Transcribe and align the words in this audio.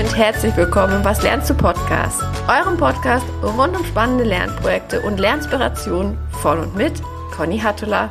und 0.00 0.16
herzlich 0.16 0.56
willkommen 0.56 0.94
im 0.94 1.04
Was 1.04 1.22
lernst 1.22 1.50
du 1.50 1.54
Podcast, 1.54 2.22
eurem 2.48 2.78
Podcast 2.78 3.26
rund 3.42 3.76
um 3.76 3.84
spannende 3.84 4.24
Lernprojekte 4.24 5.02
und 5.02 5.20
Lernspirationen 5.20 6.16
von 6.40 6.58
und 6.58 6.74
mit 6.74 7.02
Conny 7.36 7.58
Hattula. 7.58 8.08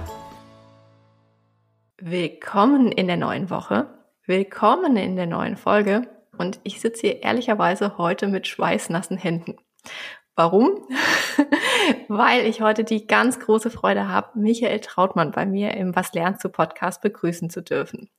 Willkommen 1.98 2.92
in 2.92 3.08
der 3.08 3.18
neuen 3.18 3.50
Woche, 3.50 3.88
willkommen 4.28 4.98
in 4.98 5.16
der 5.16 5.26
neuen 5.26 5.58
Folge 5.58 6.04
und 6.38 6.60
ich 6.62 6.80
sitze 6.80 7.08
hier 7.08 7.24
ehrlicherweise 7.24 7.98
heute 7.98 8.28
mit 8.28 8.46
schweißnassen 8.46 9.18
Händen. 9.18 9.58
Warum? 10.36 10.88
Weil 12.08 12.46
ich 12.46 12.62
heute 12.62 12.84
die 12.84 13.08
ganz 13.08 13.40
große 13.40 13.72
Freude 13.72 14.08
habe, 14.08 14.38
Michael 14.38 14.82
Trautmann 14.82 15.32
bei 15.32 15.48
mir 15.48 15.74
im 15.74 15.96
Was 15.96 16.14
lernst 16.14 16.44
du 16.44 16.50
Podcast 16.50 17.02
begrüßen 17.02 17.50
zu 17.50 17.64
dürfen. 17.64 18.12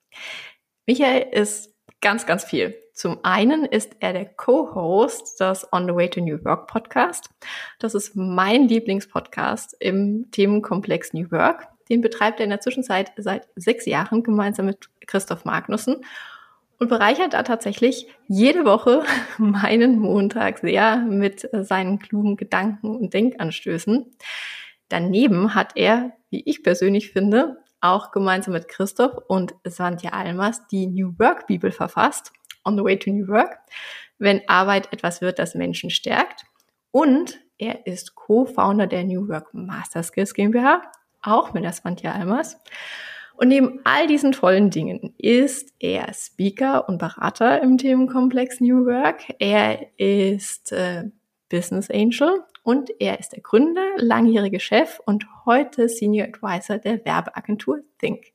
Michael 0.87 1.29
ist 1.31 1.73
ganz, 2.01 2.27
ganz 2.27 2.45
viel. 2.45 2.75
Zum 3.01 3.19
einen 3.23 3.65
ist 3.65 3.97
er 4.01 4.13
der 4.13 4.27
Co-Host 4.27 5.41
des 5.41 5.67
On 5.73 5.87
the 5.87 5.95
Way 5.95 6.11
to 6.11 6.21
New 6.21 6.45
Work 6.45 6.67
Podcast. 6.67 7.31
Das 7.79 7.95
ist 7.95 8.15
mein 8.15 8.69
Lieblingspodcast 8.69 9.75
im 9.81 10.31
Themenkomplex 10.33 11.15
New 11.15 11.31
Work. 11.31 11.67
Den 11.89 12.03
betreibt 12.03 12.41
er 12.41 12.45
in 12.45 12.51
der 12.51 12.61
Zwischenzeit 12.61 13.11
seit 13.17 13.49
sechs 13.57 13.87
Jahren 13.87 14.23
gemeinsam 14.23 14.67
mit 14.67 14.91
Christoph 15.07 15.47
Magnussen 15.47 16.05
und 16.79 16.91
bereichert 16.91 17.33
da 17.33 17.43
tatsächlich 17.43 18.07
jede 18.29 18.67
Woche 18.67 19.03
meinen 19.39 19.99
Montag 19.99 20.59
sehr 20.59 20.99
mit 20.99 21.49
seinen 21.53 22.01
klugen 22.01 22.37
Gedanken 22.37 22.97
und 22.97 23.15
Denkanstößen. 23.15 24.15
Daneben 24.91 25.55
hat 25.55 25.73
er, 25.75 26.13
wie 26.29 26.43
ich 26.45 26.63
persönlich 26.63 27.13
finde, 27.13 27.65
auch 27.81 28.11
gemeinsam 28.11 28.53
mit 28.53 28.69
Christoph 28.69 29.17
und 29.27 29.55
Santja 29.65 30.11
Almas 30.11 30.67
die 30.67 30.87
New 30.87 31.15
Work 31.19 31.47
Bibel 31.47 31.73
verfasst, 31.73 32.33
On 32.65 32.77
the 32.77 32.85
Way 32.85 32.99
to 32.99 33.11
New 33.11 33.29
Work, 33.29 33.59
wenn 34.19 34.43
Arbeit 34.49 34.93
etwas 34.93 35.21
wird, 35.21 35.39
das 35.39 35.55
Menschen 35.55 35.91
stärkt. 35.91 36.45
Und 36.91 37.41
er 37.59 37.87
ist 37.87 38.15
Co-Founder 38.15 38.87
der 38.87 39.05
New 39.05 39.29
Work 39.29 39.53
Master 39.53 40.03
Skills 40.03 40.35
GmbH, 40.35 40.83
auch 41.23 41.53
mit 41.53 41.65
der 41.65 41.73
Santja 41.73 42.13
Almas. 42.13 42.59
Und 43.41 43.49
neben 43.49 43.81
all 43.85 44.07
diesen 44.07 44.33
tollen 44.33 44.69
Dingen 44.69 45.15
ist 45.17 45.73
er 45.79 46.13
Speaker 46.13 46.89
und 46.89 46.99
Berater 46.99 47.63
im 47.63 47.79
Themenkomplex 47.79 48.61
New 48.61 48.85
Work. 48.85 49.25
Er 49.39 49.99
ist 49.99 50.73
äh, 50.73 51.05
Business 51.49 51.91
Angel 51.91 52.45
und 52.63 52.91
er 53.01 53.19
ist 53.19 53.31
der 53.31 53.41
Gründer, 53.41 53.87
langjährige 53.97 54.61
Chef 54.61 55.01
und 55.07 55.27
heute 55.47 55.89
Senior 55.89 56.29
Advisor 56.29 56.79
der 56.79 57.05
Werbeagentur 57.05 57.81
Think. 57.99 58.33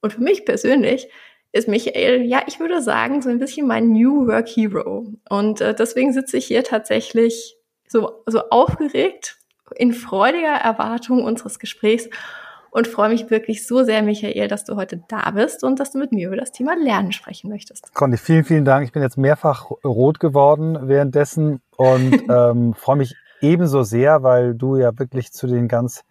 Und 0.00 0.14
für 0.14 0.20
mich 0.20 0.44
persönlich 0.44 1.08
ist 1.52 1.68
Michael, 1.68 2.22
ja, 2.22 2.42
ich 2.46 2.60
würde 2.60 2.80
sagen, 2.82 3.22
so 3.22 3.28
ein 3.28 3.38
bisschen 3.38 3.66
mein 3.66 3.92
New 3.92 4.26
Work 4.26 4.48
Hero. 4.48 5.06
Und 5.28 5.60
äh, 5.60 5.74
deswegen 5.74 6.12
sitze 6.12 6.36
ich 6.36 6.46
hier 6.46 6.62
tatsächlich 6.62 7.56
so, 7.88 8.22
so 8.26 8.48
aufgeregt, 8.50 9.38
in 9.76 9.92
freudiger 9.92 10.54
Erwartung 10.54 11.24
unseres 11.24 11.58
Gesprächs 11.58 12.08
und 12.70 12.86
freue 12.86 13.08
mich 13.08 13.30
wirklich 13.30 13.66
so 13.66 13.82
sehr, 13.82 14.02
Michael, 14.02 14.48
dass 14.48 14.64
du 14.64 14.76
heute 14.76 15.02
da 15.08 15.30
bist 15.32 15.64
und 15.64 15.80
dass 15.80 15.90
du 15.90 15.98
mit 15.98 16.12
mir 16.12 16.28
über 16.28 16.36
das 16.36 16.52
Thema 16.52 16.76
Lernen 16.76 17.12
sprechen 17.12 17.50
möchtest. 17.50 17.92
Conny, 17.94 18.16
vielen, 18.16 18.44
vielen 18.44 18.64
Dank. 18.64 18.86
Ich 18.86 18.92
bin 18.92 19.02
jetzt 19.02 19.18
mehrfach 19.18 19.70
rot 19.84 20.20
geworden 20.20 20.78
währenddessen 20.82 21.60
und 21.76 22.12
ähm, 22.30 22.74
freue 22.74 22.96
mich 22.96 23.16
ebenso 23.40 23.82
sehr, 23.82 24.22
weil 24.22 24.54
du 24.54 24.76
ja 24.76 24.96
wirklich 24.98 25.32
zu 25.32 25.46
den 25.46 25.66
ganz 25.66 26.04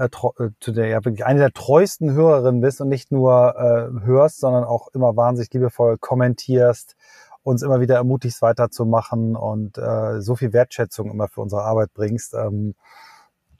äh, 0.00 0.06
äh, 0.06 0.50
zu 0.60 0.72
der 0.72 0.86
ja 0.86 1.04
wirklich 1.04 1.26
eine 1.26 1.40
der 1.40 1.52
treuesten 1.52 2.12
Hörerinnen 2.12 2.62
bist 2.62 2.80
und 2.80 2.88
nicht 2.88 3.12
nur 3.12 3.54
äh, 3.56 4.04
hörst, 4.06 4.40
sondern 4.40 4.64
auch 4.64 4.88
immer 4.94 5.16
wahnsinnig 5.16 5.52
liebevoll 5.52 5.98
kommentierst, 5.98 6.96
uns 7.42 7.62
immer 7.62 7.80
wieder 7.80 7.96
ermutigst, 7.96 8.40
weiterzumachen 8.40 9.36
und 9.36 9.76
äh, 9.76 10.20
so 10.20 10.36
viel 10.36 10.52
Wertschätzung 10.52 11.10
immer 11.10 11.28
für 11.28 11.42
unsere 11.42 11.64
Arbeit 11.64 11.92
bringst. 11.92 12.34
Ähm, 12.34 12.74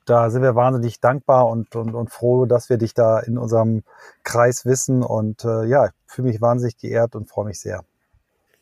da 0.06 0.30
sind 0.30 0.42
wir 0.42 0.54
wahnsinnig 0.54 1.00
dankbar 1.00 1.46
und, 1.48 1.76
und, 1.76 1.94
und 1.94 2.10
froh, 2.10 2.46
dass 2.46 2.70
wir 2.70 2.78
dich 2.78 2.94
da 2.94 3.20
in 3.20 3.38
unserem 3.38 3.82
Kreis 4.24 4.64
wissen. 4.64 5.02
Und 5.02 5.44
äh, 5.44 5.66
ja, 5.66 5.86
ich 5.86 5.92
fühle 6.06 6.28
mich 6.28 6.40
wahnsinnig 6.40 6.78
geehrt 6.78 7.14
und 7.14 7.28
freue 7.28 7.44
mich 7.44 7.60
sehr. 7.60 7.84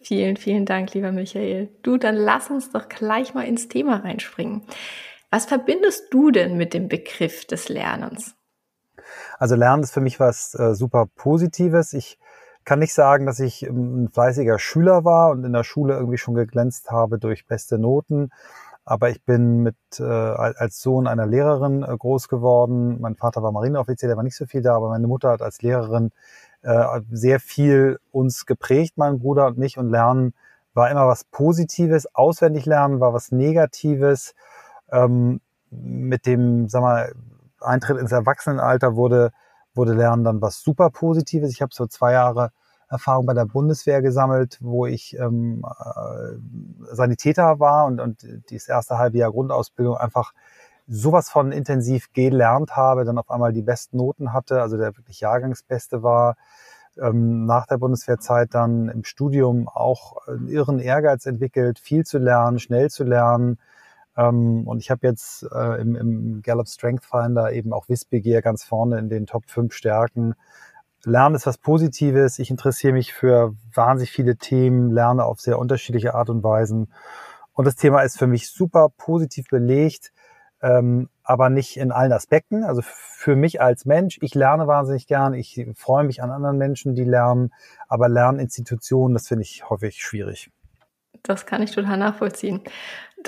Vielen, 0.01 0.37
vielen 0.37 0.67
Dank, 0.67 0.95
lieber 0.95 1.13
Michael. 1.13 1.69
Du, 1.83 1.97
dann 1.97 2.17
lass 2.17 2.51
uns 2.51 2.71
doch 2.71 2.89
gleich 2.89 3.35
mal 3.35 3.47
ins 3.47 3.69
Thema 3.69 3.97
reinspringen. 3.99 4.63
Was 5.31 5.45
verbindest 5.45 6.13
du 6.13 6.31
denn 6.31 6.57
mit 6.57 6.73
dem 6.73 6.89
Begriff 6.89 7.45
des 7.45 7.69
Lernens? 7.69 8.35
Also 9.39 9.55
Lernen 9.55 9.83
ist 9.83 9.93
für 9.93 10.01
mich 10.01 10.19
was 10.19 10.55
äh, 10.55 10.75
super 10.75 11.07
Positives. 11.15 11.93
Ich 11.93 12.19
kann 12.65 12.79
nicht 12.79 12.95
sagen, 12.95 13.27
dass 13.27 13.41
ich 13.41 13.63
ein 13.63 14.09
fleißiger 14.13 14.59
Schüler 14.59 15.05
war 15.05 15.31
und 15.31 15.45
in 15.45 15.53
der 15.53 15.65
Schule 15.65 15.95
irgendwie 15.95 16.19
schon 16.19 16.35
geglänzt 16.35 16.91
habe 16.91 17.19
durch 17.19 17.47
beste 17.47 17.79
Noten. 17.79 18.31
Aber 18.85 19.11
ich 19.11 19.23
bin 19.23 19.63
mit 19.63 19.77
äh, 19.99 20.03
als 20.03 20.81
Sohn 20.81 21.07
einer 21.07 21.27
Lehrerin 21.27 21.83
äh, 21.83 21.97
groß 21.97 22.29
geworden. 22.29 23.01
Mein 23.01 23.17
Vater 23.17 23.43
war 23.43 23.53
Marineoffizier, 23.53 24.09
der 24.09 24.17
war 24.17 24.25
nicht 24.25 24.37
so 24.37 24.47
viel 24.47 24.63
da, 24.63 24.75
aber 24.75 24.89
meine 24.89 25.07
Mutter 25.07 25.31
hat 25.31 25.43
als 25.43 25.61
Lehrerin 25.61 26.11
äh, 26.63 27.01
sehr 27.11 27.39
viel 27.39 28.01
uns 28.13 28.47
geprägt, 28.47 28.95
mein 28.97 29.19
Bruder 29.19 29.47
und 29.47 29.59
mich. 29.59 29.77
Und 29.77 29.91
Lernen 29.91 30.33
war 30.73 30.91
immer 30.91 31.07
was 31.07 31.25
Positives. 31.25 32.15
Auswendig 32.15 32.65
lernen 32.65 33.01
war 33.01 33.13
was 33.13 33.31
Negatives. 33.31 34.35
Ähm, 34.91 35.41
mit 35.71 36.27
dem, 36.27 36.69
sag 36.69 36.83
mal, 36.83 37.13
Eintritt 37.61 37.99
ins 37.99 38.13
Erwachsenenalter 38.13 38.97
wurde, 38.97 39.33
wurde 39.75 39.93
Lernen 39.93 40.25
dann 40.25 40.41
was 40.41 40.63
super 40.63 40.91
Positives. 40.91 41.51
Ich 41.51 41.63
habe 41.63 41.75
so 41.75 41.87
zwei 41.87 42.13
Jahre 42.13 42.51
Erfahrung 42.89 43.27
bei 43.27 43.35
der 43.35 43.45
Bundeswehr 43.45 44.01
gesammelt, 44.01 44.59
wo 44.61 44.87
ich 44.87 45.17
ähm, 45.19 45.65
äh, 45.65 46.95
Sanitäter 46.95 47.61
war 47.61 47.87
und, 47.87 48.01
und 48.01 48.27
dieses 48.51 48.69
erste 48.69 48.99
halbe 48.99 49.19
Jahr 49.19 49.31
Grundausbildung 49.31 49.97
einfach 49.97 50.33
sowas 50.87 51.29
von 51.29 51.53
intensiv 51.53 52.13
gelernt 52.15 52.77
habe, 52.77 53.05
dann 53.05 53.19
auf 53.19 53.31
einmal 53.31 53.53
die 53.53 53.63
besten 53.63 53.99
Noten 53.99 54.33
hatte, 54.33 54.63
also 54.63 54.79
der 54.79 54.97
wirklich 54.97 55.21
Jahrgangsbeste 55.21 56.03
war. 56.03 56.37
Ähm, 56.99 57.45
nach 57.45 57.67
der 57.67 57.77
Bundeswehrzeit 57.77 58.55
dann 58.55 58.89
im 58.89 59.05
Studium 59.05 59.69
auch 59.69 60.27
einen 60.27 60.49
irren 60.49 60.79
Ehrgeiz 60.79 61.27
entwickelt, 61.27 61.79
viel 61.79 62.05
zu 62.05 62.19
lernen, 62.19 62.59
schnell 62.59 62.91
zu 62.91 63.05
lernen. 63.05 63.59
Ähm, 64.19 64.67
und 64.67 64.81
ich 64.81 64.91
habe 64.91 65.07
jetzt 65.07 65.45
äh, 65.51 65.81
im, 65.81 65.97
im 65.97 66.43
Gallup 66.43 66.69
Strength 66.69 67.07
Finder 67.07 67.53
eben 67.53 67.73
auch 67.73 67.89
Wissbegier 67.89 68.43
ganz 68.43 68.65
vorne 68.65 68.99
in 68.99 69.09
den 69.09 69.27
Top 69.27 69.49
5 69.49 69.73
Stärken 69.73 70.35
Lernen 71.05 71.37
ist 71.37 71.47
was 71.47 71.59
Positives. 71.59 72.39
Ich 72.39 72.51
interessiere 72.51 72.93
mich 72.93 73.13
für 73.13 73.55
wahnsinnig 73.73 74.11
viele 74.11 74.37
Themen, 74.37 74.91
lerne 74.91 75.25
auf 75.25 75.41
sehr 75.41 75.59
unterschiedliche 75.59 76.15
Art 76.15 76.29
und 76.29 76.43
Weisen. 76.43 76.93
Und 77.53 77.67
das 77.67 77.77
Thema 77.77 78.03
ist 78.03 78.19
für 78.19 78.27
mich 78.27 78.51
super 78.51 78.89
positiv 78.97 79.49
belegt, 79.49 80.13
ähm, 80.61 81.09
aber 81.23 81.51
nicht 81.51 81.77
in 81.77 81.93
allen 81.93 82.13
Aspekten. 82.13 82.65
Also 82.65 82.83
für 82.85 83.37
mich 83.37 83.61
als 83.61 83.85
Mensch, 83.85 84.19
ich 84.23 84.35
lerne 84.35 84.67
wahnsinnig 84.67 85.07
gern. 85.07 85.35
Ich 85.35 85.65
freue 85.75 86.05
mich 86.05 86.23
an 86.23 86.31
anderen 86.31 86.59
Menschen, 86.59 86.95
die 86.95 87.05
lernen. 87.05 87.53
Aber 87.87 88.09
Lerninstitutionen, 88.09 89.15
das 89.15 89.29
finde 89.29 89.43
ich 89.43 89.69
häufig 89.71 90.03
schwierig. 90.03 90.51
Das 91.23 91.47
kann 91.47 91.63
ich 91.63 91.73
total 91.73 91.97
nachvollziehen. 91.97 92.63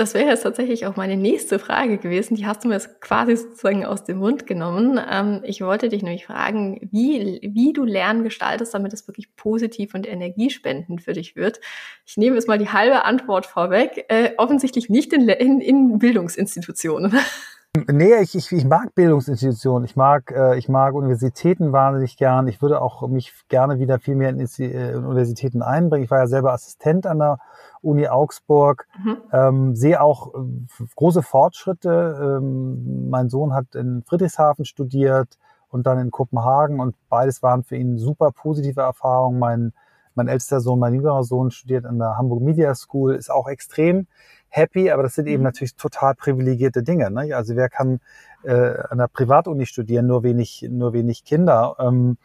Das 0.01 0.15
wäre 0.15 0.31
jetzt 0.31 0.45
tatsächlich 0.45 0.87
auch 0.87 0.97
meine 0.97 1.19
nächste 1.19 1.59
Frage 1.59 1.99
gewesen. 1.99 2.35
Die 2.35 2.47
hast 2.47 2.65
du 2.65 2.69
mir 2.69 2.75
jetzt 2.77 3.03
quasi 3.03 3.37
sozusagen 3.37 3.85
aus 3.85 4.03
dem 4.03 4.17
Mund 4.17 4.47
genommen. 4.47 4.99
Ähm, 5.07 5.43
ich 5.45 5.61
wollte 5.61 5.91
dich 5.91 6.03
nämlich 6.03 6.25
fragen, 6.25 6.89
wie, 6.91 7.39
wie 7.43 7.75
du 7.75 7.85
Lernen 7.85 8.25
gestaltest, 8.25 8.73
damit 8.73 8.95
es 8.95 9.07
wirklich 9.07 9.37
positiv 9.37 9.93
und 9.93 10.09
energiespendend 10.09 11.03
für 11.03 11.13
dich 11.13 11.37
wird. 11.37 11.61
Ich 12.07 12.17
nehme 12.17 12.37
jetzt 12.37 12.49
mal 12.49 12.57
die 12.57 12.71
halbe 12.71 13.05
Antwort 13.05 13.45
vorweg. 13.45 14.07
Äh, 14.09 14.31
offensichtlich 14.39 14.89
nicht 14.89 15.13
in, 15.13 15.29
in, 15.29 15.61
in 15.61 15.99
Bildungsinstitutionen. 15.99 17.19
Nee, 17.77 18.17
ich, 18.21 18.35
ich, 18.35 18.51
ich 18.51 18.65
mag 18.65 18.97
Bildungsinstitutionen. 18.97 19.85
Ich 19.85 19.95
mag, 19.95 20.33
äh, 20.33 20.59
ich 20.59 20.69
mag 20.69 20.93
Universitäten 20.95 21.73
wahnsinnig 21.73 22.17
gern. 22.17 22.49
Ich 22.49 22.61
würde 22.61 22.83
auch 22.83 23.07
mich 23.07 23.33
gerne 23.49 23.79
wieder 23.79 24.01
viel 24.01 24.17
mehr 24.17 24.31
in, 24.31 24.41
in 24.41 24.49
äh, 24.59 24.95
Universitäten 24.97 25.63
einbringen. 25.63 26.05
Ich 26.05 26.11
war 26.11 26.19
ja 26.19 26.27
selber 26.27 26.53
Assistent 26.53 27.07
an 27.07 27.21
der 27.21 27.39
Uni 27.81 28.09
Augsburg. 28.09 28.89
Mhm. 28.99 29.17
Ähm, 29.33 29.77
sehe 29.77 30.01
auch 30.01 30.35
äh, 30.35 30.85
große 30.97 31.23
Fortschritte. 31.23 32.39
Ähm, 32.41 33.09
mein 33.09 33.29
Sohn 33.29 33.55
hat 33.55 33.77
in 33.77 34.03
Friedrichshafen 34.03 34.65
studiert 34.65 35.39
und 35.69 35.87
dann 35.87 36.01
in 36.01 36.11
Kopenhagen 36.11 36.81
und 36.81 36.97
beides 37.09 37.41
waren 37.41 37.63
für 37.63 37.77
ihn 37.77 37.99
super 37.99 38.33
positive 38.33 38.81
Erfahrungen. 38.81 39.39
Mein, 39.39 39.73
mein 40.15 40.29
ältester 40.29 40.61
Sohn, 40.61 40.79
mein 40.79 40.95
jüngerer 40.95 41.25
Sohn 41.25 41.51
studiert 41.51 41.87
an 41.87 41.99
der 41.99 42.17
Hamburg 42.17 42.43
Media 42.43 42.75
School, 42.75 43.15
ist 43.15 43.31
auch 43.31 43.49
extrem 43.49 44.07
happy, 44.49 44.91
aber 44.91 45.03
das 45.03 45.15
sind 45.15 45.27
eben 45.27 45.39
mhm. 45.39 45.45
natürlich 45.45 45.77
total 45.77 46.15
privilegierte 46.15 46.83
Dinge. 46.83 47.11
Ne? 47.11 47.35
Also 47.35 47.57
wer 47.57 47.69
kann 47.69 48.01
äh, 48.43 48.79
an 48.89 48.99
der 48.99 49.09
Privatuni 49.09 49.67
studieren, 49.67 50.07
nur 50.07 50.23
wenig, 50.23 50.67
nur 50.69 50.93
wenig 50.93 51.25
Kinder. 51.25 51.77
Ähm, 51.79 52.19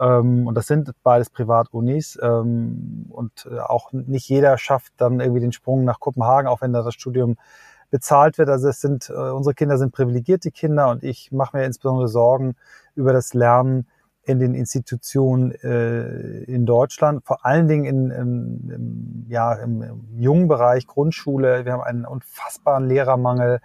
ähm, 0.00 0.46
und 0.46 0.54
das 0.56 0.66
sind 0.66 0.92
beides 1.02 1.30
Privatunis. 1.30 2.18
Ähm, 2.22 3.06
und 3.10 3.48
äh, 3.50 3.58
auch 3.58 3.92
nicht 3.92 4.28
jeder 4.28 4.58
schafft 4.58 4.92
dann 4.96 5.20
irgendwie 5.20 5.40
den 5.40 5.52
Sprung 5.52 5.84
nach 5.84 6.00
Kopenhagen, 6.00 6.48
auch 6.48 6.60
wenn 6.60 6.72
da 6.72 6.82
das 6.82 6.94
Studium 6.94 7.36
bezahlt 7.90 8.38
wird. 8.38 8.48
Also 8.48 8.68
es 8.68 8.80
sind, 8.80 9.10
äh, 9.10 9.12
unsere 9.12 9.54
Kinder 9.54 9.78
sind 9.78 9.92
privilegierte 9.92 10.50
Kinder 10.50 10.90
und 10.90 11.04
ich 11.04 11.30
mache 11.30 11.56
mir 11.56 11.64
insbesondere 11.64 12.08
Sorgen 12.08 12.56
über 12.94 13.12
das 13.12 13.34
Lernen 13.34 13.86
in 14.24 14.38
den 14.38 14.54
Institutionen 14.54 15.52
äh, 15.52 16.44
in 16.44 16.64
Deutschland, 16.64 17.24
vor 17.24 17.44
allen 17.44 17.66
Dingen 17.66 17.84
in, 17.84 18.10
im, 18.10 18.70
im, 18.70 19.26
ja, 19.28 19.54
im, 19.54 19.82
im 19.82 20.06
jungen 20.18 20.48
Bereich 20.48 20.86
Grundschule. 20.86 21.64
Wir 21.64 21.72
haben 21.72 21.82
einen 21.82 22.04
unfassbaren 22.04 22.86
Lehrermangel. 22.86 23.60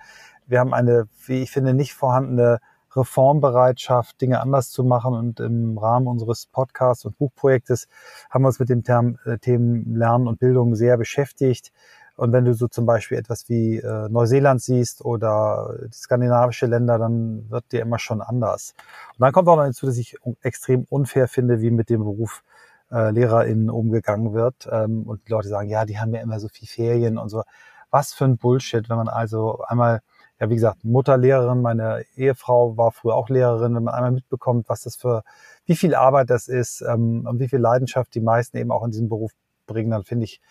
Wir 0.48 0.60
haben 0.60 0.74
eine, 0.74 1.08
wie 1.26 1.44
ich 1.44 1.52
finde, 1.52 1.74
nicht 1.74 1.94
vorhandene 1.94 2.60
Reformbereitschaft, 2.96 4.20
Dinge 4.20 4.42
anders 4.42 4.72
zu 4.72 4.84
machen. 4.84 5.14
Und 5.14 5.40
im 5.40 5.78
Rahmen 5.78 6.08
unseres 6.08 6.48
Podcasts 6.48 7.06
und 7.06 7.18
Buchprojektes 7.18 7.88
haben 8.30 8.44
wir 8.44 8.48
uns 8.48 8.60
mit 8.60 8.70
dem 8.70 8.84
Term, 8.84 9.20
äh, 9.26 9.38
Themen 9.38 9.96
Lernen 9.96 10.28
und 10.28 10.40
Bildung 10.40 10.76
sehr 10.76 10.98
beschäftigt. 10.98 11.72
Und 12.18 12.34
wenn 12.34 12.46
du 12.46 12.54
so 12.56 12.68
zum 12.68 12.88
Beispiel 12.88 13.18
etwas 13.18 13.48
wie 13.48 13.78
äh, 13.78 14.10
Neuseeland 14.10 14.60
siehst 14.60 15.06
oder 15.06 15.78
skandinavische 15.94 16.66
Länder, 16.66 16.98
dann 16.98 17.50
wird 17.50 17.72
dir 17.72 17.82
immer 17.82 18.00
schon 18.00 18.22
anders. 18.22 18.74
Und 19.18 19.22
dann 19.22 19.32
kommt 19.32 19.48
auch 19.48 19.56
noch 19.56 19.64
hinzu, 19.64 19.86
dass 19.86 19.98
ich 19.98 20.18
extrem 20.42 20.86
unfair 20.90 21.28
finde, 21.28 21.62
wie 21.62 21.70
mit 21.70 21.92
dem 21.92 22.04
Beruf 22.04 22.44
äh, 22.92 23.12
LehrerInnen 23.12 23.70
umgegangen 23.70 24.34
wird. 24.34 24.68
Ähm, 24.72 25.04
und 25.04 25.28
die 25.28 25.32
Leute 25.32 25.48
sagen, 25.48 25.70
ja, 25.70 25.86
die 25.86 26.00
haben 26.00 26.12
ja 26.12 26.22
immer 26.22 26.40
so 26.40 26.48
viel 26.48 26.68
Ferien 26.68 27.20
und 27.20 27.30
so. 27.30 27.44
Was 27.92 28.14
für 28.14 28.26
ein 28.26 28.38
Bullshit, 28.38 28.90
wenn 28.90 28.98
man 28.98 29.10
also 29.10 29.62
einmal, 29.68 30.02
ja, 30.40 30.50
wie 30.50 30.56
gesagt, 30.56 30.84
Mutterlehrerin, 30.84 31.62
meine 31.62 32.04
Ehefrau 32.16 32.78
war 32.78 32.92
früher 32.92 33.14
auch 33.14 33.30
Lehrerin, 33.30 33.76
wenn 33.76 33.84
man 33.84 33.94
einmal 33.94 34.12
mitbekommt, 34.12 34.70
was 34.70 34.82
das 34.82 34.96
für, 34.96 35.24
wie 35.66 35.76
viel 35.76 35.94
Arbeit 35.94 36.32
das 36.32 36.48
ist 36.48 36.82
ähm, 36.82 37.28
und 37.28 37.40
wie 37.40 37.48
viel 37.48 37.60
Leidenschaft 37.60 38.16
die 38.16 38.22
meisten 38.22 38.58
eben 38.58 38.72
auch 38.72 38.84
in 38.84 38.90
diesem 38.90 39.08
Beruf 39.08 39.32
bringen, 39.68 39.92
dann 39.92 40.04
finde 40.04 40.26
ich, 40.26 40.42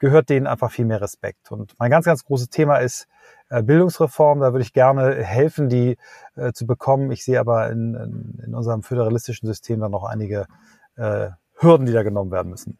gehört 0.00 0.30
denen 0.30 0.46
einfach 0.48 0.72
viel 0.72 0.86
mehr 0.86 1.00
Respekt. 1.00 1.52
Und 1.52 1.74
mein 1.78 1.90
ganz, 1.90 2.06
ganz 2.06 2.24
großes 2.24 2.48
Thema 2.48 2.78
ist 2.78 3.06
äh, 3.50 3.62
Bildungsreform. 3.62 4.40
Da 4.40 4.52
würde 4.52 4.62
ich 4.62 4.72
gerne 4.72 5.22
helfen, 5.22 5.68
die 5.68 5.96
äh, 6.34 6.52
zu 6.52 6.66
bekommen. 6.66 7.12
Ich 7.12 7.24
sehe 7.24 7.38
aber 7.38 7.70
in, 7.70 7.94
in, 7.94 8.42
in 8.46 8.54
unserem 8.54 8.82
föderalistischen 8.82 9.46
System 9.46 9.78
dann 9.80 9.92
noch 9.92 10.04
einige 10.04 10.46
äh, 10.96 11.28
Hürden, 11.54 11.86
die 11.86 11.92
da 11.92 12.02
genommen 12.02 12.32
werden 12.32 12.50
müssen. 12.50 12.78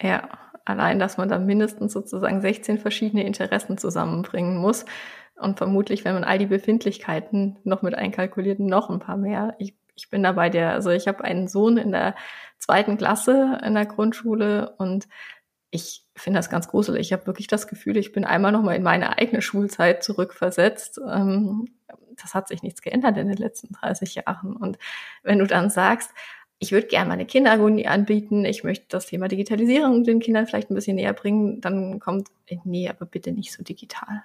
Ja, 0.00 0.28
allein, 0.64 0.98
dass 0.98 1.18
man 1.18 1.28
da 1.28 1.38
mindestens 1.38 1.92
sozusagen 1.92 2.40
16 2.40 2.78
verschiedene 2.78 3.26
Interessen 3.26 3.76
zusammenbringen 3.76 4.58
muss. 4.58 4.84
Und 5.36 5.58
vermutlich, 5.58 6.04
wenn 6.04 6.14
man 6.14 6.24
all 6.24 6.38
die 6.38 6.46
Befindlichkeiten 6.46 7.58
noch 7.64 7.82
mit 7.82 7.96
einkalkuliert, 7.96 8.60
noch 8.60 8.88
ein 8.88 9.00
paar 9.00 9.16
mehr. 9.16 9.56
Ich, 9.58 9.74
ich 9.96 10.10
bin 10.10 10.22
dabei 10.22 10.48
der, 10.48 10.72
also 10.72 10.90
ich 10.90 11.08
habe 11.08 11.24
einen 11.24 11.48
Sohn 11.48 11.76
in 11.76 11.90
der 11.90 12.14
zweiten 12.58 12.96
Klasse 12.96 13.58
in 13.64 13.74
der 13.74 13.86
Grundschule 13.86 14.76
und 14.78 15.08
ich 15.72 16.04
finde 16.14 16.38
das 16.38 16.50
ganz 16.50 16.68
gruselig. 16.68 17.00
Ich 17.00 17.12
habe 17.14 17.26
wirklich 17.26 17.46
das 17.46 17.66
Gefühl, 17.66 17.96
ich 17.96 18.12
bin 18.12 18.26
einmal 18.26 18.52
noch 18.52 18.62
mal 18.62 18.76
in 18.76 18.82
meine 18.82 19.16
eigene 19.18 19.40
Schulzeit 19.40 20.04
zurückversetzt. 20.04 21.00
Ähm, 21.10 21.66
das 22.22 22.34
hat 22.34 22.46
sich 22.48 22.62
nichts 22.62 22.82
geändert 22.82 23.16
in 23.16 23.26
den 23.26 23.38
letzten 23.38 23.72
30 23.72 24.16
Jahren. 24.16 24.54
Und 24.54 24.78
wenn 25.22 25.38
du 25.38 25.46
dann 25.46 25.70
sagst, 25.70 26.10
ich 26.58 26.72
würde 26.72 26.88
gerne 26.88 27.08
meine 27.08 27.24
Kinderuni 27.24 27.86
anbieten, 27.86 28.44
ich 28.44 28.64
möchte 28.64 28.84
das 28.90 29.06
Thema 29.06 29.28
Digitalisierung 29.28 30.04
den 30.04 30.20
Kindern 30.20 30.46
vielleicht 30.46 30.70
ein 30.70 30.74
bisschen 30.74 30.96
näher 30.96 31.14
bringen, 31.14 31.62
dann 31.62 31.98
kommt, 31.98 32.28
nee, 32.64 32.88
aber 32.90 33.06
bitte 33.06 33.32
nicht 33.32 33.52
so 33.52 33.64
digital. 33.64 34.22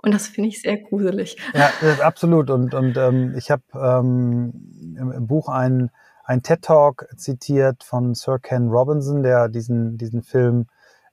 Und 0.00 0.14
das 0.14 0.28
finde 0.28 0.50
ich 0.50 0.62
sehr 0.62 0.78
gruselig. 0.78 1.36
Ja, 1.54 1.72
absolut. 2.02 2.50
Und, 2.50 2.72
und 2.72 2.96
ähm, 2.96 3.34
ich 3.36 3.50
habe 3.50 3.64
ähm, 3.74 4.96
im, 4.96 5.10
im 5.10 5.26
Buch 5.26 5.48
einen 5.48 5.90
ein 6.28 6.42
TED 6.42 6.60
Talk 6.60 7.08
zitiert 7.16 7.82
von 7.82 8.14
Sir 8.14 8.38
Ken 8.38 8.68
Robinson, 8.68 9.22
der 9.22 9.48
diesen, 9.48 9.96
diesen 9.96 10.22
Film 10.22 10.66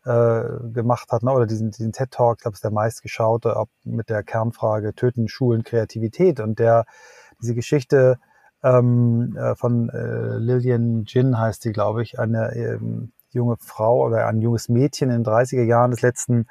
äh, 0.03 0.44
gemacht 0.73 1.09
hat, 1.13 1.23
ne? 1.23 1.31
oder 1.31 1.45
diesen, 1.45 1.71
diesen 1.71 1.94
TED 1.94 2.12
Talk, 2.12 2.35
ich 2.38 2.41
glaube, 2.41 2.56
ist 2.56 2.65
der 2.65 2.71
meistgeschaute, 2.71 3.56
ob 3.56 3.69
mit 3.85 4.09
der 4.09 4.23
Kernfrage 4.23 4.94
Töten 4.94 5.29
Schulen 5.29 5.63
Kreativität 5.63 6.41
und 6.41 6.59
der 6.59 6.85
diese 7.41 7.56
Geschichte 7.56 8.17
ähm, 8.62 9.38
äh, 9.38 9.56
von 9.56 9.89
äh, 9.89 10.38
Lillian 10.38 11.06
Jin 11.06 11.39
heißt 11.39 11.63
die, 11.63 11.71
glaube 11.71 12.03
ich, 12.03 12.19
eine 12.19 12.53
ähm, 12.53 13.13
junge 13.29 13.56
Frau 13.57 14.06
oder 14.06 14.27
ein 14.27 14.41
junges 14.41 14.68
Mädchen 14.68 15.09
in 15.11 15.23
den 15.23 15.25
30er 15.25 15.63
Jahren 15.63 15.91
des 15.91 16.01
letzten 16.01 16.45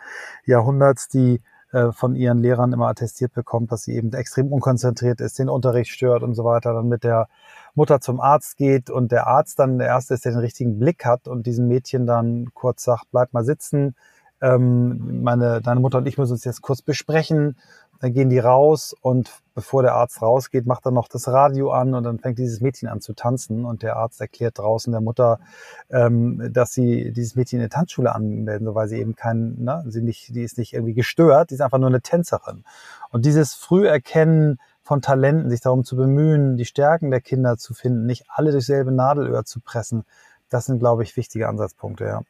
Jahrhunderts, 0.47 1.09
die 1.09 1.43
äh, 1.75 1.91
von 1.93 2.15
ihren 2.15 2.39
Lehrern 2.39 2.73
immer 2.73 2.87
attestiert 2.87 3.33
bekommt, 3.33 3.73
dass 3.73 3.83
sie 3.83 3.97
eben 3.97 4.13
extrem 4.13 4.53
unkonzentriert 4.53 5.21
ist, 5.21 5.41
den 5.41 5.49
Unterricht 5.49 5.91
stört 5.91 6.23
und 6.23 6.35
so 6.35 6.45
weiter, 6.45 6.73
dann 6.73 6.89
mit 6.89 7.03
der 7.03 7.27
Mutter 7.75 8.01
zum 8.01 8.21
Arzt 8.21 8.57
geht 8.57 8.91
und 8.91 9.11
der 9.11 9.27
Arzt 9.27 9.59
dann 9.59 9.79
der 9.79 9.89
Erste 9.89 10.15
ist, 10.15 10.25
der 10.25 10.33
den 10.33 10.41
richtigen 10.41 10.79
Blick 10.79 11.05
hat 11.05 11.27
und 11.27 11.47
diesem 11.47 11.67
Mädchen 11.67 12.07
dann 12.07 12.51
kurz 12.55 12.85
sagt, 12.85 13.07
bleib 13.11 13.33
mal 13.33 13.45
sitzen, 13.45 13.97
ähm, 14.41 15.23
meine, 15.23 15.61
deine 15.63 15.81
Mutter 15.81 15.99
und 15.99 16.07
ich 16.07 16.17
müssen 16.17 16.33
uns 16.33 16.45
jetzt 16.45 16.63
kurz 16.63 16.81
besprechen. 16.81 17.57
Dann 18.05 18.13
gehen 18.13 18.29
die 18.29 18.39
raus 18.39 18.95
und 19.01 19.33
bevor 19.55 19.81
der 19.83 19.95
Arzt 19.95 20.21
rausgeht, 20.21 20.67
macht 20.67 20.85
er 20.85 20.91
noch 20.91 21.09
das 21.09 21.27
Radio 21.27 21.71
an 21.71 21.95
und 21.95 22.05
dann 22.05 22.19
fängt 22.19 22.39
dieses 22.39 22.61
Mädchen 22.61 22.87
an 22.87 23.01
zu 23.01 23.15
tanzen 23.15 23.65
und 23.65 23.83
der 23.83 23.97
Arzt 23.97 24.21
erklärt 24.21 24.59
draußen 24.59 24.93
der 24.93 25.01
Mutter, 25.01 25.41
ähm, 25.89 26.51
dass 26.53 26.75
sie 26.75 27.13
dieses 27.13 27.35
Mädchen 27.35 27.61
in 27.61 27.65
die 27.65 27.71
Tanzschule 27.71 28.15
anmelden 28.15 28.67
soll, 28.67 28.75
weil 28.75 28.89
sie 28.89 28.99
eben 28.99 29.17
kein, 29.17 29.55
ne, 29.59 29.83
sie 29.89 30.03
nicht, 30.03 30.37
die 30.37 30.43
ist 30.43 30.59
nicht 30.59 30.75
irgendwie 30.75 30.93
gestört, 30.93 31.49
die 31.49 31.55
ist 31.55 31.63
einfach 31.63 31.79
nur 31.79 31.89
eine 31.89 32.03
Tänzerin. 32.03 32.65
Und 33.11 33.25
dieses 33.25 33.55
Früherkennen 33.55 34.59
von 34.83 35.01
Talenten, 35.01 35.49
sich 35.49 35.63
darum 35.63 35.83
zu 35.83 35.97
bemühen, 35.97 36.59
die 36.59 36.67
Stärken 36.67 37.11
der 37.11 37.23
Kinder 37.23 37.57
zu 37.57 37.73
finden, 37.73 38.05
nicht 38.05 38.27
alle 38.29 38.53
durch 38.53 38.67
selbe 38.67 38.93
Nadelöhr 38.93 39.47
zu 39.47 39.61
pressen, 39.61 40.05
das 40.51 40.67
sind, 40.67 40.79
glaube 40.79 41.05
ich, 41.05 41.17
wichtige 41.17 41.49
Ansatzpunkte, 41.49 42.05
ja. 42.05 42.21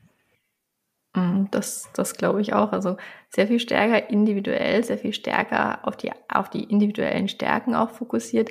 Mm, 1.14 1.44
das, 1.50 1.88
das 1.94 2.14
glaube 2.14 2.40
ich 2.40 2.52
auch. 2.52 2.72
Also 2.72 2.96
sehr 3.30 3.46
viel 3.46 3.60
stärker 3.60 4.10
individuell, 4.10 4.84
sehr 4.84 4.98
viel 4.98 5.12
stärker 5.14 5.86
auf 5.86 5.96
die, 5.96 6.12
auf 6.28 6.50
die 6.50 6.64
individuellen 6.64 7.28
Stärken 7.28 7.74
auch 7.74 7.90
fokussiert. 7.90 8.50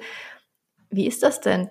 Wie 0.89 1.07
ist 1.07 1.23
das 1.23 1.41
denn? 1.41 1.69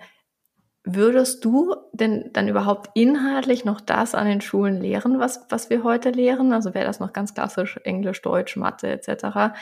Würdest 0.84 1.44
du 1.44 1.76
denn 1.92 2.30
dann 2.32 2.48
überhaupt 2.48 2.90
inhaltlich 2.94 3.64
noch 3.64 3.80
das 3.80 4.16
an 4.16 4.26
den 4.26 4.40
Schulen 4.40 4.80
lehren, 4.80 5.20
was, 5.20 5.46
was 5.48 5.70
wir 5.70 5.84
heute 5.84 6.10
lehren? 6.10 6.52
Also 6.52 6.74
wäre 6.74 6.86
das 6.86 6.98
noch 7.00 7.12
ganz 7.12 7.34
klassisch 7.34 7.78
Englisch, 7.84 8.20
Deutsch, 8.22 8.56
Mathe 8.56 8.88
etc. 8.90 9.54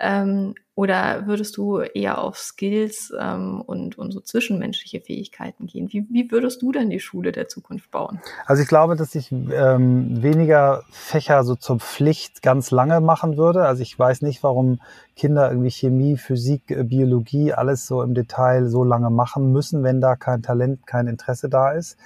Ähm, 0.00 0.54
oder 0.78 1.26
würdest 1.26 1.56
du 1.56 1.78
eher 1.80 2.18
auf 2.18 2.38
Skills 2.38 3.12
ähm, 3.18 3.60
und, 3.60 3.98
und 3.98 4.12
so 4.12 4.20
zwischenmenschliche 4.20 5.00
Fähigkeiten 5.00 5.66
gehen? 5.66 5.88
Wie, 5.90 6.06
wie 6.08 6.30
würdest 6.30 6.62
du 6.62 6.70
denn 6.70 6.88
die 6.88 7.00
Schule 7.00 7.32
der 7.32 7.48
Zukunft 7.48 7.90
bauen? 7.90 8.20
Also 8.46 8.62
ich 8.62 8.68
glaube, 8.68 8.94
dass 8.94 9.16
ich 9.16 9.32
ähm, 9.32 10.22
weniger 10.22 10.84
Fächer 10.92 11.42
so 11.42 11.56
zur 11.56 11.80
Pflicht 11.80 12.42
ganz 12.42 12.70
lange 12.70 13.00
machen 13.00 13.36
würde. 13.36 13.64
Also 13.64 13.82
ich 13.82 13.98
weiß 13.98 14.22
nicht, 14.22 14.44
warum 14.44 14.78
Kinder 15.16 15.50
irgendwie 15.50 15.72
Chemie, 15.72 16.16
Physik, 16.16 16.70
äh, 16.70 16.84
Biologie 16.84 17.52
alles 17.52 17.88
so 17.88 18.00
im 18.02 18.14
Detail 18.14 18.68
so 18.68 18.84
lange 18.84 19.10
machen 19.10 19.50
müssen, 19.52 19.82
wenn 19.82 20.00
da 20.00 20.14
kein 20.14 20.42
Talent, 20.42 20.86
kein 20.86 21.08
Interesse 21.08 21.48
da 21.48 21.72
ist. 21.72 21.96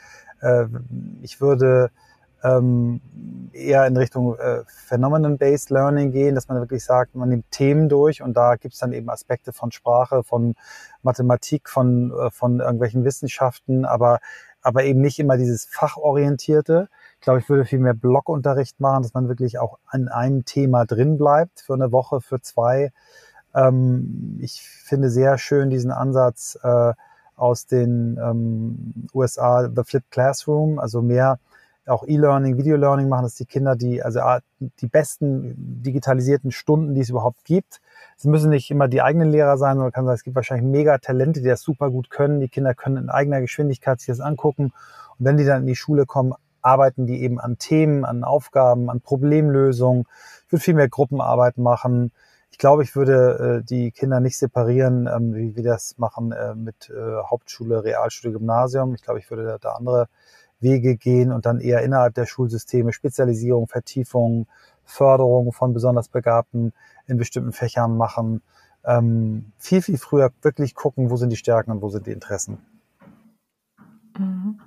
Äh, 0.40 0.64
ich 1.20 1.42
würde 1.42 1.90
ähm, 2.42 3.00
eher 3.52 3.86
in 3.86 3.96
Richtung 3.96 4.36
äh, 4.36 4.62
Phenomenon-Based 4.66 5.70
Learning 5.70 6.10
gehen, 6.10 6.34
dass 6.34 6.48
man 6.48 6.58
wirklich 6.58 6.84
sagt, 6.84 7.14
man 7.14 7.28
nimmt 7.28 7.50
Themen 7.50 7.88
durch 7.88 8.22
und 8.22 8.34
da 8.34 8.56
gibt 8.56 8.74
es 8.74 8.80
dann 8.80 8.92
eben 8.92 9.08
Aspekte 9.10 9.52
von 9.52 9.70
Sprache, 9.70 10.22
von 10.22 10.54
Mathematik, 11.02 11.68
von, 11.68 12.12
äh, 12.12 12.30
von 12.30 12.60
irgendwelchen 12.60 13.04
Wissenschaften, 13.04 13.84
aber, 13.84 14.20
aber 14.62 14.84
eben 14.84 15.00
nicht 15.00 15.18
immer 15.18 15.36
dieses 15.36 15.64
Fachorientierte. 15.64 16.88
Ich 17.16 17.20
glaube, 17.20 17.40
ich 17.40 17.48
würde 17.48 17.64
viel 17.64 17.78
mehr 17.78 17.94
Blockunterricht 17.94 18.80
machen, 18.80 19.02
dass 19.02 19.14
man 19.14 19.28
wirklich 19.28 19.58
auch 19.58 19.78
an 19.86 20.08
einem 20.08 20.44
Thema 20.44 20.84
drin 20.84 21.18
bleibt 21.18 21.60
für 21.60 21.74
eine 21.74 21.92
Woche, 21.92 22.20
für 22.20 22.40
zwei. 22.40 22.92
Ähm, 23.54 24.38
ich 24.40 24.62
finde 24.62 25.10
sehr 25.10 25.38
schön 25.38 25.70
diesen 25.70 25.90
Ansatz 25.90 26.58
äh, 26.62 26.92
aus 27.36 27.66
den 27.66 28.18
ähm, 28.22 29.08
USA, 29.14 29.68
The 29.74 29.84
Flipped 29.84 30.10
Classroom, 30.10 30.78
also 30.78 31.02
mehr 31.02 31.38
auch 31.86 32.04
E-Learning, 32.06 32.58
Video-Learning 32.58 33.08
machen, 33.08 33.24
dass 33.24 33.34
die 33.34 33.46
Kinder 33.46 33.76
die, 33.76 34.02
also 34.02 34.20
die 34.60 34.86
besten 34.86 35.54
digitalisierten 35.82 36.50
Stunden, 36.50 36.94
die 36.94 37.00
es 37.00 37.10
überhaupt 37.10 37.44
gibt. 37.44 37.80
Es 38.16 38.24
müssen 38.24 38.50
nicht 38.50 38.70
immer 38.70 38.88
die 38.88 39.02
eigenen 39.02 39.30
Lehrer 39.30 39.56
sein, 39.58 39.76
sondern 39.76 39.92
kann 39.92 40.06
sein, 40.06 40.14
es 40.14 40.22
gibt 40.22 40.36
wahrscheinlich 40.36 40.70
mega 40.70 40.98
Talente, 40.98 41.40
die 41.40 41.48
das 41.48 41.62
super 41.62 41.90
gut 41.90 42.10
können. 42.10 42.40
Die 42.40 42.48
Kinder 42.48 42.74
können 42.74 42.96
in 42.96 43.08
eigener 43.10 43.40
Geschwindigkeit 43.40 44.00
sich 44.00 44.08
das 44.08 44.20
angucken. 44.20 44.72
Und 45.18 45.26
wenn 45.26 45.36
die 45.36 45.44
dann 45.44 45.62
in 45.62 45.66
die 45.66 45.76
Schule 45.76 46.06
kommen, 46.06 46.34
arbeiten 46.62 47.06
die 47.06 47.22
eben 47.22 47.40
an 47.40 47.58
Themen, 47.58 48.04
an 48.04 48.24
Aufgaben, 48.24 48.88
an 48.88 49.00
Problemlösungen. 49.00 50.04
Ich 50.46 50.52
würde 50.52 50.62
viel 50.62 50.74
mehr 50.74 50.88
Gruppenarbeit 50.88 51.58
machen. 51.58 52.12
Ich 52.52 52.58
glaube, 52.58 52.82
ich 52.82 52.94
würde 52.94 53.62
äh, 53.62 53.66
die 53.66 53.90
Kinder 53.90 54.20
nicht 54.20 54.38
separieren, 54.38 55.08
ähm, 55.12 55.34
wie 55.34 55.56
wir 55.56 55.62
das 55.64 55.96
machen 55.98 56.32
äh, 56.32 56.54
mit 56.54 56.90
äh, 56.90 57.22
Hauptschule, 57.24 57.82
Realschule, 57.82 58.34
Gymnasium. 58.34 58.94
Ich 58.94 59.02
glaube, 59.02 59.18
ich 59.18 59.30
würde 59.30 59.58
da 59.60 59.72
andere 59.72 60.08
Wege 60.62 60.96
gehen 60.96 61.32
und 61.32 61.46
dann 61.46 61.60
eher 61.60 61.82
innerhalb 61.82 62.14
der 62.14 62.26
Schulsysteme 62.26 62.92
Spezialisierung, 62.92 63.68
Vertiefung, 63.68 64.46
Förderung 64.84 65.52
von 65.52 65.72
besonders 65.72 66.08
Begabten 66.08 66.72
in 67.06 67.16
bestimmten 67.16 67.52
Fächern 67.52 67.96
machen. 67.96 68.42
Ähm, 68.84 69.52
viel, 69.58 69.82
viel 69.82 69.98
früher 69.98 70.32
wirklich 70.42 70.74
gucken, 70.74 71.10
wo 71.10 71.16
sind 71.16 71.30
die 71.30 71.36
Stärken 71.36 71.70
und 71.70 71.82
wo 71.82 71.88
sind 71.88 72.06
die 72.06 72.12
Interessen. 72.12 72.58
Mhm. 74.18 74.60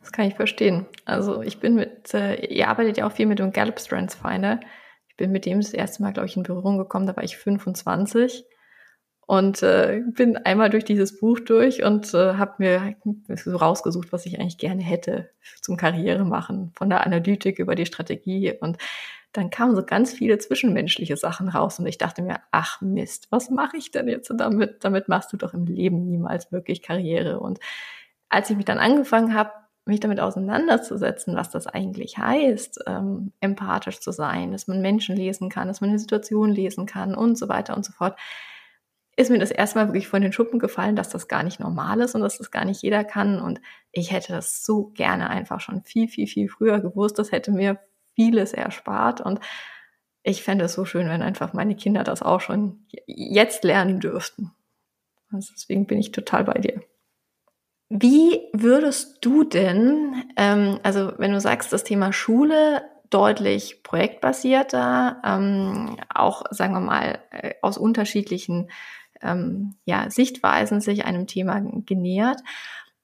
Das 0.00 0.12
kann 0.12 0.26
ich 0.26 0.34
verstehen. 0.34 0.86
Also 1.04 1.42
ich 1.42 1.60
bin 1.60 1.74
mit, 1.74 2.14
äh, 2.14 2.46
ihr 2.46 2.68
arbeitet 2.68 2.96
ja 2.96 3.06
auch 3.06 3.12
viel 3.12 3.26
mit 3.26 3.38
dem 3.38 3.52
Gallup 3.52 3.78
Strengths 3.78 4.14
Finder. 4.14 4.60
Ich 5.08 5.16
bin 5.16 5.30
mit 5.30 5.44
dem 5.44 5.60
das 5.60 5.74
erste 5.74 6.02
Mal, 6.02 6.12
glaube 6.12 6.26
ich, 6.26 6.36
in 6.36 6.42
Berührung 6.42 6.78
gekommen, 6.78 7.06
da 7.06 7.14
war 7.16 7.24
ich 7.24 7.36
25. 7.36 8.44
und 9.30 9.62
äh, 9.62 10.02
bin 10.08 10.38
einmal 10.38 10.70
durch 10.70 10.84
dieses 10.84 11.20
Buch 11.20 11.38
durch 11.38 11.84
und 11.84 12.12
äh, 12.14 12.34
habe 12.34 12.54
mir 12.58 12.96
so 13.36 13.56
rausgesucht, 13.56 14.12
was 14.12 14.26
ich 14.26 14.40
eigentlich 14.40 14.58
gerne 14.58 14.82
hätte 14.82 15.30
zum 15.62 15.76
Karriere 15.76 16.24
machen, 16.24 16.72
von 16.74 16.90
der 16.90 17.06
Analytik 17.06 17.60
über 17.60 17.76
die 17.76 17.86
Strategie 17.86 18.52
und 18.60 18.76
dann 19.30 19.50
kamen 19.50 19.76
so 19.76 19.84
ganz 19.84 20.12
viele 20.12 20.38
zwischenmenschliche 20.38 21.16
Sachen 21.16 21.48
raus 21.48 21.78
und 21.78 21.86
ich 21.86 21.96
dachte 21.96 22.22
mir, 22.22 22.40
ach 22.50 22.80
Mist, 22.80 23.28
was 23.30 23.50
mache 23.50 23.76
ich 23.76 23.92
denn 23.92 24.08
jetzt 24.08 24.32
damit? 24.36 24.82
Damit 24.82 25.06
machst 25.06 25.32
du 25.32 25.36
doch 25.36 25.54
im 25.54 25.64
Leben 25.64 26.08
niemals 26.08 26.50
wirklich 26.50 26.82
Karriere. 26.82 27.38
Und 27.38 27.60
als 28.30 28.50
ich 28.50 28.56
mich 28.56 28.66
dann 28.66 28.78
angefangen 28.78 29.32
habe, 29.32 29.52
mich 29.84 30.00
damit 30.00 30.18
auseinanderzusetzen, 30.18 31.36
was 31.36 31.50
das 31.50 31.68
eigentlich 31.68 32.18
heißt, 32.18 32.80
ähm, 32.88 33.30
empathisch 33.38 34.00
zu 34.00 34.10
sein, 34.10 34.50
dass 34.50 34.66
man 34.66 34.82
Menschen 34.82 35.14
lesen 35.14 35.50
kann, 35.50 35.68
dass 35.68 35.80
man 35.80 35.90
eine 35.90 36.00
Situation 36.00 36.50
lesen 36.50 36.86
kann 36.86 37.14
und 37.14 37.38
so 37.38 37.48
weiter 37.48 37.76
und 37.76 37.84
so 37.84 37.92
fort, 37.92 38.18
ist 39.20 39.30
mir 39.30 39.38
das 39.38 39.50
erstmal 39.50 39.88
wirklich 39.88 40.08
von 40.08 40.22
den 40.22 40.32
Schuppen 40.32 40.58
gefallen, 40.58 40.96
dass 40.96 41.10
das 41.10 41.28
gar 41.28 41.42
nicht 41.42 41.60
normal 41.60 42.00
ist 42.00 42.14
und 42.14 42.22
dass 42.22 42.38
das 42.38 42.50
gar 42.50 42.64
nicht 42.64 42.80
jeder 42.80 43.04
kann. 43.04 43.38
Und 43.38 43.60
ich 43.92 44.12
hätte 44.12 44.32
das 44.32 44.62
so 44.62 44.86
gerne 44.94 45.28
einfach 45.28 45.60
schon 45.60 45.82
viel, 45.82 46.08
viel, 46.08 46.26
viel 46.26 46.48
früher 46.48 46.80
gewusst. 46.80 47.18
Das 47.18 47.30
hätte 47.30 47.52
mir 47.52 47.78
vieles 48.14 48.54
erspart. 48.54 49.20
Und 49.20 49.40
ich 50.22 50.42
fände 50.42 50.64
es 50.64 50.72
so 50.72 50.86
schön, 50.86 51.08
wenn 51.10 51.20
einfach 51.20 51.52
meine 51.52 51.76
Kinder 51.76 52.02
das 52.02 52.22
auch 52.22 52.40
schon 52.40 52.86
jetzt 53.06 53.62
lernen 53.62 54.00
dürften. 54.00 54.52
Also 55.30 55.52
deswegen 55.54 55.86
bin 55.86 55.98
ich 55.98 56.12
total 56.12 56.44
bei 56.44 56.54
dir. 56.54 56.82
Wie 57.90 58.40
würdest 58.54 59.18
du 59.20 59.44
denn, 59.44 60.14
ähm, 60.36 60.80
also 60.82 61.12
wenn 61.18 61.32
du 61.32 61.40
sagst, 61.40 61.74
das 61.74 61.84
Thema 61.84 62.14
Schule 62.14 62.82
deutlich 63.10 63.82
projektbasierter, 63.82 65.20
ähm, 65.24 65.96
auch 66.08 66.44
sagen 66.50 66.72
wir 66.72 66.80
mal 66.80 67.18
äh, 67.32 67.54
aus 67.60 67.76
unterschiedlichen 67.76 68.70
ähm, 69.22 69.74
ja, 69.84 70.10
Sichtweisen 70.10 70.80
sich 70.80 71.04
einem 71.04 71.26
Thema 71.26 71.60
genähert. 71.86 72.40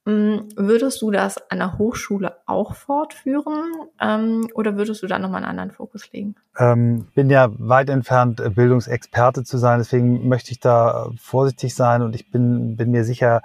Ähm, 0.07 0.49
würdest 0.55 1.03
du 1.03 1.11
das 1.11 1.51
an 1.51 1.59
der 1.59 1.79
Hochschule 1.79 2.37
auch 2.47 2.75
fortführen 2.75 3.73
ähm, 4.01 4.47
oder 4.55 4.77
würdest 4.77 5.03
du 5.03 5.09
da 5.09 5.19
nochmal 5.19 5.39
einen 5.39 5.51
anderen 5.51 5.73
Fokus 5.73 6.13
legen? 6.13 6.37
Ähm, 6.59 7.09
bin 7.15 7.29
ja 7.29 7.49
weit 7.59 7.91
entfernt, 7.91 8.39
äh, 8.39 8.51
Bildungsexperte 8.51 9.43
zu 9.43 9.59
sein, 9.59 9.79
deswegen 9.79 10.29
möchte 10.29 10.53
ich 10.53 10.61
da 10.61 11.11
vorsichtig 11.19 11.75
sein 11.75 12.03
und 12.03 12.15
ich 12.15 12.31
bin, 12.31 12.77
bin 12.77 12.93
mir 12.93 13.05
sicher, 13.05 13.43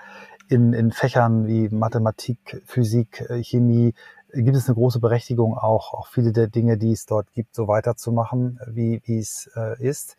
in, 0.49 0.73
in 0.73 0.91
Fächern 0.91 1.47
wie 1.47 1.69
Mathematik, 1.69 2.61
Physik, 2.65 3.25
äh, 3.29 3.41
Chemie 3.41 3.93
gibt 4.33 4.55
es 4.55 4.67
eine 4.67 4.75
große 4.75 4.99
Berechtigung 4.99 5.57
auch, 5.57 5.93
auch 5.93 6.07
viele 6.07 6.31
der 6.31 6.47
Dinge, 6.47 6.77
die 6.77 6.91
es 6.91 7.05
dort 7.05 7.31
gibt, 7.33 7.55
so 7.55 7.67
weiterzumachen, 7.67 8.59
wie, 8.67 9.01
wie 9.05 9.19
es 9.19 9.49
äh, 9.55 9.81
ist. 9.81 10.17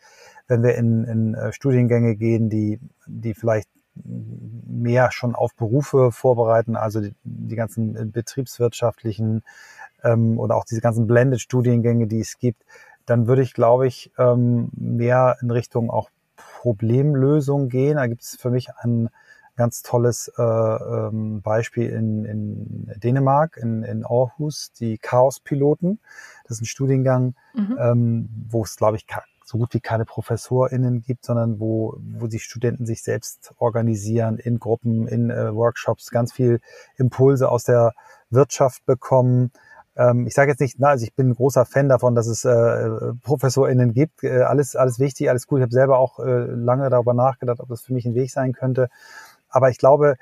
Wenn 0.52 0.62
wir 0.62 0.74
in, 0.74 1.04
in 1.04 1.34
äh, 1.34 1.50
Studiengänge 1.50 2.14
gehen, 2.14 2.50
die, 2.50 2.78
die 3.06 3.32
vielleicht 3.32 3.70
mehr 3.94 5.10
schon 5.12 5.34
auf 5.34 5.54
Berufe 5.54 6.12
vorbereiten, 6.12 6.76
also 6.76 7.00
die, 7.00 7.14
die 7.24 7.56
ganzen 7.56 8.12
betriebswirtschaftlichen 8.12 9.44
ähm, 10.04 10.38
oder 10.38 10.56
auch 10.56 10.66
diese 10.66 10.82
ganzen 10.82 11.06
Blended-Studiengänge, 11.06 12.06
die 12.06 12.20
es 12.20 12.38
gibt, 12.38 12.64
dann 13.06 13.26
würde 13.26 13.40
ich, 13.40 13.54
glaube 13.54 13.86
ich, 13.86 14.12
ähm, 14.18 14.70
mehr 14.76 15.36
in 15.40 15.50
Richtung 15.50 15.88
auch 15.88 16.10
Problemlösung 16.36 17.70
gehen. 17.70 17.96
Da 17.96 18.06
gibt 18.06 18.20
es 18.20 18.36
für 18.36 18.50
mich 18.50 18.68
einen 18.76 19.08
ganz 19.56 19.82
tolles 19.82 20.30
äh, 20.36 20.42
ähm, 20.42 21.40
Beispiel 21.40 21.88
in, 21.88 22.26
in 22.26 22.92
Dänemark, 23.02 23.56
in, 23.56 23.84
in 23.84 24.04
Aarhus, 24.04 24.72
die 24.72 24.98
Chaos-Piloten. 24.98 25.98
Das 26.44 26.58
ist 26.58 26.62
ein 26.62 26.66
Studiengang, 26.66 27.34
mhm. 27.54 27.78
ähm, 27.80 28.28
wo 28.50 28.64
es, 28.64 28.76
glaube 28.76 28.96
ich, 28.98 29.06
so 29.44 29.58
gut 29.58 29.74
wie 29.74 29.80
keine 29.80 30.04
ProfessorInnen 30.04 31.02
gibt, 31.02 31.24
sondern 31.24 31.60
wo, 31.60 31.96
wo 32.18 32.26
die 32.26 32.38
Studenten 32.38 32.86
sich 32.86 33.02
selbst 33.02 33.54
organisieren 33.58 34.38
in 34.38 34.58
Gruppen, 34.58 35.06
in 35.06 35.30
äh, 35.30 35.54
Workshops, 35.54 36.10
ganz 36.10 36.32
viel 36.32 36.60
Impulse 36.96 37.48
aus 37.48 37.64
der 37.64 37.92
Wirtschaft 38.30 38.84
bekommen. 38.86 39.52
Ähm, 39.96 40.26
ich 40.26 40.34
sage 40.34 40.50
jetzt 40.50 40.60
nicht, 40.60 40.76
na, 40.78 40.88
also 40.88 41.04
ich 41.04 41.14
bin 41.14 41.30
ein 41.30 41.34
großer 41.34 41.64
Fan 41.64 41.88
davon, 41.88 42.14
dass 42.14 42.26
es 42.26 42.44
äh, 42.44 43.14
ProfessorInnen 43.22 43.92
gibt. 43.92 44.24
Äh, 44.24 44.42
alles, 44.42 44.76
alles 44.76 44.98
wichtig, 44.98 45.28
alles 45.28 45.46
gut. 45.46 45.58
Ich 45.58 45.62
habe 45.62 45.72
selber 45.72 45.98
auch 45.98 46.18
äh, 46.18 46.46
lange 46.46 46.88
darüber 46.88 47.14
nachgedacht, 47.14 47.60
ob 47.60 47.68
das 47.68 47.82
für 47.82 47.92
mich 47.92 48.06
ein 48.06 48.14
Weg 48.14 48.30
sein 48.30 48.52
könnte. 48.52 48.88
Aber 49.48 49.68
ich 49.68 49.78
glaube, 49.78 50.16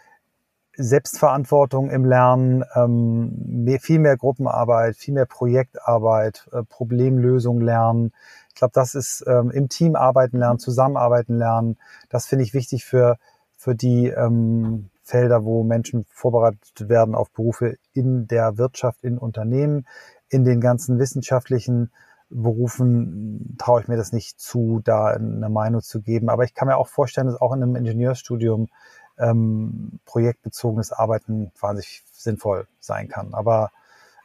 Selbstverantwortung 0.77 1.91
im 1.91 2.05
Lernen, 2.05 2.65
ähm, 2.75 3.33
mehr, 3.65 3.81
viel 3.81 3.99
mehr 3.99 4.17
Gruppenarbeit, 4.17 4.97
viel 4.97 5.15
mehr 5.15 5.27
Projektarbeit, 5.27 6.49
äh, 6.53 6.63
Problemlösung 6.63 7.61
lernen. 7.61 8.13
Ich 8.61 8.63
glaube, 8.63 8.73
das 8.75 8.95
ist 8.95 9.25
ähm, 9.27 9.51
im 9.51 9.71
Team 9.71 9.97
arbeiten 9.97 10.37
lernen, 10.37 10.59
zusammenarbeiten 10.59 11.39
lernen. 11.39 11.79
Das 12.11 12.27
finde 12.27 12.45
ich 12.45 12.53
wichtig 12.53 12.85
für, 12.85 13.17
für 13.57 13.75
die 13.75 14.09
ähm, 14.09 14.91
Felder, 15.03 15.47
wo 15.47 15.65
Menschen 15.65 16.05
vorbereitet 16.11 16.91
werden 16.91 17.15
auf 17.15 17.31
Berufe 17.31 17.79
in 17.95 18.27
der 18.27 18.59
Wirtschaft, 18.59 19.03
in 19.03 19.17
Unternehmen, 19.17 19.87
in 20.29 20.45
den 20.45 20.61
ganzen 20.61 20.99
wissenschaftlichen 20.99 21.91
Berufen 22.29 23.57
traue 23.57 23.81
ich 23.81 23.89
mir 23.89 23.97
das 23.97 24.13
nicht 24.13 24.39
zu, 24.39 24.83
da 24.85 25.07
eine 25.07 25.49
Meinung 25.49 25.81
zu 25.81 26.03
geben. 26.03 26.29
Aber 26.29 26.45
ich 26.45 26.53
kann 26.53 26.69
mir 26.69 26.77
auch 26.77 26.89
vorstellen, 26.89 27.29
dass 27.29 27.41
auch 27.41 27.55
in 27.55 27.63
einem 27.63 27.77
Ingenieurstudium 27.77 28.69
ähm, 29.17 30.01
projektbezogenes 30.05 30.93
Arbeiten 30.93 31.51
wahnsinnig 31.59 32.05
sinnvoll 32.13 32.67
sein 32.79 33.09
kann. 33.09 33.33
Aber 33.33 33.71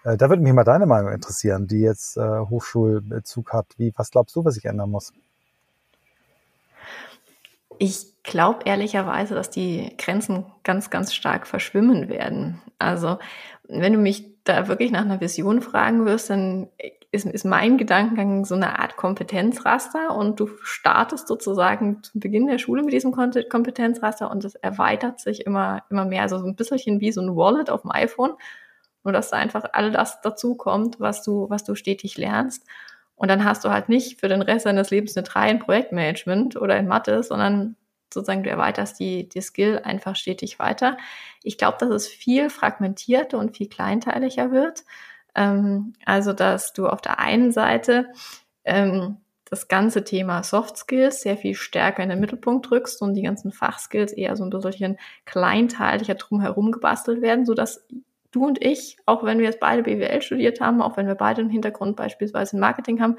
da 0.05 0.29
würde 0.29 0.43
mich 0.43 0.53
mal 0.53 0.63
deine 0.63 0.85
Meinung 0.85 1.11
interessieren, 1.11 1.67
die 1.67 1.81
jetzt 1.81 2.17
äh, 2.17 2.21
Hochschulbezug 2.21 3.51
hat. 3.53 3.65
Wie, 3.77 3.91
was 3.95 4.11
glaubst 4.11 4.35
du, 4.35 4.45
was 4.45 4.53
sich 4.53 4.65
ändern 4.65 4.91
muss? 4.91 5.13
Ich 7.79 8.13
glaube 8.23 8.59
ehrlicherweise, 8.65 9.33
dass 9.33 9.49
die 9.49 9.95
Grenzen 9.97 10.45
ganz, 10.63 10.91
ganz 10.91 11.13
stark 11.13 11.47
verschwimmen 11.47 12.07
werden. 12.07 12.61
Also 12.77 13.17
wenn 13.67 13.93
du 13.93 13.99
mich 13.99 14.25
da 14.43 14.67
wirklich 14.67 14.91
nach 14.91 15.01
einer 15.01 15.21
Vision 15.21 15.61
fragen 15.61 16.05
wirst, 16.05 16.29
dann 16.29 16.69
ist, 17.11 17.25
ist 17.25 17.45
mein 17.45 17.77
Gedankengang 17.77 18.45
so 18.45 18.53
eine 18.55 18.77
Art 18.77 18.97
Kompetenzraster 18.97 20.15
und 20.15 20.39
du 20.39 20.47
startest 20.61 21.27
sozusagen 21.27 22.03
zum 22.03 22.21
Beginn 22.21 22.45
der 22.45 22.59
Schule 22.59 22.83
mit 22.83 22.93
diesem 22.93 23.11
Kompetenzraster 23.11 24.29
und 24.29 24.45
es 24.45 24.55
erweitert 24.55 25.19
sich 25.19 25.45
immer, 25.45 25.83
immer 25.89 26.05
mehr. 26.05 26.21
Also 26.21 26.37
so 26.37 26.45
ein 26.45 26.55
bisschen 26.55 26.99
wie 26.99 27.11
so 27.11 27.21
ein 27.21 27.35
Wallet 27.35 27.69
auf 27.69 27.81
dem 27.81 27.91
iPhone. 27.91 28.33
Nur 29.05 29.13
dass 29.13 29.29
da 29.29 29.37
einfach 29.37 29.63
all 29.71 29.91
das 29.91 30.19
dazu 30.21 30.55
kommt, 30.55 30.99
was 30.99 31.23
du, 31.23 31.49
was 31.49 31.63
du 31.63 31.75
stetig 31.75 32.17
lernst. 32.17 32.65
Und 33.15 33.29
dann 33.29 33.45
hast 33.45 33.63
du 33.63 33.69
halt 33.69 33.87
nicht 33.87 34.19
für 34.19 34.27
den 34.27 34.41
Rest 34.41 34.65
deines 34.65 34.89
Lebens 34.89 35.15
eine 35.15 35.23
3 35.23 35.51
in 35.51 35.59
Projektmanagement 35.59 36.57
oder 36.57 36.77
in 36.77 36.87
Mathe, 36.87 37.23
sondern 37.23 37.77
sozusagen 38.13 38.43
du 38.43 38.49
erweiterst 38.49 38.99
die, 38.99 39.29
die 39.29 39.41
Skill 39.41 39.81
einfach 39.83 40.15
stetig 40.15 40.59
weiter. 40.59 40.97
Ich 41.43 41.57
glaube, 41.57 41.77
dass 41.79 41.89
es 41.89 42.07
viel 42.07 42.49
fragmentierter 42.49 43.37
und 43.37 43.55
viel 43.55 43.69
kleinteiliger 43.69 44.51
wird. 44.51 44.83
Ähm, 45.35 45.93
also, 46.05 46.33
dass 46.33 46.73
du 46.73 46.87
auf 46.87 47.01
der 47.01 47.19
einen 47.19 47.51
Seite 47.51 48.11
ähm, 48.63 49.17
das 49.45 49.67
ganze 49.67 50.03
Thema 50.03 50.43
Soft 50.43 50.77
Skills 50.77 51.21
sehr 51.21 51.37
viel 51.37 51.55
stärker 51.55 52.03
in 52.03 52.09
den 52.09 52.19
Mittelpunkt 52.19 52.69
drückst 52.69 53.01
und 53.01 53.13
die 53.13 53.21
ganzen 53.21 53.51
Fachskills 53.51 54.11
eher 54.11 54.35
so 54.35 54.43
ein 54.43 54.49
bisschen 54.49 54.97
kleinteiliger 55.25 56.15
drumherum 56.15 56.71
gebastelt 56.71 57.21
werden, 57.21 57.45
sodass 57.45 57.85
du 58.35 58.45
und 58.45 58.63
ich, 58.63 58.97
auch 59.05 59.23
wenn 59.23 59.39
wir 59.39 59.45
jetzt 59.45 59.59
beide 59.59 59.83
BWL 59.83 60.21
studiert 60.21 60.59
haben, 60.61 60.81
auch 60.81 60.97
wenn 60.97 61.07
wir 61.07 61.15
beide 61.15 61.41
einen 61.41 61.49
Hintergrund 61.49 61.95
beispielsweise 61.95 62.55
in 62.55 62.59
Marketing 62.59 63.01
haben, 63.01 63.17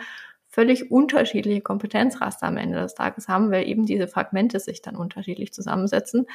völlig 0.49 0.91
unterschiedliche 0.91 1.61
Kompetenzraster 1.61 2.47
am 2.47 2.57
Ende 2.57 2.81
des 2.81 2.95
Tages 2.95 3.29
haben, 3.29 3.51
weil 3.51 3.67
eben 3.67 3.87
diese 3.87 4.09
Fragmente 4.09 4.61
sich 4.61 4.83
dann 4.83 4.97
unterschiedlich 4.97 5.53
zusammensetzen. 5.53 6.27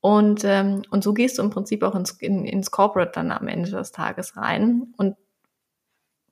Und, 0.00 0.44
ähm, 0.44 0.82
und 0.90 1.04
so 1.04 1.12
gehst 1.12 1.38
du 1.38 1.42
im 1.42 1.50
Prinzip 1.50 1.82
auch 1.82 1.94
ins, 1.94 2.12
in, 2.12 2.44
ins 2.44 2.70
Corporate 2.70 3.12
dann 3.14 3.32
am 3.32 3.48
Ende 3.48 3.70
des 3.70 3.92
Tages 3.92 4.36
rein 4.36 4.94
und 4.96 5.16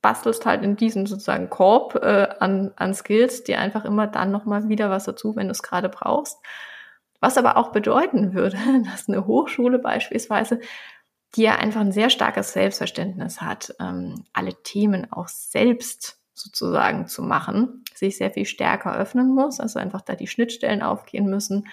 bastelst 0.00 0.46
halt 0.46 0.62
in 0.62 0.76
diesem 0.76 1.06
sozusagen 1.06 1.50
Korb 1.50 1.96
äh, 1.96 2.28
an, 2.38 2.72
an 2.76 2.94
Skills, 2.94 3.44
dir 3.44 3.58
einfach 3.58 3.84
immer 3.84 4.06
dann 4.06 4.30
nochmal 4.30 4.68
wieder 4.68 4.90
was 4.90 5.04
dazu, 5.04 5.36
wenn 5.36 5.48
du 5.48 5.52
es 5.52 5.62
gerade 5.62 5.88
brauchst. 5.88 6.38
Was 7.20 7.36
aber 7.36 7.56
auch 7.56 7.72
bedeuten 7.72 8.32
würde, 8.32 8.56
dass 8.84 9.08
eine 9.08 9.26
Hochschule 9.26 9.78
beispielsweise, 9.78 10.60
die 11.36 11.42
ja 11.42 11.56
einfach 11.56 11.80
ein 11.80 11.92
sehr 11.92 12.10
starkes 12.10 12.52
Selbstverständnis 12.52 13.40
hat, 13.40 13.74
ähm, 13.80 14.24
alle 14.32 14.54
Themen 14.62 15.12
auch 15.12 15.28
selbst 15.28 16.18
sozusagen 16.34 17.06
zu 17.06 17.22
machen, 17.22 17.84
sich 17.94 18.16
sehr 18.16 18.30
viel 18.30 18.46
stärker 18.46 18.96
öffnen 18.96 19.34
muss, 19.34 19.60
also 19.60 19.78
einfach 19.78 20.02
da 20.02 20.14
die 20.14 20.28
Schnittstellen 20.28 20.82
aufgehen 20.82 21.28
müssen, 21.28 21.66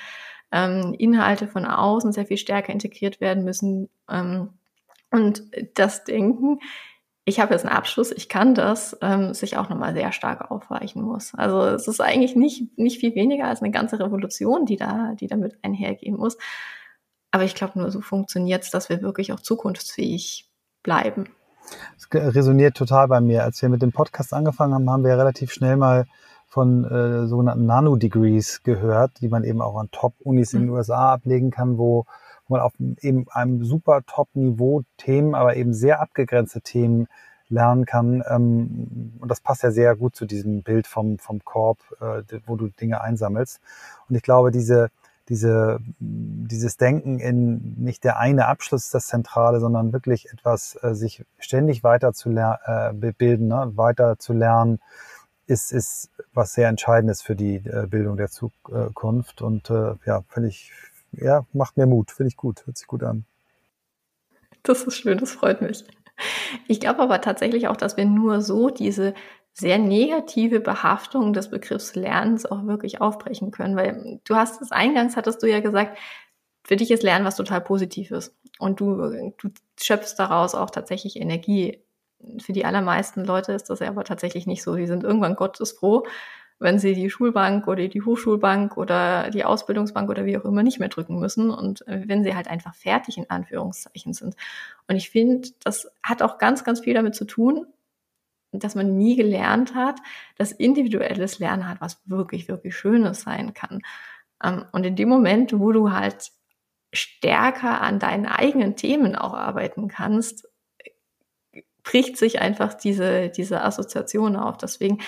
ähm, 0.51 0.95
Inhalte 0.97 1.47
von 1.47 1.65
außen 1.65 2.11
sehr 2.11 2.25
viel 2.25 2.37
stärker 2.37 2.73
integriert 2.73 3.21
werden 3.21 3.43
müssen. 3.43 3.89
Ähm, 4.09 4.49
und 5.11 5.43
das 5.75 6.03
Denken, 6.03 6.59
ich 7.25 7.39
habe 7.39 7.53
jetzt 7.53 7.65
einen 7.65 7.75
Abschluss, 7.75 8.11
ich 8.11 8.29
kann 8.29 8.53
das, 8.53 8.97
ähm, 9.01 9.33
sich 9.33 9.57
auch 9.57 9.69
nochmal 9.69 9.93
sehr 9.93 10.11
stark 10.11 10.51
aufweichen 10.51 11.01
muss. 11.01 11.33
Also 11.33 11.61
es 11.61 11.87
ist 11.87 12.01
eigentlich 12.01 12.35
nicht, 12.35 12.77
nicht 12.77 12.99
viel 12.99 13.15
weniger 13.15 13.45
als 13.45 13.61
eine 13.61 13.71
ganze 13.71 13.99
Revolution, 13.99 14.65
die 14.65 14.75
da, 14.77 15.13
die 15.19 15.27
damit 15.27 15.57
einhergehen 15.63 16.17
muss. 16.17 16.37
Aber 17.35 17.43
ich 17.43 17.53
glaube, 17.53 17.77
nur 17.77 17.91
so 17.91 17.99
funktioniert 17.99 18.63
es, 18.63 18.71
dass 18.71 18.87
wir 18.87 19.01
wirklich 19.01 19.33
auch 19.33 19.41
zukunftsfähig 19.41 20.49
bleiben. 20.83 21.25
Es 21.97 22.07
resoniert 22.13 22.77
total 22.77 23.09
bei 23.09 23.19
mir. 23.19 23.43
Als 23.43 23.61
wir 23.61 23.67
mit 23.67 23.81
dem 23.81 23.91
Podcast 23.91 24.33
angefangen 24.33 24.73
haben, 24.73 24.89
haben 24.89 25.03
wir 25.03 25.17
relativ 25.17 25.51
schnell 25.51 25.75
mal 25.75 26.05
von 26.47 26.85
äh, 26.85 27.27
sogenannten 27.27 27.65
Nano-Degrees 27.65 28.63
gehört, 28.63 29.19
die 29.19 29.27
man 29.27 29.43
eben 29.43 29.61
auch 29.61 29.75
an 29.77 29.89
Top-Unis 29.91 30.53
in 30.53 30.61
den 30.61 30.69
mhm. 30.69 30.75
USA 30.75 31.11
ablegen 31.11 31.51
kann, 31.51 31.77
wo, 31.77 32.05
wo 32.47 32.55
man 32.55 32.61
auf 32.61 32.71
eben 33.01 33.25
einem 33.31 33.65
super 33.65 34.03
Top-Niveau 34.07 34.83
Themen, 34.95 35.35
aber 35.35 35.57
eben 35.57 35.73
sehr 35.73 35.99
abgegrenzte 35.99 36.61
Themen 36.61 37.09
lernen 37.49 37.85
kann. 37.85 38.23
Ähm, 38.29 39.11
und 39.19 39.29
das 39.29 39.41
passt 39.41 39.63
ja 39.63 39.71
sehr 39.71 39.97
gut 39.97 40.15
zu 40.15 40.25
diesem 40.25 40.63
Bild 40.63 40.87
vom, 40.87 41.19
vom 41.19 41.43
Korb, 41.43 41.79
äh, 41.99 42.39
wo 42.45 42.55
du 42.55 42.69
Dinge 42.69 43.01
einsammelst. 43.01 43.59
Und 44.07 44.15
ich 44.15 44.21
glaube, 44.21 44.51
diese, 44.51 44.89
diese, 45.29 45.79
dieses 45.99 46.77
Denken 46.77 47.19
in 47.19 47.75
nicht 47.77 48.03
der 48.03 48.19
eine 48.19 48.47
Abschluss 48.47 48.89
das 48.89 49.07
Zentrale, 49.07 49.59
sondern 49.59 49.93
wirklich 49.93 50.31
etwas 50.31 50.77
äh, 50.81 50.93
sich 50.93 51.25
ständig 51.39 51.83
weiter 51.83 52.13
zu 52.13 52.29
äh, 52.29 52.93
bilden, 52.93 53.47
ne? 53.47 53.71
weiter 53.75 54.19
zu 54.19 54.33
lernen, 54.33 54.79
ist, 55.47 55.71
ist 55.71 56.09
was 56.33 56.53
sehr 56.53 56.69
Entscheidendes 56.69 57.21
für 57.21 57.35
die 57.35 57.55
äh, 57.55 57.87
Bildung 57.87 58.17
der 58.17 58.29
Zukunft. 58.29 59.41
Und 59.41 59.69
äh, 59.69 59.95
ja, 60.05 60.23
finde 60.29 60.49
ich, 60.49 60.71
ja, 61.11 61.45
macht 61.53 61.77
mir 61.77 61.85
Mut, 61.85 62.11
finde 62.11 62.29
ich 62.29 62.37
gut, 62.37 62.65
hört 62.65 62.77
sich 62.77 62.87
gut 62.87 63.03
an. 63.03 63.25
Das 64.63 64.83
ist 64.83 64.97
schön, 64.97 65.17
das 65.17 65.31
freut 65.31 65.61
mich. 65.61 65.85
Ich 66.67 66.79
glaube 66.79 66.99
aber 67.01 67.21
tatsächlich 67.21 67.67
auch, 67.67 67.77
dass 67.77 67.97
wir 67.97 68.05
nur 68.05 68.41
so 68.41 68.69
diese 68.69 69.13
sehr 69.57 69.77
negative 69.77 70.59
Behaftung 70.59 71.31
des 71.31 71.49
Begriffs 71.49 71.95
Lernens 71.95 72.45
auch 72.45 72.67
wirklich 72.67 72.99
aufbrechen 72.99 73.51
können, 73.51 73.77
weil 73.77 74.19
du 74.25 74.35
hast 74.35 74.61
es 74.61 74.71
eingangs, 74.71 75.15
hattest 75.15 75.41
du 75.41 75.47
ja 75.47 75.61
gesagt, 75.61 75.97
für 76.65 76.75
dich 76.75 76.91
ist 76.91 77.03
Lernen 77.03 77.25
was 77.25 77.37
total 77.37 77.61
Positives 77.61 78.35
und 78.59 78.81
du, 78.81 79.31
du 79.37 79.49
schöpfst 79.79 80.15
daraus 80.17 80.55
auch 80.55 80.71
tatsächlich 80.71 81.15
Energie. 81.15 81.81
Für 82.41 82.51
die 82.51 82.65
allermeisten 82.65 83.23
Leute 83.23 83.53
ist 83.53 83.69
das 83.69 83.79
ja 83.79 83.87
aber 83.87 84.03
tatsächlich 84.03 84.45
nicht 84.45 84.61
so. 84.61 84.75
Die 84.75 84.87
sind 84.87 85.03
irgendwann 85.03 85.35
gottesfroh, 85.35 86.03
wenn 86.59 86.77
sie 86.77 86.93
die 86.93 87.09
Schulbank 87.09 87.67
oder 87.67 87.87
die 87.87 88.01
Hochschulbank 88.01 88.75
oder 88.75 89.29
die 89.29 89.45
Ausbildungsbank 89.45 90.09
oder 90.09 90.25
wie 90.25 90.37
auch 90.37 90.43
immer 90.43 90.63
nicht 90.63 90.79
mehr 90.79 90.89
drücken 90.89 91.17
müssen 91.19 91.49
und 91.49 91.87
äh, 91.87 92.03
wenn 92.07 92.23
sie 92.23 92.35
halt 92.35 92.49
einfach 92.49 92.75
fertig 92.75 93.17
in 93.17 93.29
Anführungszeichen 93.29 94.13
sind. 94.13 94.35
Und 94.89 94.97
ich 94.97 95.09
finde, 95.09 95.49
das 95.63 95.89
hat 96.03 96.21
auch 96.21 96.39
ganz, 96.39 96.65
ganz 96.65 96.81
viel 96.81 96.93
damit 96.93 97.15
zu 97.15 97.23
tun, 97.25 97.67
dass 98.59 98.75
man 98.75 98.97
nie 98.97 99.15
gelernt 99.15 99.75
hat, 99.75 99.99
dass 100.37 100.51
individuelles 100.51 101.39
Lernen 101.39 101.67
halt 101.67 101.81
was 101.81 102.01
wirklich, 102.05 102.47
wirklich 102.47 102.75
Schönes 102.75 103.21
sein 103.21 103.53
kann. 103.53 103.81
Ähm, 104.43 104.65
und 104.71 104.85
in 104.85 104.95
dem 104.95 105.09
Moment, 105.09 105.57
wo 105.59 105.71
du 105.71 105.91
halt 105.91 106.31
stärker 106.93 107.81
an 107.81 107.99
deinen 107.99 108.25
eigenen 108.25 108.75
Themen 108.75 109.15
auch 109.15 109.33
arbeiten 109.33 109.87
kannst, 109.87 110.47
bricht 111.83 112.17
sich 112.17 112.41
einfach 112.41 112.73
diese, 112.73 113.29
diese 113.29 113.61
Assoziation 113.61 114.35
auf. 114.35 114.57
Deswegen 114.57 115.01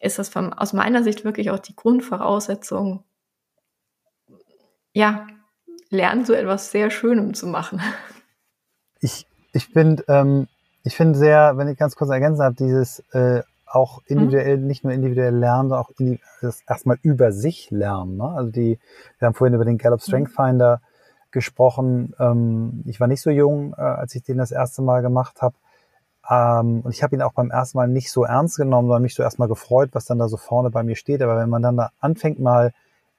ist 0.00 0.18
das 0.18 0.28
vom, 0.28 0.52
aus 0.52 0.72
meiner 0.72 1.02
Sicht 1.02 1.24
wirklich 1.24 1.50
auch 1.50 1.58
die 1.58 1.76
Grundvoraussetzung, 1.76 3.04
ja, 4.92 5.26
lernen 5.90 6.24
so 6.24 6.32
etwas 6.32 6.70
sehr 6.70 6.90
Schönem 6.90 7.34
zu 7.34 7.46
machen. 7.46 7.82
Ich, 9.00 9.26
ich 9.52 9.66
finde, 9.66 10.04
ähm, 10.08 10.46
ich 10.84 10.96
finde 10.96 11.18
sehr, 11.18 11.56
wenn 11.56 11.68
ich 11.68 11.78
ganz 11.78 11.96
kurz 11.96 12.10
ergänzen 12.10 12.42
habe, 12.42 12.54
dieses 12.54 13.00
äh, 13.12 13.42
auch 13.66 14.02
individuell, 14.06 14.58
mhm. 14.58 14.66
nicht 14.66 14.84
nur 14.84 14.92
individuell 14.92 15.34
lernen, 15.34 15.70
sondern 15.70 15.86
auch 15.86 16.18
das 16.40 16.62
erstmal 16.68 16.98
über 17.02 17.32
sich 17.32 17.70
lernen. 17.70 18.18
Ne? 18.18 18.28
Also 18.28 18.52
die, 18.52 18.78
wir 19.18 19.26
haben 19.26 19.34
vorhin 19.34 19.54
über 19.54 19.64
den 19.64 19.78
Gallup 19.78 20.02
Strength 20.02 20.30
mhm. 20.30 20.34
Finder 20.34 20.76
mhm. 20.76 21.30
gesprochen. 21.32 22.14
Ähm, 22.20 22.84
ich 22.86 23.00
war 23.00 23.08
nicht 23.08 23.22
so 23.22 23.30
jung, 23.30 23.74
äh, 23.76 23.80
als 23.80 24.14
ich 24.14 24.22
den 24.22 24.38
das 24.38 24.52
erste 24.52 24.82
Mal 24.82 25.02
gemacht 25.02 25.42
habe. 25.42 25.56
Ähm, 26.30 26.82
und 26.82 26.92
ich 26.92 27.02
habe 27.02 27.16
ihn 27.16 27.22
auch 27.22 27.32
beim 27.32 27.50
ersten 27.50 27.78
Mal 27.78 27.88
nicht 27.88 28.12
so 28.12 28.24
ernst 28.24 28.56
genommen, 28.56 28.88
sondern 28.88 29.02
mich 29.02 29.14
so 29.14 29.22
erstmal 29.22 29.48
gefreut, 29.48 29.90
was 29.92 30.04
dann 30.04 30.18
da 30.18 30.28
so 30.28 30.36
vorne 30.36 30.70
bei 30.70 30.82
mir 30.82 30.96
steht. 30.96 31.22
Aber 31.22 31.36
wenn 31.36 31.50
man 31.50 31.62
dann 31.62 31.76
da 31.76 31.90
anfängt, 31.98 32.38
mal 32.38 32.72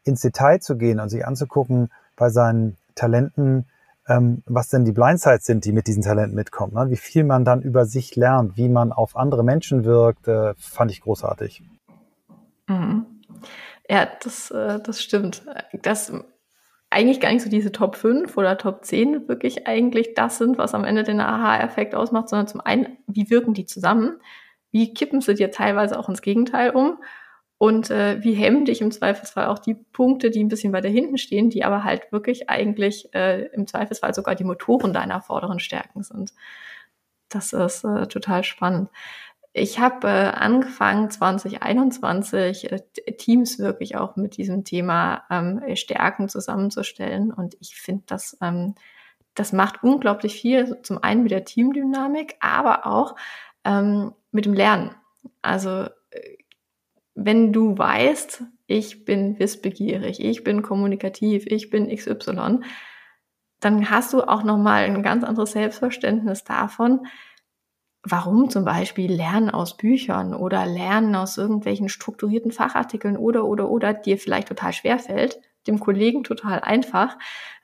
ins 0.04 0.22
Detail 0.22 0.60
zu 0.60 0.78
gehen 0.78 1.00
und 1.00 1.10
sich 1.10 1.26
anzugucken 1.26 1.92
bei 2.16 2.30
seinen 2.30 2.78
Talenten, 2.94 3.66
ähm, 4.08 4.44
was 4.46 4.70
denn 4.70 4.86
die 4.86 4.92
Blindsides 4.92 5.46
sind, 5.46 5.66
die 5.66 5.72
mit 5.72 5.88
diesen 5.88 6.04
Talenten 6.04 6.36
mitkommen, 6.36 6.74
ne? 6.74 6.90
wie 6.90 6.98
viel 6.98 7.24
man 7.24 7.46
dann 7.46 7.62
über 7.62 7.86
sich 7.86 8.16
lernt, 8.16 8.58
wie 8.58 8.70
man 8.70 8.92
auf 8.92 9.16
andere 9.16 9.44
Menschen 9.44 9.84
wirkt, 9.84 10.28
äh, 10.28 10.54
fand 10.58 10.92
ich 10.92 11.02
großartig. 11.02 11.64
Mhm. 12.68 13.06
Ja, 13.90 14.08
das, 14.24 14.52
äh, 14.52 14.80
das 14.82 15.02
stimmt. 15.02 15.44
Das 15.82 16.12
eigentlich 16.90 17.20
gar 17.20 17.32
nicht 17.32 17.44
so 17.44 17.50
diese 17.50 17.72
Top 17.72 17.96
5 17.96 18.38
oder 18.38 18.58
Top 18.58 18.86
10 18.86 19.28
wirklich 19.28 19.68
eigentlich 19.68 20.14
das 20.14 20.38
sind, 20.38 20.58
was 20.58 20.74
am 20.74 20.86
Ende 20.86 21.04
den 21.04 21.20
Aha-Effekt 21.20 21.94
ausmacht, 21.94 22.30
sondern 22.30 22.48
zum 22.48 22.62
einen, 22.62 22.98
wie 23.08 23.30
wirken 23.30 23.54
die 23.54 23.66
zusammen? 23.66 24.20
Wie 24.72 24.94
kippen 24.94 25.22
sie 25.22 25.36
dir 25.36 25.52
teilweise 25.52 26.00
auch 26.00 26.10
ins 26.10 26.22
Gegenteil 26.22 26.72
um? 26.72 27.00
Und 27.58 27.90
äh, 27.90 28.22
wie 28.22 28.34
hemmen 28.34 28.66
dich 28.66 28.82
im 28.82 28.92
Zweifelsfall 28.92 29.48
auch 29.48 29.60
die 29.60 29.76
Punkte, 29.76 30.30
die 30.30 30.44
ein 30.44 30.50
bisschen 30.50 30.74
weiter 30.74 30.90
hinten 30.90 31.18
stehen, 31.18 31.50
die 31.50 31.64
aber 31.64 31.84
halt 31.84 32.12
wirklich 32.12 32.50
eigentlich 32.50 33.14
äh, 33.14 33.46
im 33.48 33.66
Zweifelsfall 33.66 34.14
sogar 34.14 34.36
die 34.36 34.44
Motoren 34.44 34.92
deiner 34.92 35.22
vorderen 35.22 35.60
Stärken 35.60 36.04
sind. 36.04 36.34
Das 37.30 37.54
ist 37.54 37.86
äh, 37.86 38.08
total 38.08 38.44
spannend. 38.44 38.90
Ich 39.58 39.80
habe 39.80 40.08
äh, 40.10 40.32
angefangen 40.32 41.10
2021 41.10 42.74
äh, 42.74 42.82
Teams 43.18 43.58
wirklich 43.58 43.96
auch 43.96 44.18
mit 44.18 44.36
diesem 44.36 44.66
Thema 44.66 45.24
ähm, 45.30 45.62
Stärken 45.78 46.28
zusammenzustellen 46.28 47.32
und 47.32 47.56
ich 47.62 47.78
finde, 47.78 48.04
das, 48.08 48.38
ähm, 48.42 48.76
das 49.34 49.54
macht 49.54 49.82
unglaublich 49.82 50.36
viel. 50.42 50.82
Zum 50.82 51.02
einen 51.02 51.24
mit 51.24 51.32
der 51.32 51.46
Teamdynamik, 51.46 52.36
aber 52.42 52.86
auch 52.86 53.16
ähm, 53.64 54.14
mit 54.32 54.44
dem 54.44 54.54
Lernen. 54.54 54.92
Also 55.42 55.88
wenn 57.16 57.54
du 57.54 57.78
weißt, 57.78 58.44
ich 58.68 59.06
bin 59.06 59.40
wissbegierig, 59.40 60.24
ich 60.24 60.44
bin 60.44 60.62
kommunikativ, 60.62 61.46
ich 61.48 61.70
bin 61.70 61.88
XY, 61.90 62.60
dann 63.62 63.90
hast 63.90 64.14
du 64.14 64.22
auch 64.22 64.44
nochmal 64.44 64.84
ein 64.84 65.02
ganz 65.02 65.24
anderes 65.24 65.54
Selbstverständnis 65.54 66.44
davon, 66.44 67.08
warum 68.04 68.50
zum 68.50 68.66
Beispiel 68.66 69.12
Lernen 69.12 69.50
aus 69.50 69.78
Büchern 69.78 70.36
oder 70.36 70.66
Lernen 70.66 71.16
aus 71.16 71.38
irgendwelchen 71.38 71.90
strukturierten 71.90 72.52
Fachartikeln 72.52 73.18
oder, 73.18 73.46
oder, 73.46 73.70
oder 73.70 73.94
dir 73.94 74.18
vielleicht 74.18 74.50
total 74.50 74.74
schwer 74.74 75.00
fällt, 75.00 75.40
dem 75.68 75.80
Kollegen 75.80 76.24
total 76.24 76.60
einfach 76.60 77.18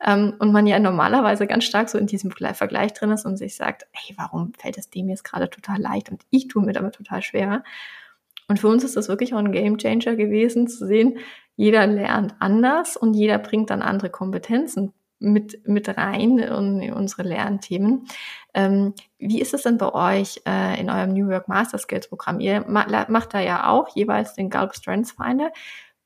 ähm, 0.04 0.34
und 0.40 0.52
man 0.52 0.66
ja 0.66 0.80
normalerweise 0.80 1.46
ganz 1.46 1.66
stark 1.66 1.90
so 1.90 1.98
in 1.98 2.08
diesem 2.08 2.32
Vergleich 2.32 2.94
drin 2.94 3.12
ist 3.12 3.26
und 3.26 3.38
sich 3.38 3.56
sagt, 3.56 3.86
hey, 3.92 4.16
warum 4.18 4.54
fällt 4.58 4.78
es 4.78 4.90
dem 4.90 5.10
jetzt 5.10 5.24
gerade 5.24 5.50
total 5.50 5.80
leicht 5.80 6.10
und 6.10 6.24
ich 6.32 6.48
tue 6.48 6.64
mir 6.64 6.74
damit 6.74 6.96
total 6.96 7.22
schwer. 7.22 7.64
Und 8.52 8.60
für 8.60 8.68
uns 8.68 8.84
ist 8.84 8.98
das 8.98 9.08
wirklich 9.08 9.34
auch 9.34 9.38
ein 9.38 9.54
Game 9.54 9.78
Changer 9.78 10.18
gewesen, 10.18 10.68
zu 10.68 10.86
sehen, 10.86 11.20
jeder 11.56 11.88
lernt 11.88 12.36
anders 12.40 12.98
und 12.98 13.14
jeder 13.14 13.38
bringt 13.38 13.70
dann 13.70 13.82
andere 13.82 14.10
Kompetenzen 14.10 14.92
mit, 15.20 15.66
mit 15.66 15.88
rein 15.88 16.38
in 16.38 16.92
unsere 16.92 17.24
Lernthemen. 17.24 18.08
Ähm, 18.54 18.94
wie 19.20 19.40
ist 19.40 19.54
es 19.54 19.64
denn 19.64 19.78
bei 19.78 19.94
euch 19.94 20.42
äh, 20.46 20.78
in 20.82 20.90
eurem 20.90 21.14
New 21.14 21.30
York 21.30 21.48
Master 21.48 21.78
Skills 21.78 22.10
Programm? 22.10 22.42
Ihr 22.42 22.66
ma 22.68 23.06
macht 23.08 23.34
da 23.34 23.40
ja 23.40 23.70
auch 23.70 23.96
jeweils 23.96 24.34
den 24.34 24.50
Gulp 24.50 24.76
Strengths 24.76 25.14
Finder. 25.14 25.54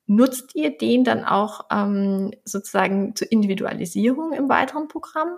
Nutzt 0.06 0.54
ihr 0.54 0.78
den 0.78 1.04
dann 1.04 1.26
auch 1.26 1.62
ähm, 1.72 2.32
sozusagen 2.44 3.16
zur 3.16 3.32
Individualisierung 3.32 4.34
im 4.34 4.50
weiteren 4.50 4.88
Programm? 4.88 5.30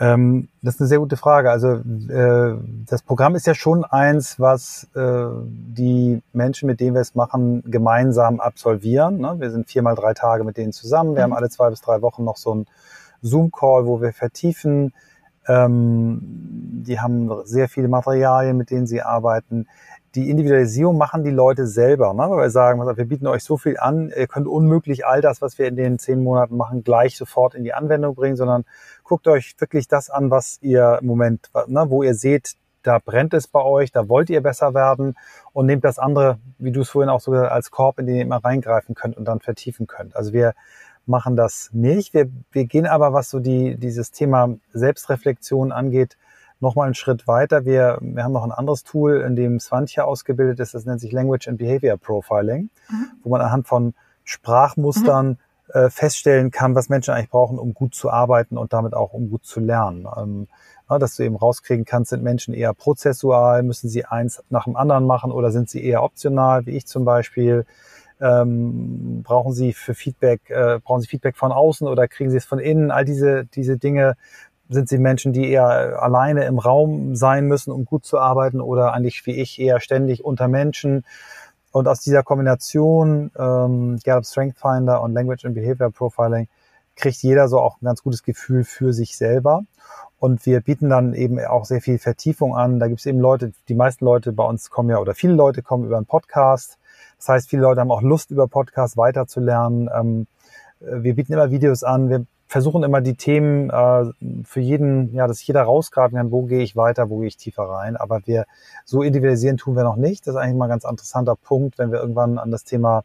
Ähm, 0.00 0.48
das 0.62 0.74
ist 0.74 0.80
eine 0.80 0.88
sehr 0.88 0.98
gute 0.98 1.16
Frage. 1.16 1.50
Also 1.50 1.74
äh, 1.76 2.56
das 2.86 3.02
Programm 3.02 3.36
ist 3.36 3.46
ja 3.46 3.54
schon 3.54 3.84
eins, 3.84 4.40
was 4.40 4.88
äh, 4.94 5.26
die 5.46 6.20
Menschen, 6.32 6.66
mit 6.66 6.80
denen 6.80 6.94
wir 6.94 7.00
es 7.00 7.14
machen, 7.14 7.62
gemeinsam 7.66 8.40
absolvieren. 8.40 9.18
Ne? 9.18 9.36
Wir 9.38 9.50
sind 9.50 9.68
viermal 9.68 9.94
drei 9.94 10.14
Tage 10.14 10.42
mit 10.42 10.56
denen 10.56 10.72
zusammen. 10.72 11.14
Wir 11.14 11.20
mhm. 11.20 11.32
haben 11.32 11.38
alle 11.38 11.48
zwei 11.48 11.70
bis 11.70 11.80
drei 11.80 12.02
Wochen 12.02 12.24
noch 12.24 12.36
so 12.36 12.52
einen 12.52 12.66
Zoom-Call, 13.22 13.86
wo 13.86 14.00
wir 14.00 14.12
vertiefen. 14.12 14.92
Ähm, 15.46 16.18
die 16.22 16.98
haben 17.00 17.30
sehr 17.44 17.68
viele 17.68 17.88
Materialien, 17.88 18.56
mit 18.56 18.70
denen 18.70 18.86
sie 18.86 19.02
arbeiten. 19.02 19.66
Die 20.14 20.30
Individualisierung 20.30 20.96
machen 20.96 21.24
die 21.24 21.30
Leute 21.30 21.66
selber, 21.66 22.14
ne? 22.14 22.30
weil 22.30 22.42
wir 22.42 22.50
sagen, 22.50 22.80
wir 22.80 23.04
bieten 23.04 23.26
euch 23.26 23.42
so 23.42 23.56
viel 23.56 23.78
an, 23.78 24.12
ihr 24.16 24.28
könnt 24.28 24.46
unmöglich 24.46 25.04
all 25.04 25.20
das, 25.20 25.42
was 25.42 25.58
wir 25.58 25.66
in 25.66 25.74
den 25.74 25.98
zehn 25.98 26.22
Monaten 26.22 26.56
machen, 26.56 26.84
gleich 26.84 27.16
sofort 27.16 27.54
in 27.54 27.64
die 27.64 27.74
Anwendung 27.74 28.14
bringen, 28.14 28.36
sondern 28.36 28.64
guckt 29.02 29.26
euch 29.26 29.56
wirklich 29.58 29.88
das 29.88 30.10
an, 30.10 30.30
was 30.30 30.58
ihr 30.62 30.98
im 31.00 31.08
Moment, 31.08 31.50
ne, 31.66 31.86
wo 31.88 32.02
ihr 32.04 32.14
seht, 32.14 32.54
da 32.84 32.98
brennt 32.98 33.34
es 33.34 33.48
bei 33.48 33.62
euch, 33.62 33.90
da 33.90 34.08
wollt 34.08 34.30
ihr 34.30 34.42
besser 34.42 34.74
werden 34.74 35.16
und 35.52 35.66
nehmt 35.66 35.84
das 35.84 35.98
andere, 35.98 36.38
wie 36.58 36.70
du 36.70 36.82
es 36.82 36.90
vorhin 36.90 37.08
auch 37.08 37.20
so 37.20 37.32
gesagt 37.32 37.50
als 37.50 37.70
Korb, 37.70 37.98
in 37.98 38.06
den 38.06 38.16
ihr 38.16 38.22
immer 38.22 38.44
reingreifen 38.44 38.94
könnt 38.94 39.16
und 39.16 39.24
dann 39.24 39.40
vertiefen 39.40 39.86
könnt. 39.86 40.14
Also 40.14 40.32
wir 40.32 40.54
machen 41.06 41.34
das 41.34 41.70
nicht. 41.72 42.14
Wir, 42.14 42.28
wir 42.52 42.66
gehen 42.66 42.86
aber, 42.86 43.12
was 43.12 43.30
so 43.30 43.40
die, 43.40 43.76
dieses 43.76 44.12
Thema 44.12 44.54
Selbstreflexion 44.72 45.72
angeht, 45.72 46.16
nochmal 46.64 46.86
einen 46.86 46.94
Schritt 46.94 47.28
weiter. 47.28 47.64
Wir, 47.64 47.98
wir 48.00 48.24
haben 48.24 48.32
noch 48.32 48.44
ein 48.44 48.52
anderes 48.52 48.82
Tool, 48.82 49.20
in 49.20 49.36
dem 49.36 49.60
Swantje 49.60 50.04
ausgebildet 50.04 50.60
ist, 50.60 50.74
das 50.74 50.84
nennt 50.84 51.00
sich 51.00 51.12
Language 51.12 51.48
and 51.48 51.58
Behavior 51.58 51.96
Profiling, 51.96 52.70
mhm. 52.90 53.06
wo 53.22 53.30
man 53.30 53.40
anhand 53.40 53.68
von 53.68 53.94
Sprachmustern 54.24 55.28
mhm 55.28 55.36
äh, 55.72 55.90
feststellen 55.90 56.50
kann, 56.50 56.74
was 56.74 56.88
Menschen 56.88 57.14
eigentlich 57.14 57.30
brauchen, 57.30 57.58
um 57.58 57.74
gut 57.74 57.94
zu 57.94 58.10
arbeiten 58.10 58.58
und 58.58 58.72
damit 58.72 58.94
auch 58.94 59.12
um 59.12 59.30
gut 59.30 59.44
zu 59.44 59.60
lernen. 59.60 60.06
Ähm, 60.16 60.48
ja, 60.88 60.98
dass 60.98 61.16
du 61.16 61.22
eben 61.22 61.36
rauskriegen 61.36 61.84
kannst, 61.84 62.10
sind 62.10 62.22
Menschen 62.22 62.54
eher 62.54 62.74
prozessual, 62.74 63.62
müssen 63.62 63.88
sie 63.88 64.04
eins 64.04 64.42
nach 64.50 64.64
dem 64.64 64.76
anderen 64.76 65.06
machen 65.06 65.32
oder 65.32 65.50
sind 65.50 65.70
sie 65.70 65.82
eher 65.82 66.02
optional, 66.02 66.66
wie 66.66 66.76
ich 66.76 66.86
zum 66.86 67.04
Beispiel. 67.04 67.64
Ähm, 68.20 69.22
brauchen 69.24 69.52
sie 69.52 69.72
für 69.72 69.94
Feedback, 69.94 70.48
äh, 70.48 70.78
brauchen 70.78 71.00
sie 71.00 71.08
Feedback 71.08 71.36
von 71.36 71.50
außen 71.50 71.88
oder 71.88 72.06
kriegen 72.06 72.30
sie 72.30 72.36
es 72.36 72.44
von 72.44 72.58
innen? 72.58 72.90
All 72.90 73.04
diese, 73.04 73.44
diese 73.46 73.76
Dinge 73.76 74.16
sind 74.68 74.88
sie 74.88 74.98
Menschen, 74.98 75.32
die 75.32 75.50
eher 75.50 76.02
alleine 76.02 76.44
im 76.44 76.58
Raum 76.58 77.14
sein 77.16 77.46
müssen, 77.46 77.70
um 77.70 77.84
gut 77.84 78.04
zu 78.04 78.18
arbeiten 78.18 78.60
oder 78.60 78.92
eigentlich 78.92 79.24
wie 79.26 79.32
ich 79.32 79.60
eher 79.60 79.80
ständig 79.80 80.24
unter 80.24 80.48
Menschen? 80.48 81.04
Und 81.70 81.88
aus 81.88 82.00
dieser 82.00 82.22
Kombination 82.22 83.30
ähm, 83.36 83.98
Gallup 84.04 84.24
Strength 84.24 84.58
Finder 84.58 85.02
und 85.02 85.12
Language 85.12 85.44
and 85.44 85.54
Behavior 85.54 85.90
Profiling 85.90 86.48
kriegt 86.96 87.22
jeder 87.22 87.48
so 87.48 87.58
auch 87.58 87.80
ein 87.80 87.84
ganz 87.84 88.02
gutes 88.02 88.22
Gefühl 88.22 88.64
für 88.64 88.92
sich 88.92 89.16
selber. 89.16 89.64
Und 90.18 90.46
wir 90.46 90.60
bieten 90.60 90.88
dann 90.88 91.14
eben 91.14 91.38
auch 91.44 91.64
sehr 91.64 91.80
viel 91.80 91.98
Vertiefung 91.98 92.56
an. 92.56 92.78
Da 92.78 92.86
gibt 92.86 93.00
es 93.00 93.06
eben 93.06 93.18
Leute, 93.18 93.52
die 93.68 93.74
meisten 93.74 94.04
Leute 94.04 94.32
bei 94.32 94.44
uns 94.44 94.70
kommen 94.70 94.88
ja, 94.90 94.98
oder 94.98 95.14
viele 95.14 95.34
Leute 95.34 95.62
kommen 95.62 95.84
über 95.84 95.96
einen 95.96 96.06
Podcast. 96.06 96.78
Das 97.18 97.28
heißt, 97.28 97.50
viele 97.50 97.62
Leute 97.62 97.80
haben 97.80 97.90
auch 97.90 98.02
Lust, 98.02 98.30
über 98.30 98.46
Podcasts 98.46 98.96
weiterzulernen. 98.96 99.90
Ähm, 99.94 100.26
wir 100.80 101.14
bieten 101.14 101.32
immer 101.32 101.50
Videos 101.50 101.82
an. 101.82 102.08
Wir 102.08 102.24
versuchen 102.46 102.82
immer 102.82 103.00
die 103.00 103.14
Themen 103.14 103.70
äh, 103.70 104.04
für 104.44 104.60
jeden, 104.60 105.12
ja, 105.14 105.26
dass 105.26 105.44
jeder 105.46 105.62
rausgraben 105.62 106.16
kann, 106.16 106.30
wo 106.30 106.42
gehe 106.42 106.62
ich 106.62 106.76
weiter, 106.76 107.10
wo 107.10 107.18
gehe 107.18 107.28
ich 107.28 107.36
tiefer 107.36 107.64
rein. 107.64 107.96
Aber 107.96 108.20
wir 108.26 108.46
so 108.84 109.02
individualisieren 109.02 109.56
tun 109.56 109.76
wir 109.76 109.84
noch 109.84 109.96
nicht. 109.96 110.26
Das 110.26 110.34
ist 110.34 110.40
eigentlich 110.40 110.56
mal 110.56 110.66
ein 110.66 110.70
ganz 110.70 110.84
interessanter 110.84 111.36
Punkt, 111.36 111.78
wenn 111.78 111.90
wir 111.90 112.00
irgendwann 112.00 112.38
an 112.38 112.50
das 112.50 112.64
Thema 112.64 113.04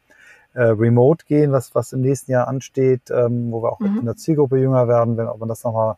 äh, 0.53 0.63
Remote 0.63 1.25
gehen, 1.25 1.51
was, 1.51 1.73
was 1.75 1.93
im 1.93 2.01
nächsten 2.01 2.31
Jahr 2.31 2.47
ansteht, 2.47 3.11
ähm, 3.11 3.51
wo 3.51 3.63
wir 3.63 3.71
auch 3.71 3.79
mhm. 3.79 3.99
in 3.99 4.05
der 4.05 4.17
Zielgruppe 4.17 4.57
jünger 4.57 4.87
werden, 4.87 5.17
wenn 5.17 5.27
ob 5.27 5.39
man 5.39 5.49
das 5.49 5.63
nochmal 5.63 5.95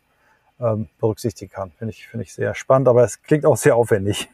ähm, 0.60 0.88
berücksichtigen 1.00 1.52
kann. 1.52 1.72
Finde 1.72 1.92
ich, 1.92 2.06
finde 2.06 2.24
ich 2.24 2.32
sehr 2.32 2.54
spannend, 2.54 2.88
aber 2.88 3.04
es 3.04 3.22
klingt 3.22 3.44
auch 3.44 3.56
sehr 3.56 3.76
aufwendig. 3.76 4.28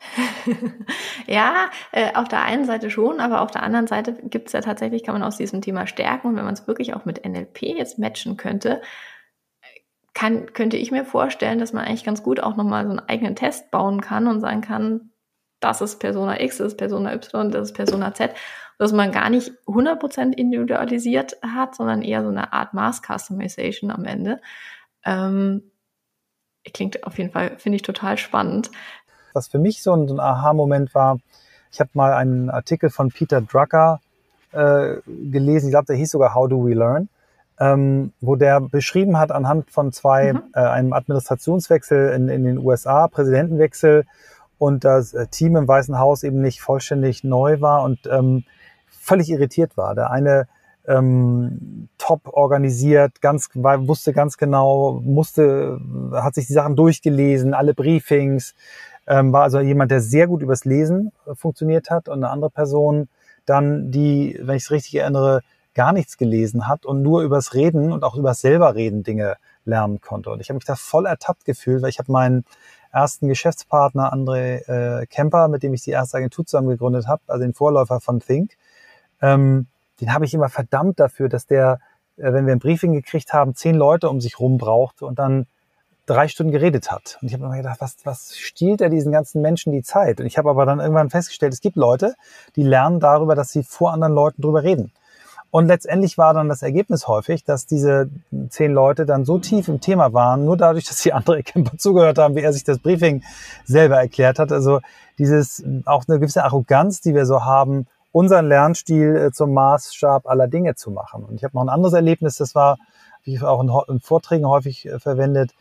ja, 1.26 1.70
äh, 1.92 2.14
auf 2.14 2.28
der 2.28 2.42
einen 2.42 2.64
Seite 2.64 2.90
schon, 2.90 3.20
aber 3.20 3.42
auf 3.42 3.50
der 3.50 3.62
anderen 3.62 3.86
Seite 3.86 4.14
gibt 4.14 4.48
es 4.48 4.52
ja 4.52 4.60
tatsächlich, 4.60 5.04
kann 5.04 5.14
man 5.14 5.22
aus 5.22 5.36
diesem 5.36 5.60
Thema 5.60 5.86
stärken 5.86 6.28
und 6.28 6.36
wenn 6.36 6.44
man 6.44 6.54
es 6.54 6.66
wirklich 6.66 6.94
auch 6.94 7.04
mit 7.04 7.24
NLP 7.24 7.62
jetzt 7.62 7.98
matchen 7.98 8.36
könnte, 8.36 8.80
kann, 10.14 10.52
könnte 10.52 10.76
ich 10.76 10.90
mir 10.90 11.04
vorstellen, 11.04 11.58
dass 11.58 11.72
man 11.72 11.84
eigentlich 11.84 12.04
ganz 12.04 12.22
gut 12.22 12.40
auch 12.40 12.56
nochmal 12.56 12.84
so 12.84 12.90
einen 12.90 13.00
eigenen 13.00 13.36
Test 13.36 13.70
bauen 13.70 14.00
kann 14.00 14.26
und 14.26 14.40
sagen 14.40 14.60
kann, 14.60 15.10
das 15.60 15.80
ist 15.80 15.98
Persona 16.00 16.40
X, 16.40 16.58
das 16.58 16.68
ist 16.68 16.78
Persona 16.78 17.14
Y, 17.14 17.50
das 17.50 17.68
ist 17.68 17.74
Persona 17.74 18.12
Z, 18.14 18.34
dass 18.78 18.92
man 18.92 19.12
gar 19.12 19.28
nicht 19.28 19.52
100% 19.66 20.32
individualisiert 20.32 21.36
hat, 21.42 21.74
sondern 21.74 22.02
eher 22.02 22.22
so 22.22 22.30
eine 22.30 22.52
Art 22.52 22.72
Mass-Customization 22.72 23.90
am 23.90 24.04
Ende. 24.04 24.40
Ähm, 25.04 25.70
klingt 26.72 27.04
auf 27.06 27.18
jeden 27.18 27.30
Fall, 27.30 27.58
finde 27.58 27.76
ich 27.76 27.82
total 27.82 28.18
spannend. 28.18 28.70
Was 29.32 29.48
für 29.48 29.58
mich 29.58 29.82
so 29.82 29.92
ein, 29.94 30.08
so 30.08 30.14
ein 30.14 30.20
Aha-Moment 30.20 30.94
war, 30.94 31.18
ich 31.72 31.80
habe 31.80 31.90
mal 31.94 32.12
einen 32.12 32.50
Artikel 32.50 32.90
von 32.90 33.10
Peter 33.10 33.40
Drucker 33.40 34.00
äh, 34.52 34.96
gelesen, 35.06 35.66
ich 35.66 35.72
glaube, 35.72 35.86
der 35.86 35.96
hieß 35.96 36.10
sogar 36.10 36.34
How 36.34 36.48
Do 36.48 36.64
We 36.64 36.74
Learn, 36.74 37.08
ähm, 37.58 38.12
wo 38.20 38.36
der 38.36 38.60
beschrieben 38.60 39.18
hat 39.18 39.30
anhand 39.30 39.70
von 39.70 39.92
zwei, 39.92 40.32
mhm. 40.32 40.42
äh, 40.54 40.60
einem 40.60 40.92
Administrationswechsel 40.92 42.12
in, 42.12 42.28
in 42.28 42.44
den 42.44 42.58
USA, 42.58 43.06
Präsidentenwechsel 43.08 44.04
und 44.58 44.84
das 44.84 45.14
äh, 45.14 45.26
Team 45.28 45.56
im 45.56 45.68
Weißen 45.68 45.98
Haus 45.98 46.22
eben 46.22 46.40
nicht 46.40 46.60
vollständig 46.60 47.22
neu 47.24 47.60
war 47.60 47.82
und 47.82 48.00
ähm, 48.10 48.44
völlig 48.88 49.30
irritiert 49.30 49.76
war. 49.76 49.94
Der 49.94 50.10
eine 50.10 50.48
ähm, 50.86 51.88
top 51.98 52.28
organisiert, 52.28 53.20
ganz 53.20 53.48
wusste 53.54 54.12
ganz 54.12 54.36
genau, 54.36 55.00
musste, 55.04 55.78
hat 56.12 56.34
sich 56.34 56.46
die 56.46 56.52
Sachen 56.52 56.76
durchgelesen, 56.76 57.54
alle 57.54 57.74
Briefings, 57.74 58.54
ähm, 59.10 59.32
war 59.32 59.42
also 59.42 59.58
jemand, 59.58 59.90
der 59.90 60.00
sehr 60.00 60.28
gut 60.28 60.40
übers 60.40 60.64
Lesen 60.64 61.10
äh, 61.26 61.34
funktioniert 61.34 61.90
hat 61.90 62.08
und 62.08 62.18
eine 62.22 62.30
andere 62.30 62.50
Person 62.50 63.08
dann, 63.44 63.90
die, 63.90 64.38
wenn 64.40 64.56
ich 64.56 64.62
es 64.62 64.70
richtig 64.70 64.94
erinnere, 64.94 65.40
gar 65.74 65.92
nichts 65.92 66.16
gelesen 66.16 66.68
hat 66.68 66.86
und 66.86 67.02
nur 67.02 67.22
übers 67.22 67.54
Reden 67.54 67.92
und 67.92 68.04
auch 68.04 68.14
übers 68.14 68.40
selber 68.40 68.76
Reden 68.76 69.02
Dinge 69.02 69.36
lernen 69.64 70.00
konnte. 70.00 70.30
Und 70.30 70.40
ich 70.40 70.48
habe 70.48 70.56
mich 70.56 70.64
da 70.64 70.76
voll 70.76 71.06
ertappt 71.06 71.44
gefühlt, 71.44 71.82
weil 71.82 71.90
ich 71.90 71.98
habe 71.98 72.12
meinen 72.12 72.44
ersten 72.92 73.26
Geschäftspartner 73.26 74.12
André 74.12 75.00
äh, 75.00 75.06
Kemper, 75.06 75.48
mit 75.48 75.64
dem 75.64 75.74
ich 75.74 75.82
die 75.82 75.90
erste 75.90 76.18
Agentur 76.18 76.46
zusammen 76.46 76.68
gegründet 76.68 77.08
habe, 77.08 77.22
also 77.26 77.42
den 77.42 77.54
Vorläufer 77.54 78.00
von 78.00 78.20
Think, 78.20 78.52
ähm, 79.20 79.66
den 80.00 80.14
habe 80.14 80.24
ich 80.24 80.34
immer 80.34 80.48
verdammt 80.48 81.00
dafür, 81.00 81.28
dass 81.28 81.46
der, 81.46 81.80
äh, 82.16 82.32
wenn 82.32 82.46
wir 82.46 82.52
ein 82.52 82.60
Briefing 82.60 82.92
gekriegt 82.92 83.32
haben, 83.32 83.56
zehn 83.56 83.74
Leute 83.74 84.08
um 84.08 84.20
sich 84.20 84.38
rum 84.38 84.56
brauchte 84.56 85.04
und 85.04 85.18
dann 85.18 85.46
drei 86.10 86.28
Stunden 86.28 86.52
geredet 86.52 86.90
hat. 86.90 87.18
Und 87.22 87.28
ich 87.28 87.34
habe 87.34 87.46
mir 87.46 87.56
gedacht, 87.56 87.80
was, 87.80 87.96
was 88.04 88.36
stiehlt 88.36 88.80
er 88.80 88.88
diesen 88.88 89.12
ganzen 89.12 89.40
Menschen 89.40 89.72
die 89.72 89.82
Zeit? 89.82 90.20
Und 90.20 90.26
ich 90.26 90.38
habe 90.38 90.50
aber 90.50 90.66
dann 90.66 90.80
irgendwann 90.80 91.10
festgestellt, 91.10 91.52
es 91.52 91.60
gibt 91.60 91.76
Leute, 91.76 92.14
die 92.56 92.62
lernen 92.62 93.00
darüber, 93.00 93.34
dass 93.34 93.50
sie 93.50 93.62
vor 93.62 93.92
anderen 93.92 94.14
Leuten 94.14 94.42
drüber 94.42 94.62
reden. 94.62 94.92
Und 95.52 95.66
letztendlich 95.66 96.16
war 96.16 96.32
dann 96.32 96.48
das 96.48 96.62
Ergebnis 96.62 97.08
häufig, 97.08 97.44
dass 97.44 97.66
diese 97.66 98.08
zehn 98.50 98.72
Leute 98.72 99.04
dann 99.04 99.24
so 99.24 99.38
tief 99.38 99.66
im 99.68 99.80
Thema 99.80 100.12
waren, 100.12 100.44
nur 100.44 100.56
dadurch, 100.56 100.84
dass 100.88 101.02
die 101.02 101.12
andere 101.12 101.42
Camper 101.42 101.76
zugehört 101.78 102.18
haben, 102.18 102.36
wie 102.36 102.42
er 102.42 102.52
sich 102.52 102.64
das 102.64 102.78
Briefing 102.78 103.22
selber 103.64 103.96
erklärt 103.96 104.38
hat. 104.38 104.52
Also 104.52 104.80
dieses, 105.18 105.64
auch 105.86 106.04
eine 106.08 106.18
gewisse 106.18 106.44
Arroganz, 106.44 107.00
die 107.00 107.14
wir 107.14 107.26
so 107.26 107.44
haben, 107.44 107.86
unseren 108.12 108.48
Lernstil 108.48 109.16
äh, 109.16 109.32
zum 109.32 109.54
Maßstab 109.54 110.26
aller 110.26 110.48
Dinge 110.48 110.74
zu 110.74 110.90
machen. 110.90 111.24
Und 111.24 111.36
ich 111.36 111.44
habe 111.44 111.54
noch 111.54 111.62
ein 111.62 111.68
anderes 111.68 111.94
Erlebnis, 111.94 112.36
das 112.36 112.54
war, 112.56 112.76
wie 113.22 113.40
auch 113.40 113.62
in, 113.62 113.94
in 113.94 114.00
Vorträgen 114.00 114.46
häufig 114.46 114.86
äh, 114.86 114.98
verwendet, 114.98 115.52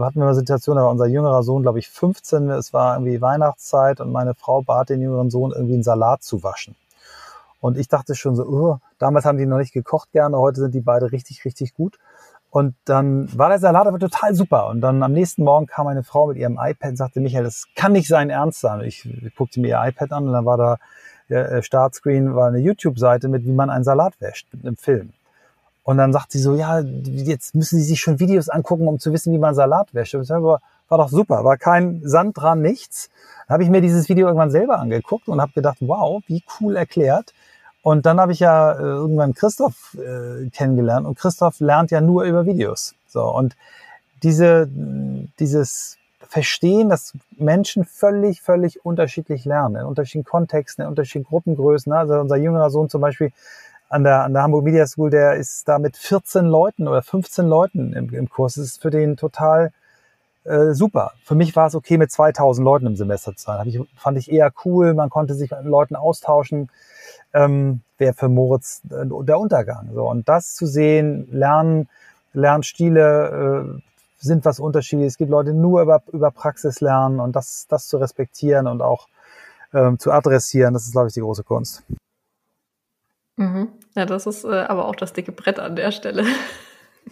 da 0.00 0.06
hatten 0.06 0.18
wir 0.18 0.26
eine 0.26 0.34
Situation, 0.34 0.76
da 0.76 0.82
war 0.82 0.90
unser 0.90 1.06
jüngerer 1.06 1.42
Sohn, 1.42 1.62
glaube 1.62 1.78
ich, 1.78 1.88
15, 1.88 2.50
es 2.50 2.72
war 2.72 2.96
irgendwie 2.96 3.20
Weihnachtszeit 3.20 4.00
und 4.00 4.12
meine 4.12 4.34
Frau 4.34 4.62
bat 4.62 4.90
den 4.90 5.00
jüngeren 5.00 5.30
Sohn, 5.30 5.52
irgendwie 5.52 5.74
einen 5.74 5.82
Salat 5.82 6.22
zu 6.22 6.42
waschen. 6.42 6.76
Und 7.60 7.78
ich 7.78 7.88
dachte 7.88 8.14
schon 8.14 8.36
so, 8.36 8.44
oh, 8.44 8.78
damals 8.98 9.24
haben 9.24 9.38
die 9.38 9.46
noch 9.46 9.58
nicht 9.58 9.72
gekocht 9.72 10.12
gerne, 10.12 10.38
heute 10.38 10.60
sind 10.60 10.74
die 10.74 10.80
beide 10.80 11.12
richtig, 11.12 11.44
richtig 11.44 11.74
gut. 11.74 11.98
Und 12.50 12.74
dann 12.84 13.28
war 13.36 13.48
der 13.48 13.58
Salat 13.58 13.86
aber 13.86 13.98
total 13.98 14.34
super. 14.34 14.68
Und 14.68 14.80
dann 14.80 15.02
am 15.02 15.12
nächsten 15.12 15.44
Morgen 15.44 15.66
kam 15.66 15.84
meine 15.86 16.04
Frau 16.04 16.28
mit 16.28 16.36
ihrem 16.36 16.58
iPad 16.60 16.90
und 16.90 16.96
sagte, 16.96 17.20
Michael, 17.20 17.44
das 17.44 17.66
kann 17.74 17.92
nicht 17.92 18.08
sein 18.08 18.30
Ernst 18.30 18.60
sein. 18.60 18.80
Ich, 18.82 19.04
ich 19.04 19.34
guckte 19.34 19.60
mir 19.60 19.68
ihr 19.68 19.88
iPad 19.88 20.12
an 20.12 20.26
und 20.26 20.32
dann 20.32 20.44
war 20.44 20.56
da 20.56 20.76
der 21.28 21.50
äh, 21.50 21.62
Startscreen 21.62 22.34
war 22.34 22.48
eine 22.48 22.58
YouTube-Seite 22.58 23.28
mit, 23.28 23.44
wie 23.44 23.52
man 23.52 23.70
einen 23.70 23.84
Salat 23.84 24.20
wäscht, 24.20 24.46
mit 24.52 24.64
einem 24.64 24.76
Film. 24.76 25.12
Und 25.86 25.98
dann 25.98 26.12
sagt 26.12 26.32
sie 26.32 26.40
so, 26.40 26.56
ja, 26.56 26.80
jetzt 26.80 27.54
müssen 27.54 27.78
Sie 27.78 27.84
sich 27.84 28.00
schon 28.00 28.18
Videos 28.18 28.48
angucken, 28.48 28.88
um 28.88 28.98
zu 28.98 29.12
wissen, 29.12 29.32
wie 29.32 29.38
man 29.38 29.54
Salat 29.54 29.94
wäscht. 29.94 30.16
Und 30.16 30.24
sage, 30.24 30.42
war, 30.42 30.60
war 30.88 30.98
doch 30.98 31.08
super, 31.08 31.44
war 31.44 31.56
kein 31.58 32.00
Sand 32.02 32.36
dran, 32.36 32.60
nichts. 32.60 33.08
Dann 33.46 33.54
habe 33.54 33.62
ich 33.62 33.70
mir 33.70 33.80
dieses 33.80 34.08
Video 34.08 34.26
irgendwann 34.26 34.50
selber 34.50 34.80
angeguckt 34.80 35.28
und 35.28 35.40
habe 35.40 35.52
gedacht, 35.52 35.76
wow, 35.78 36.20
wie 36.26 36.42
cool 36.58 36.74
erklärt. 36.74 37.32
Und 37.82 38.04
dann 38.04 38.18
habe 38.18 38.32
ich 38.32 38.40
ja 38.40 38.72
äh, 38.72 38.82
irgendwann 38.82 39.34
Christoph 39.34 39.96
äh, 39.96 40.50
kennengelernt 40.50 41.06
und 41.06 41.16
Christoph 41.16 41.60
lernt 41.60 41.92
ja 41.92 42.00
nur 42.00 42.24
über 42.24 42.46
Videos. 42.46 42.96
So 43.06 43.22
und 43.22 43.54
diese 44.24 44.68
dieses 45.38 45.98
verstehen, 46.28 46.88
dass 46.88 47.12
Menschen 47.38 47.84
völlig, 47.84 48.42
völlig 48.42 48.84
unterschiedlich 48.84 49.44
lernen, 49.44 49.76
in 49.76 49.86
unterschiedlichen 49.86 50.28
Kontexten, 50.28 50.82
in 50.82 50.88
unterschiedlichen 50.88 51.28
Gruppengrößen. 51.28 51.92
Also 51.92 52.14
unser 52.14 52.36
jüngerer 52.36 52.70
Sohn 52.70 52.88
zum 52.88 53.02
Beispiel 53.02 53.30
an 53.88 54.04
der, 54.04 54.24
an 54.24 54.32
der 54.32 54.42
Hamburg 54.42 54.64
Media 54.64 54.86
School, 54.86 55.10
der 55.10 55.34
ist 55.34 55.68
da 55.68 55.78
mit 55.78 55.96
14 55.96 56.44
Leuten 56.46 56.88
oder 56.88 57.02
15 57.02 57.46
Leuten 57.46 57.92
im, 57.92 58.12
im 58.12 58.28
Kurs. 58.28 58.54
Das 58.54 58.64
ist 58.64 58.82
für 58.82 58.90
den 58.90 59.16
total 59.16 59.72
äh, 60.44 60.72
super. 60.72 61.12
Für 61.24 61.34
mich 61.34 61.54
war 61.56 61.66
es 61.66 61.74
okay, 61.74 61.98
mit 61.98 62.10
2000 62.10 62.64
Leuten 62.64 62.86
im 62.86 62.96
Semester 62.96 63.34
zu 63.34 63.44
sein. 63.44 63.58
Hab 63.58 63.66
ich, 63.66 63.80
fand 63.96 64.18
ich 64.18 64.30
eher 64.30 64.52
cool. 64.64 64.94
Man 64.94 65.10
konnte 65.10 65.34
sich 65.34 65.50
mit 65.50 65.64
Leuten 65.64 65.96
austauschen. 65.96 66.70
Ähm, 67.32 67.82
Wäre 67.98 68.14
für 68.14 68.28
Moritz 68.28 68.82
äh, 68.90 69.06
der 69.24 69.38
Untergang. 69.38 69.90
So 69.94 70.08
und 70.08 70.28
das 70.28 70.54
zu 70.54 70.66
sehen, 70.66 71.28
lernen, 71.30 71.88
Lernstile, 72.32 73.78
äh, 73.78 73.82
sind 74.18 74.44
was 74.44 74.60
unterschiedlich. 74.60 75.08
Es 75.08 75.18
gibt 75.18 75.30
Leute, 75.30 75.52
die 75.52 75.58
nur 75.58 75.82
über, 75.82 76.02
über 76.12 76.30
Praxis 76.30 76.80
lernen 76.80 77.20
und 77.20 77.36
das, 77.36 77.66
das 77.68 77.86
zu 77.86 77.96
respektieren 77.98 78.66
und 78.66 78.82
auch 78.82 79.08
ähm, 79.72 79.98
zu 79.98 80.12
adressieren, 80.12 80.74
das 80.74 80.86
ist, 80.86 80.92
glaube 80.92 81.08
ich, 81.08 81.14
die 81.14 81.20
große 81.20 81.44
Kunst. 81.44 81.82
Mhm. 83.36 83.68
Ja, 83.94 84.06
das 84.06 84.26
ist 84.26 84.44
äh, 84.44 84.48
aber 84.48 84.86
auch 84.86 84.96
das 84.96 85.12
dicke 85.12 85.32
Brett 85.32 85.58
an 85.58 85.76
der 85.76 85.92
Stelle. 85.92 86.24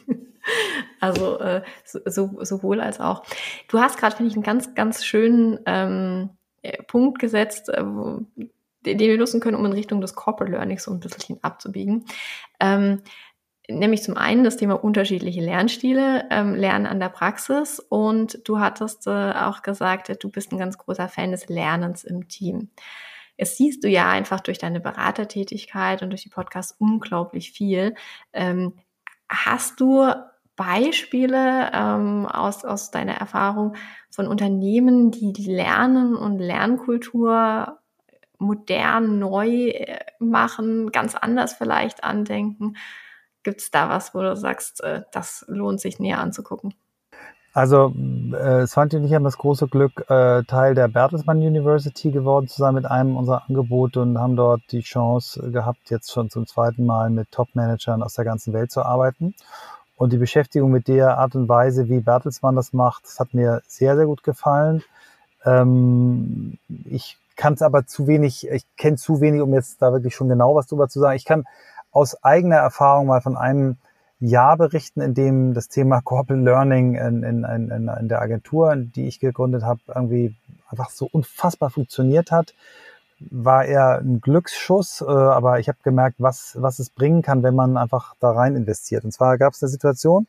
also 1.00 1.38
äh, 1.38 1.62
so, 1.84 2.38
sowohl 2.40 2.80
als 2.80 3.00
auch. 3.00 3.24
Du 3.68 3.78
hast 3.78 3.98
gerade, 3.98 4.16
finde 4.16 4.30
ich, 4.30 4.36
einen 4.36 4.42
ganz, 4.42 4.74
ganz 4.74 5.04
schönen 5.04 5.60
ähm, 5.66 6.30
äh, 6.62 6.82
Punkt 6.84 7.18
gesetzt, 7.18 7.68
äh, 7.68 7.82
den 7.82 8.98
wir 8.98 9.18
nutzen 9.18 9.40
können, 9.40 9.56
um 9.56 9.66
in 9.66 9.72
Richtung 9.72 10.00
des 10.00 10.14
Corporate 10.14 10.52
Learnings 10.52 10.84
so 10.84 10.92
ein 10.92 11.00
bisschen 11.00 11.38
abzubiegen. 11.42 12.04
Ähm, 12.60 13.02
nämlich 13.68 14.02
zum 14.02 14.16
einen 14.16 14.44
das 14.44 14.56
Thema 14.56 14.82
unterschiedliche 14.82 15.40
Lernstile, 15.40 16.24
ähm, 16.30 16.54
Lernen 16.54 16.86
an 16.86 17.00
der 17.00 17.08
Praxis 17.08 17.80
und 17.80 18.46
du 18.46 18.60
hattest 18.60 19.06
äh, 19.06 19.32
auch 19.32 19.62
gesagt, 19.62 20.22
du 20.22 20.30
bist 20.30 20.52
ein 20.52 20.58
ganz 20.58 20.78
großer 20.78 21.08
Fan 21.08 21.30
des 21.30 21.48
Lernens 21.48 22.04
im 22.04 22.28
Team. 22.28 22.70
Es 23.36 23.56
siehst 23.56 23.84
du 23.84 23.88
ja 23.88 24.08
einfach 24.08 24.40
durch 24.40 24.58
deine 24.58 24.80
Beratertätigkeit 24.80 26.02
und 26.02 26.10
durch 26.10 26.22
die 26.22 26.28
Podcasts 26.28 26.76
unglaublich 26.78 27.52
viel. 27.52 27.94
Ähm, 28.32 28.74
hast 29.28 29.80
du 29.80 30.12
Beispiele 30.56 31.70
ähm, 31.72 32.26
aus, 32.26 32.64
aus 32.64 32.90
deiner 32.90 33.14
Erfahrung 33.14 33.74
von 34.10 34.28
Unternehmen, 34.28 35.10
die 35.10 35.32
Lernen 35.32 36.14
und 36.14 36.38
Lernkultur 36.38 37.80
modern, 38.38 39.18
neu 39.18 39.68
äh, 39.70 39.98
machen, 40.20 40.92
ganz 40.92 41.14
anders 41.16 41.54
vielleicht 41.54 42.04
andenken? 42.04 42.76
Gibt 43.42 43.60
es 43.60 43.70
da 43.70 43.88
was, 43.88 44.14
wo 44.14 44.20
du 44.20 44.36
sagst, 44.36 44.82
äh, 44.82 45.02
das 45.12 45.44
lohnt 45.48 45.80
sich 45.80 45.98
näher 45.98 46.20
anzugucken? 46.20 46.74
Also 47.54 47.94
äh, 48.32 48.66
Svanti 48.66 48.96
und 48.96 49.04
ich 49.04 49.14
haben 49.14 49.22
das 49.22 49.38
große 49.38 49.68
Glück, 49.68 50.10
äh, 50.10 50.42
Teil 50.42 50.74
der 50.74 50.88
Bertelsmann 50.88 51.38
University 51.38 52.10
geworden 52.10 52.48
zu 52.48 52.58
sein 52.58 52.74
mit 52.74 52.84
einem 52.84 53.16
unserer 53.16 53.44
Angebote 53.48 54.02
und 54.02 54.18
haben 54.18 54.34
dort 54.34 54.62
die 54.72 54.80
Chance 54.80 55.52
gehabt, 55.52 55.88
jetzt 55.88 56.10
schon 56.10 56.30
zum 56.30 56.48
zweiten 56.48 56.84
Mal 56.84 57.10
mit 57.10 57.30
Top-Managern 57.30 58.02
aus 58.02 58.14
der 58.14 58.24
ganzen 58.24 58.52
Welt 58.54 58.72
zu 58.72 58.82
arbeiten. 58.84 59.36
Und 59.96 60.12
die 60.12 60.16
Beschäftigung 60.16 60.72
mit 60.72 60.88
der 60.88 61.16
Art 61.18 61.36
und 61.36 61.48
Weise, 61.48 61.88
wie 61.88 62.00
Bertelsmann 62.00 62.56
das 62.56 62.72
macht, 62.72 63.04
das 63.04 63.20
hat 63.20 63.34
mir 63.34 63.62
sehr, 63.68 63.94
sehr 63.94 64.06
gut 64.06 64.24
gefallen. 64.24 64.82
Ähm, 65.44 66.58
ich 66.86 67.18
kann 67.36 67.54
es 67.54 67.62
aber 67.62 67.86
zu 67.86 68.08
wenig, 68.08 68.48
ich 68.50 68.66
kenne 68.76 68.96
zu 68.96 69.20
wenig, 69.20 69.40
um 69.42 69.54
jetzt 69.54 69.80
da 69.80 69.92
wirklich 69.92 70.16
schon 70.16 70.28
genau 70.28 70.56
was 70.56 70.66
drüber 70.66 70.88
zu 70.88 70.98
sagen. 70.98 71.16
Ich 71.16 71.24
kann 71.24 71.44
aus 71.92 72.24
eigener 72.24 72.56
Erfahrung 72.56 73.06
mal 73.06 73.20
von 73.20 73.36
einem 73.36 73.76
Jahr 74.20 74.56
berichten, 74.56 75.00
in 75.00 75.14
dem 75.14 75.54
das 75.54 75.68
Thema 75.68 76.00
Corporate 76.00 76.42
Learning 76.42 76.94
in, 76.94 77.22
in, 77.22 77.44
in, 77.44 77.88
in 77.88 78.08
der 78.08 78.22
Agentur, 78.22 78.76
die 78.76 79.06
ich 79.06 79.20
gegründet 79.20 79.62
habe, 79.62 79.80
irgendwie 79.88 80.34
einfach 80.68 80.90
so 80.90 81.08
unfassbar 81.10 81.70
funktioniert 81.70 82.30
hat. 82.30 82.54
War 83.18 83.64
eher 83.64 83.98
ein 83.98 84.20
Glücksschuss, 84.20 85.00
äh, 85.00 85.10
aber 85.10 85.60
ich 85.60 85.68
habe 85.68 85.78
gemerkt, 85.82 86.16
was, 86.18 86.56
was 86.60 86.78
es 86.78 86.90
bringen 86.90 87.22
kann, 87.22 87.42
wenn 87.42 87.54
man 87.54 87.76
einfach 87.76 88.14
da 88.20 88.30
rein 88.32 88.56
investiert. 88.56 89.04
Und 89.04 89.12
zwar 89.12 89.38
gab 89.38 89.52
es 89.52 89.62
eine 89.62 89.70
Situation 89.70 90.26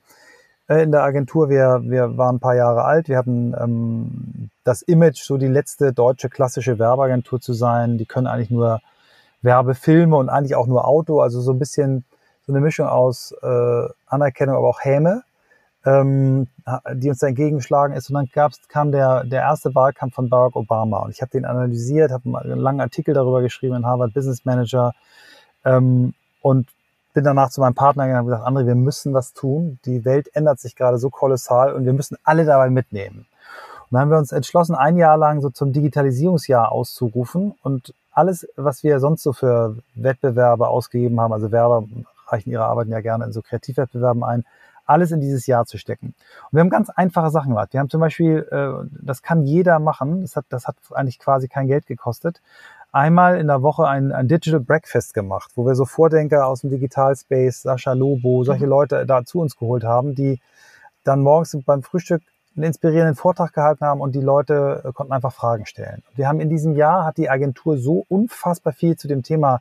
äh, 0.68 0.84
in 0.84 0.92
der 0.92 1.04
Agentur, 1.04 1.50
wir, 1.50 1.82
wir 1.84 2.18
waren 2.18 2.38
ein 2.38 2.40
paar 2.40 2.56
Jahre 2.56 2.84
alt, 2.84 3.08
wir 3.08 3.18
hatten 3.18 3.56
ähm, 3.60 4.50
das 4.64 4.82
Image, 4.82 5.22
so 5.22 5.38
die 5.38 5.48
letzte 5.48 5.94
deutsche 5.94 6.30
klassische 6.30 6.80
Werbeagentur 6.80 7.40
zu 7.40 7.54
sein. 7.54 7.98
Die 7.98 8.06
können 8.06 8.28
eigentlich 8.28 8.52
nur 8.52 8.82
Werbefilme 9.42 10.16
und 10.16 10.30
eigentlich 10.30 10.56
auch 10.56 10.68
nur 10.68 10.88
Auto, 10.88 11.22
also 11.22 11.42
so 11.42 11.52
ein 11.52 11.60
bisschen 11.60 12.04
so 12.48 12.54
eine 12.54 12.62
Mischung 12.62 12.88
aus 12.88 13.34
äh, 13.42 13.88
Anerkennung, 14.08 14.56
aber 14.56 14.68
auch 14.68 14.84
Häme, 14.84 15.24
ähm, 15.86 16.48
die 16.94 17.10
uns 17.10 17.20
da 17.20 17.28
entgegengeschlagen 17.28 17.96
ist. 17.96 18.10
Und 18.10 18.16
dann 18.16 18.30
gab's, 18.34 18.60
kam 18.68 18.92
der, 18.92 19.24
der 19.24 19.42
erste 19.42 19.74
Wahlkampf 19.74 20.16
von 20.16 20.30
Barack 20.30 20.56
Obama. 20.56 21.00
Und 21.00 21.12
ich 21.12 21.22
habe 21.22 21.32
den 21.32 21.46
analysiert, 21.46 22.12
habe 22.12 22.38
einen 22.40 22.60
langen 22.60 22.82
Artikel 22.82 23.14
darüber 23.14 23.42
geschrieben 23.42 23.76
in 23.76 23.86
Harvard 23.86 24.14
Business 24.14 24.46
Manager 24.46 24.94
ähm, 25.64 26.14
und 26.42 26.70
bin 27.14 27.24
danach 27.24 27.50
zu 27.50 27.62
meinem 27.62 27.76
Partner 27.76 28.06
gegangen 28.06 28.26
und 28.26 28.32
gesagt, 28.32 28.48
André, 28.48 28.68
wir 28.68 28.76
müssen 28.76 29.14
was 29.14 29.34
tun. 29.34 29.80
Die 29.86 30.06
Welt 30.06 30.30
ändert 30.36 30.60
sich 30.60 30.76
gerade 30.76 30.98
so 30.98 31.10
kolossal 31.10 31.74
und 31.74 31.86
wir 31.86 31.94
müssen 31.94 32.18
alle 32.24 32.46
dabei 32.46 32.70
mitnehmen. 32.70 33.26
Und 33.86 33.92
dann 33.92 34.02
haben 34.02 34.12
wir 34.12 34.18
uns 34.18 34.32
entschlossen, 34.32 34.76
ein 34.76 34.98
Jahr 34.98 35.18
lang 35.18 35.42
so 35.42 35.50
zum 35.50 35.72
Digitalisierungsjahr 35.72 36.72
auszurufen 36.72 37.56
und 37.64 37.94
alles, 38.12 38.48
was 38.56 38.84
wir 38.84 39.00
sonst 39.00 39.24
so 39.24 39.34
für 39.34 39.78
Wettbewerbe 39.96 40.68
ausgegeben 40.68 41.20
haben, 41.20 41.34
also 41.34 41.52
Werber 41.52 41.84
reichen 42.28 42.50
ihre 42.50 42.66
Arbeiten 42.66 42.92
ja 42.92 43.02
gerne 43.02 43.26
in 43.26 43.32
so 43.32 43.42
Kreativwettbewerben 43.42 44.24
ein, 44.24 44.44
alles 44.86 45.12
in 45.12 45.20
dieses 45.20 45.48
Jahr 45.48 45.66
zu 45.66 45.78
stecken. 45.78 46.08
Und 46.08 46.54
wir 46.54 46.62
haben 46.62 46.70
ganz 46.70 46.90
einfache 46.90 47.32
Sachen 47.32 47.50
gemacht. 47.50 47.74
Wir 47.74 47.80
haben 47.80 47.90
zum 47.90 48.02
Beispiel, 48.02 48.48
äh, 48.52 48.88
das 49.02 49.22
kann 49.22 49.44
jeder 49.44 49.80
machen, 49.80 50.22
das 50.22 50.36
hat, 50.36 50.46
das 50.50 50.68
hat 50.68 50.76
eigentlich 50.92 51.20
quasi 51.20 51.48
kein 51.48 51.68
Geld 51.68 51.88
gekostet, 51.88 52.42
einmal 52.92 53.40
in 53.40 53.48
der 53.48 53.62
Woche 53.62 53.88
ein, 53.88 54.12
ein 54.12 54.28
Digital 54.28 54.62
Breakfast 54.62 55.14
gemacht, 55.14 55.52
wo 55.56 55.66
wir 55.66 55.76
so 55.76 55.86
Vordenker 55.86 56.48
aus 56.48 56.62
dem 56.62 56.70
Digital 56.70 57.16
Space, 57.16 57.62
Sascha 57.62 57.94
Lobo, 57.94 58.44
solche 58.44 58.66
mhm. 58.66 58.70
Leute 58.70 59.06
da 59.06 59.26
zu 59.26 59.40
uns 59.40 59.58
geholt 59.58 59.84
haben, 59.84 60.16
die 60.16 60.40
dann 61.04 61.22
morgens 61.22 61.58
beim 61.66 61.84
Frühstück 61.84 62.22
einen 62.56 62.64
inspirierenden 62.64 63.16
Vortrag 63.16 63.54
gehalten 63.54 63.86
haben 63.86 64.00
und 64.00 64.16
die 64.16 64.22
Leute 64.22 64.82
äh, 64.86 64.92
konnten 64.94 65.12
einfach 65.12 65.34
Fragen 65.34 65.66
stellen. 65.66 66.04
Wir 66.16 66.28
haben 66.28 66.40
in 66.40 66.50
diesem 66.50 66.76
Jahr, 66.76 67.06
hat 67.06 67.18
die 67.18 67.30
Agentur 67.30 67.78
so 67.78 68.06
unfassbar 68.08 68.72
viel 68.72 68.96
zu 68.96 69.08
dem 69.08 69.24
Thema 69.24 69.60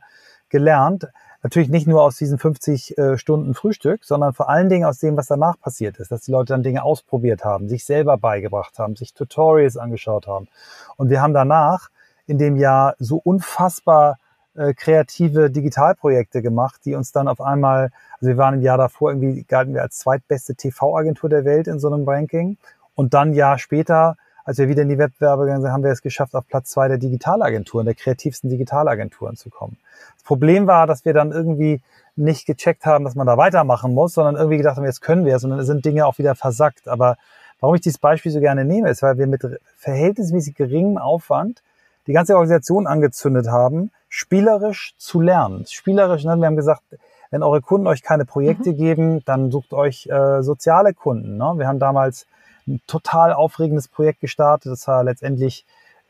gelernt, 0.49 1.09
Natürlich 1.45 1.69
nicht 1.69 1.85
nur 1.85 2.01
aus 2.01 2.17
diesen 2.17 2.39
50 2.39 2.97
äh, 2.97 3.17
Stunden 3.19 3.53
Frühstück, 3.53 4.03
sondern 4.03 4.33
vor 4.33 4.49
allen 4.49 4.67
Dingen 4.67 4.83
aus 4.83 4.97
dem, 4.97 5.15
was 5.15 5.27
danach 5.27 5.59
passiert 5.59 5.97
ist, 5.97 6.09
dass 6.11 6.21
die 6.21 6.31
Leute 6.31 6.53
dann 6.53 6.63
Dinge 6.63 6.81
ausprobiert 6.81 7.45
haben, 7.45 7.69
sich 7.69 7.85
selber 7.85 8.17
beigebracht 8.17 8.79
haben, 8.79 8.95
sich 8.95 9.13
Tutorials 9.13 9.77
angeschaut 9.77 10.25
haben. 10.25 10.47
Und 10.97 11.11
wir 11.11 11.21
haben 11.21 11.35
danach 11.35 11.89
in 12.25 12.39
dem 12.39 12.55
Jahr 12.55 12.95
so 12.97 13.21
unfassbar 13.23 14.17
äh, 14.55 14.73
kreative 14.73 15.51
Digitalprojekte 15.51 16.41
gemacht, 16.41 16.81
die 16.83 16.95
uns 16.95 17.11
dann 17.11 17.27
auf 17.27 17.39
einmal, 17.41 17.91
also 18.13 18.27
wir 18.27 18.37
waren 18.37 18.55
im 18.55 18.61
Jahr 18.63 18.79
davor 18.79 19.11
irgendwie, 19.11 19.43
galten 19.43 19.75
wir 19.75 19.83
als 19.83 19.99
zweitbeste 19.99 20.55
TV-Agentur 20.55 21.29
der 21.29 21.45
Welt 21.45 21.67
in 21.67 21.77
so 21.79 21.93
einem 21.93 22.09
Ranking. 22.09 22.57
Und 22.95 23.13
dann 23.13 23.29
ein 23.29 23.33
Jahr 23.33 23.59
später 23.59 24.17
als 24.45 24.59
wir 24.59 24.69
wieder 24.69 24.83
in 24.83 24.89
die 24.89 24.97
Wettbewerbe 24.97 25.43
gegangen 25.43 25.63
sind, 25.63 25.71
haben 25.71 25.83
wir 25.83 25.91
es 25.91 26.01
geschafft, 26.01 26.35
auf 26.35 26.47
Platz 26.47 26.69
zwei 26.69 26.87
der 26.87 26.97
Digitalagenturen, 26.97 27.85
der 27.85 27.95
kreativsten 27.95 28.49
Digitalagenturen 28.49 29.35
zu 29.35 29.49
kommen. 29.49 29.77
Das 30.15 30.23
Problem 30.23 30.67
war, 30.67 30.87
dass 30.87 31.03
wir 31.03 31.13
dann 31.13 31.31
irgendwie 31.31 31.81
nicht 32.15 32.45
gecheckt 32.45 32.85
haben, 32.85 33.03
dass 33.03 33.15
man 33.15 33.27
da 33.27 33.37
weitermachen 33.37 33.93
muss, 33.93 34.13
sondern 34.13 34.35
irgendwie 34.35 34.57
gedacht 34.57 34.77
haben, 34.77 34.85
jetzt 34.85 35.01
können 35.01 35.25
wir 35.25 35.35
es 35.35 35.43
und 35.43 35.49
dann 35.49 35.65
sind 35.65 35.83
Dinge 35.83 36.05
auch 36.05 36.17
wieder 36.17 36.35
versackt. 36.35 36.87
Aber 36.87 37.17
warum 37.59 37.75
ich 37.75 37.81
dieses 37.81 37.97
Beispiel 37.97 38.31
so 38.31 38.39
gerne 38.39 38.63
nehme, 38.63 38.89
ist, 38.89 39.01
weil 39.01 39.17
wir 39.17 39.27
mit 39.27 39.41
verhältnismäßig 39.77 40.55
geringem 40.55 40.97
Aufwand 40.97 41.61
die 42.07 42.13
ganze 42.13 42.35
Organisation 42.35 42.87
angezündet 42.87 43.47
haben, 43.47 43.91
spielerisch 44.09 44.93
zu 44.97 45.19
lernen. 45.19 45.65
Spielerisch, 45.67 46.23
ne? 46.23 46.37
wir 46.37 46.45
haben 46.45 46.55
gesagt, 46.55 46.83
wenn 47.31 47.43
eure 47.43 47.61
Kunden 47.61 47.87
euch 47.87 48.03
keine 48.03 48.25
Projekte 48.25 48.71
mhm. 48.71 48.77
geben, 48.77 49.25
dann 49.25 49.51
sucht 49.51 49.73
euch 49.73 50.07
äh, 50.07 50.41
soziale 50.43 50.93
Kunden. 50.93 51.37
Ne? 51.37 51.53
Wir 51.57 51.67
haben 51.67 51.79
damals 51.79 52.27
ein 52.67 52.81
total 52.87 53.33
aufregendes 53.33 53.87
Projekt 53.87 54.21
gestartet, 54.21 54.71
das 54.71 54.87
war 54.87 55.03
letztendlich 55.03 55.65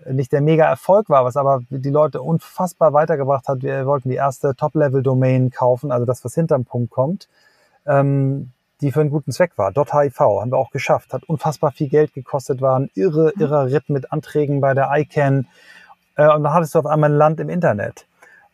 nicht 0.09 0.31
der 0.31 0.41
mega 0.41 0.65
Erfolg 0.65 1.09
war, 1.09 1.23
was 1.23 1.37
aber 1.37 1.61
die 1.69 1.89
Leute 1.89 2.21
unfassbar 2.21 2.93
weitergebracht 2.93 3.47
hat. 3.47 3.63
Wir 3.63 3.85
wollten 3.85 4.09
die 4.09 4.15
erste 4.15 4.55
Top-Level-Domain 4.55 5.51
kaufen, 5.51 5.91
also 5.91 6.05
das, 6.05 6.23
was 6.25 6.35
hinterm 6.35 6.65
Punkt 6.65 6.91
kommt, 6.91 7.29
ähm, 7.85 8.51
die 8.81 8.91
für 8.91 9.01
einen 9.01 9.09
guten 9.09 9.31
Zweck 9.31 9.57
war. 9.57 9.71
.hiv 9.71 10.19
haben 10.19 10.51
wir 10.51 10.57
auch 10.57 10.71
geschafft, 10.71 11.13
hat 11.13 11.23
unfassbar 11.23 11.71
viel 11.71 11.87
Geld 11.87 12.13
gekostet, 12.13 12.61
war 12.61 12.77
ein 12.77 12.89
irre, 12.93 13.31
mhm. 13.35 13.41
irrer 13.41 13.65
Ritt 13.67 13.89
mit 13.89 14.11
Anträgen 14.11 14.59
bei 14.59 14.73
der 14.73 14.89
ICANN 14.93 15.47
äh, 16.17 16.27
und 16.33 16.43
dann 16.43 16.53
hattest 16.53 16.75
du 16.75 16.79
auf 16.79 16.85
einmal 16.85 17.11
ein 17.11 17.17
Land 17.17 17.39
im 17.39 17.49
Internet. 17.49 18.05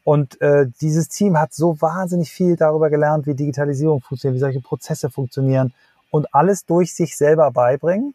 Und 0.03 0.41
äh, 0.41 0.67
dieses 0.81 1.09
Team 1.09 1.39
hat 1.39 1.53
so 1.53 1.79
wahnsinnig 1.81 2.31
viel 2.31 2.55
darüber 2.55 2.89
gelernt, 2.89 3.27
wie 3.27 3.35
Digitalisierung 3.35 4.01
funktioniert, 4.01 4.35
wie 4.35 4.39
solche 4.39 4.61
Prozesse 4.61 5.09
funktionieren 5.09 5.73
und 6.11 6.33
alles 6.33 6.65
durch 6.65 6.93
sich 6.93 7.17
selber 7.17 7.49
beibringen. 7.51 8.13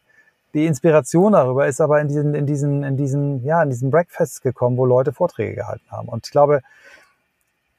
Die 0.55 0.67
Inspiration 0.67 1.33
darüber 1.33 1.67
ist 1.67 1.81
aber 1.81 2.01
in 2.01 2.09
diesen, 2.09 2.35
in 2.35 2.47
diesen, 2.47 2.85
in 2.85 2.97
diesen, 2.97 3.45
ja, 3.45 3.63
in 3.63 3.71
diesen 3.71 3.91
Breakfasts 3.91 4.41
gekommen, 4.41 4.77
wo 4.77 4.87
Leute 4.87 5.13
Vorträge 5.13 5.57
gehalten 5.57 5.91
haben. 5.91 6.09
Und 6.09 6.27
ich 6.27 6.31
glaube, 6.31 6.63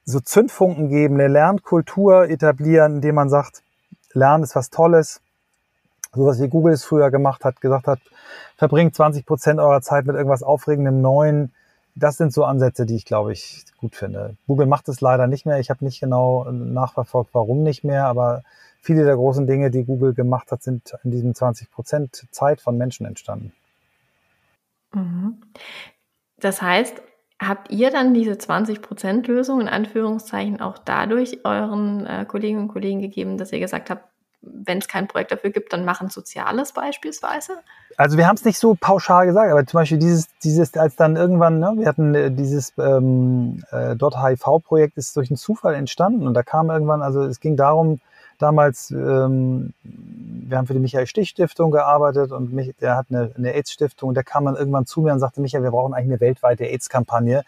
so 0.06 0.20
Zündfunken 0.20 0.90
geben, 0.90 1.16
eine 1.16 1.28
Lernkultur 1.28 2.30
etablieren, 2.30 2.96
indem 2.96 3.16
man 3.16 3.30
sagt, 3.30 3.64
Lernen 4.14 4.44
ist 4.44 4.56
was 4.56 4.70
Tolles. 4.70 5.22
So 6.14 6.26
was 6.26 6.42
wie 6.42 6.48
Google 6.48 6.74
es 6.74 6.86
früher 6.86 7.12
gemacht 7.12 7.44
hat, 7.44 7.62
gesagt 7.62 7.88
hat, 7.88 8.00
verbringt 8.58 8.96
20 8.96 9.26
Prozent 9.26 9.60
eurer 9.60 9.82
Zeit 9.82 10.06
mit 10.06 10.16
irgendwas 10.16 10.44
Aufregendem 10.44 11.02
Neuen. 11.02 11.52
Das 11.96 12.18
sind 12.18 12.34
so 12.34 12.44
Ansätze, 12.44 12.86
die 12.86 12.96
ich, 12.96 13.06
glaube 13.06 13.34
ich, 13.34 13.66
gut 13.80 13.96
finde. 13.96 14.36
Google 14.48 14.68
macht 14.68 14.88
es 14.88 15.02
leider 15.02 15.28
nicht 15.28 15.46
mehr. 15.46 15.60
Ich 15.60 15.70
habe 15.70 15.84
nicht 15.84 16.00
genau 16.00 16.46
nachverfolgt, 16.52 17.32
warum 17.34 17.64
nicht 17.64 17.84
mehr, 17.84 18.06
aber 18.06 18.44
viele 18.82 19.06
der 19.06 19.16
großen 19.16 19.48
Dinge, 19.48 19.72
die 19.72 19.84
Google 19.84 20.14
gemacht 20.14 20.52
hat, 20.52 20.64
sind 20.64 20.98
in 21.04 21.12
diesem 21.12 21.36
20 21.36 21.72
Prozent 21.72 22.28
Zeit 22.32 22.62
von 22.62 22.78
Menschen 22.78 23.06
entstanden. 23.06 23.54
Mhm. 24.94 25.42
Das 26.40 26.62
heißt, 26.62 27.02
habt 27.42 27.72
ihr 27.72 27.92
dann 27.92 28.14
diese 28.14 28.38
20 28.38 28.82
Prozent 28.82 29.28
Lösung 29.28 29.62
in 29.62 29.68
Anführungszeichen 29.68 30.62
auch 30.62 30.78
dadurch 30.78 31.46
euren 31.46 32.06
äh, 32.06 32.26
Kolleginnen 32.26 32.64
und 32.64 32.68
Kollegen 32.68 33.02
gegeben, 33.02 33.38
dass 33.38 33.52
ihr 33.52 33.60
gesagt 33.60 33.90
habt, 33.90 34.04
wenn 34.42 34.78
es 34.78 34.88
kein 34.88 35.08
Projekt 35.08 35.32
dafür 35.32 35.50
gibt, 35.50 35.74
dann 35.74 35.84
machen 35.84 36.10
Soziales 36.10 36.72
beispielsweise? 36.72 37.54
Also 37.98 38.18
wir 38.18 38.28
haben 38.28 38.36
es 38.36 38.46
nicht 38.46 38.60
so 38.60 38.76
pauschal 38.80 39.26
gesagt, 39.26 39.52
aber 39.52 39.66
zum 39.66 39.80
Beispiel 39.80 39.98
dieses, 39.98 40.28
dieses 40.44 40.76
als 40.76 40.96
dann 40.96 41.16
irgendwann, 41.16 41.60
ne, 41.60 41.74
wir 41.78 41.88
hatten 41.88 42.16
äh, 42.16 42.32
dieses 42.32 42.74
ähm, 42.78 43.64
äh, 43.72 43.96
.hiv-Projekt 43.96 44.98
ist 44.98 45.16
durch 45.16 45.30
einen 45.30 45.38
Zufall 45.38 45.74
entstanden 45.74 46.28
und 46.28 46.34
da 46.34 46.44
kam 46.44 46.70
irgendwann, 46.70 47.02
also 47.02 47.24
es 47.24 47.40
ging 47.40 47.58
darum, 47.58 48.00
damals, 48.38 48.92
ähm, 48.92 49.74
wir 49.84 50.58
haben 50.58 50.68
für 50.68 50.74
die 50.74 50.80
Michael 50.80 51.08
Stich 51.08 51.30
Stiftung 51.30 51.72
gearbeitet 51.72 52.32
und 52.32 52.54
mich, 52.54 52.74
der 52.80 52.96
hat 52.96 53.08
eine, 53.10 53.32
eine 53.36 53.54
AIDS-Stiftung 53.54 54.10
und 54.10 54.16
der 54.16 54.24
kam 54.24 54.46
dann 54.46 54.56
irgendwann 54.56 54.86
zu 54.86 55.02
mir 55.02 55.14
und 55.14 55.20
sagte, 55.20 55.42
Michael, 55.42 55.64
wir 55.64 55.72
brauchen 55.72 55.94
eigentlich 55.94 56.12
eine 56.12 56.20
weltweite 56.20 56.66
AIDS-Kampagne. 56.66 57.44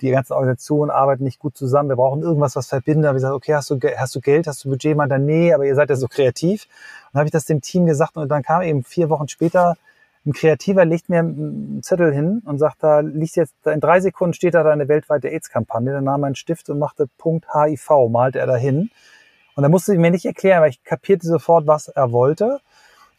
Die 0.00 0.10
ganzen 0.10 0.32
Organisationen 0.32 0.90
arbeiten 0.90 1.24
nicht 1.24 1.38
gut 1.38 1.56
zusammen. 1.56 1.88
Wir 1.88 1.96
brauchen 1.96 2.22
irgendwas, 2.22 2.56
was 2.56 2.66
verbindet. 2.66 3.04
Da 3.04 3.08
habe 3.08 3.18
ich 3.18 3.22
gesagt, 3.22 3.34
okay, 3.34 3.54
hast 3.54 3.70
du, 3.70 3.78
hast 3.96 4.14
du 4.14 4.20
Geld, 4.20 4.46
hast 4.46 4.64
du 4.64 4.70
Budget? 4.70 4.96
Man 4.96 5.08
dann, 5.08 5.24
nee, 5.24 5.54
aber 5.54 5.64
ihr 5.64 5.74
seid 5.74 5.90
ja 5.90 5.96
so 5.96 6.08
kreativ. 6.08 6.64
Und 6.64 7.14
dann 7.14 7.20
habe 7.20 7.28
ich 7.28 7.32
das 7.32 7.44
dem 7.44 7.60
Team 7.60 7.86
gesagt 7.86 8.16
und 8.16 8.28
dann 8.28 8.42
kam 8.42 8.62
eben 8.62 8.82
vier 8.84 9.08
Wochen 9.10 9.28
später 9.28 9.76
ein 10.24 10.32
Kreativer 10.32 10.84
legt 10.84 11.08
mir 11.08 11.18
einen 11.18 11.82
Zettel 11.82 12.12
hin 12.12 12.42
und 12.44 12.58
sagt, 12.58 12.82
da 12.82 13.00
liegt 13.00 13.34
jetzt, 13.34 13.54
in 13.66 13.80
drei 13.80 14.00
Sekunden 14.00 14.34
steht 14.34 14.54
da 14.54 14.64
eine 14.64 14.86
weltweite 14.86 15.28
AIDS-Kampagne. 15.28 15.92
Dann 15.92 16.04
nahm 16.04 16.22
er 16.22 16.26
einen 16.26 16.36
Stift 16.36 16.70
und 16.70 16.78
machte 16.78 17.08
Punkt 17.18 17.46
HIV, 17.52 18.08
malte 18.08 18.38
er 18.38 18.46
dahin. 18.46 18.90
Und 19.54 19.62
da 19.62 19.68
musste 19.68 19.92
ich 19.92 19.98
mir 19.98 20.10
nicht 20.10 20.24
erklären, 20.24 20.62
weil 20.62 20.70
ich 20.70 20.82
kapierte 20.84 21.26
sofort, 21.26 21.66
was 21.66 21.88
er 21.88 22.12
wollte. 22.12 22.60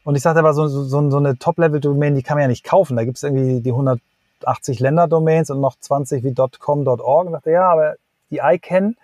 Und 0.03 0.15
ich 0.15 0.21
sagte 0.21 0.39
aber, 0.39 0.53
so, 0.53 0.67
so, 0.67 1.09
so 1.09 1.17
eine 1.17 1.37
Top-Level-Domain, 1.37 2.15
die 2.15 2.23
kann 2.23 2.35
man 2.35 2.43
ja 2.43 2.47
nicht 2.47 2.65
kaufen. 2.65 2.95
Da 2.95 3.05
gibt 3.05 3.17
es 3.17 3.23
irgendwie 3.23 3.61
die 3.61 3.71
180 3.71 4.79
Länder-Domains 4.79 5.49
und 5.49 5.61
noch 5.61 5.77
20 5.79 6.23
wie 6.23 6.33
.com, 6.59 6.85
.org. 6.87 7.27
Und 7.27 7.33
dachte, 7.33 7.51
ja, 7.51 7.69
aber 7.69 7.95
die 8.29 8.39
ICANN, 8.43 8.95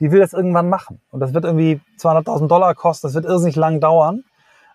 die 0.00 0.10
will 0.10 0.20
das 0.20 0.32
irgendwann 0.32 0.68
machen. 0.68 1.00
Und 1.10 1.20
das 1.20 1.34
wird 1.34 1.44
irgendwie 1.44 1.80
200.000 1.98 2.48
Dollar 2.48 2.74
kosten, 2.74 3.06
das 3.06 3.14
wird 3.14 3.24
irrsinnig 3.24 3.56
lang 3.56 3.80
dauern. 3.80 4.24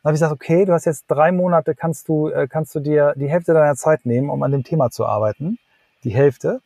Dann 0.03 0.09
habe 0.09 0.15
ich 0.15 0.19
gesagt, 0.19 0.33
okay, 0.33 0.65
du 0.65 0.73
hast 0.73 0.85
jetzt 0.85 1.05
drei 1.07 1.31
Monate, 1.31 1.75
kannst 1.75 2.09
du, 2.09 2.27
äh, 2.29 2.47
kannst 2.47 2.75
du 2.75 2.81
dir 2.81 3.13
die 3.15 3.29
Hälfte 3.29 3.53
deiner 3.53 3.75
Zeit 3.75 4.05
nehmen, 4.05 4.29
um 4.29 4.43
an 4.43 4.51
dem 4.51 4.63
Thema 4.63 4.89
zu 4.89 5.05
arbeiten. 5.05 5.57
Die 6.03 6.11
Hälfte. 6.11 6.61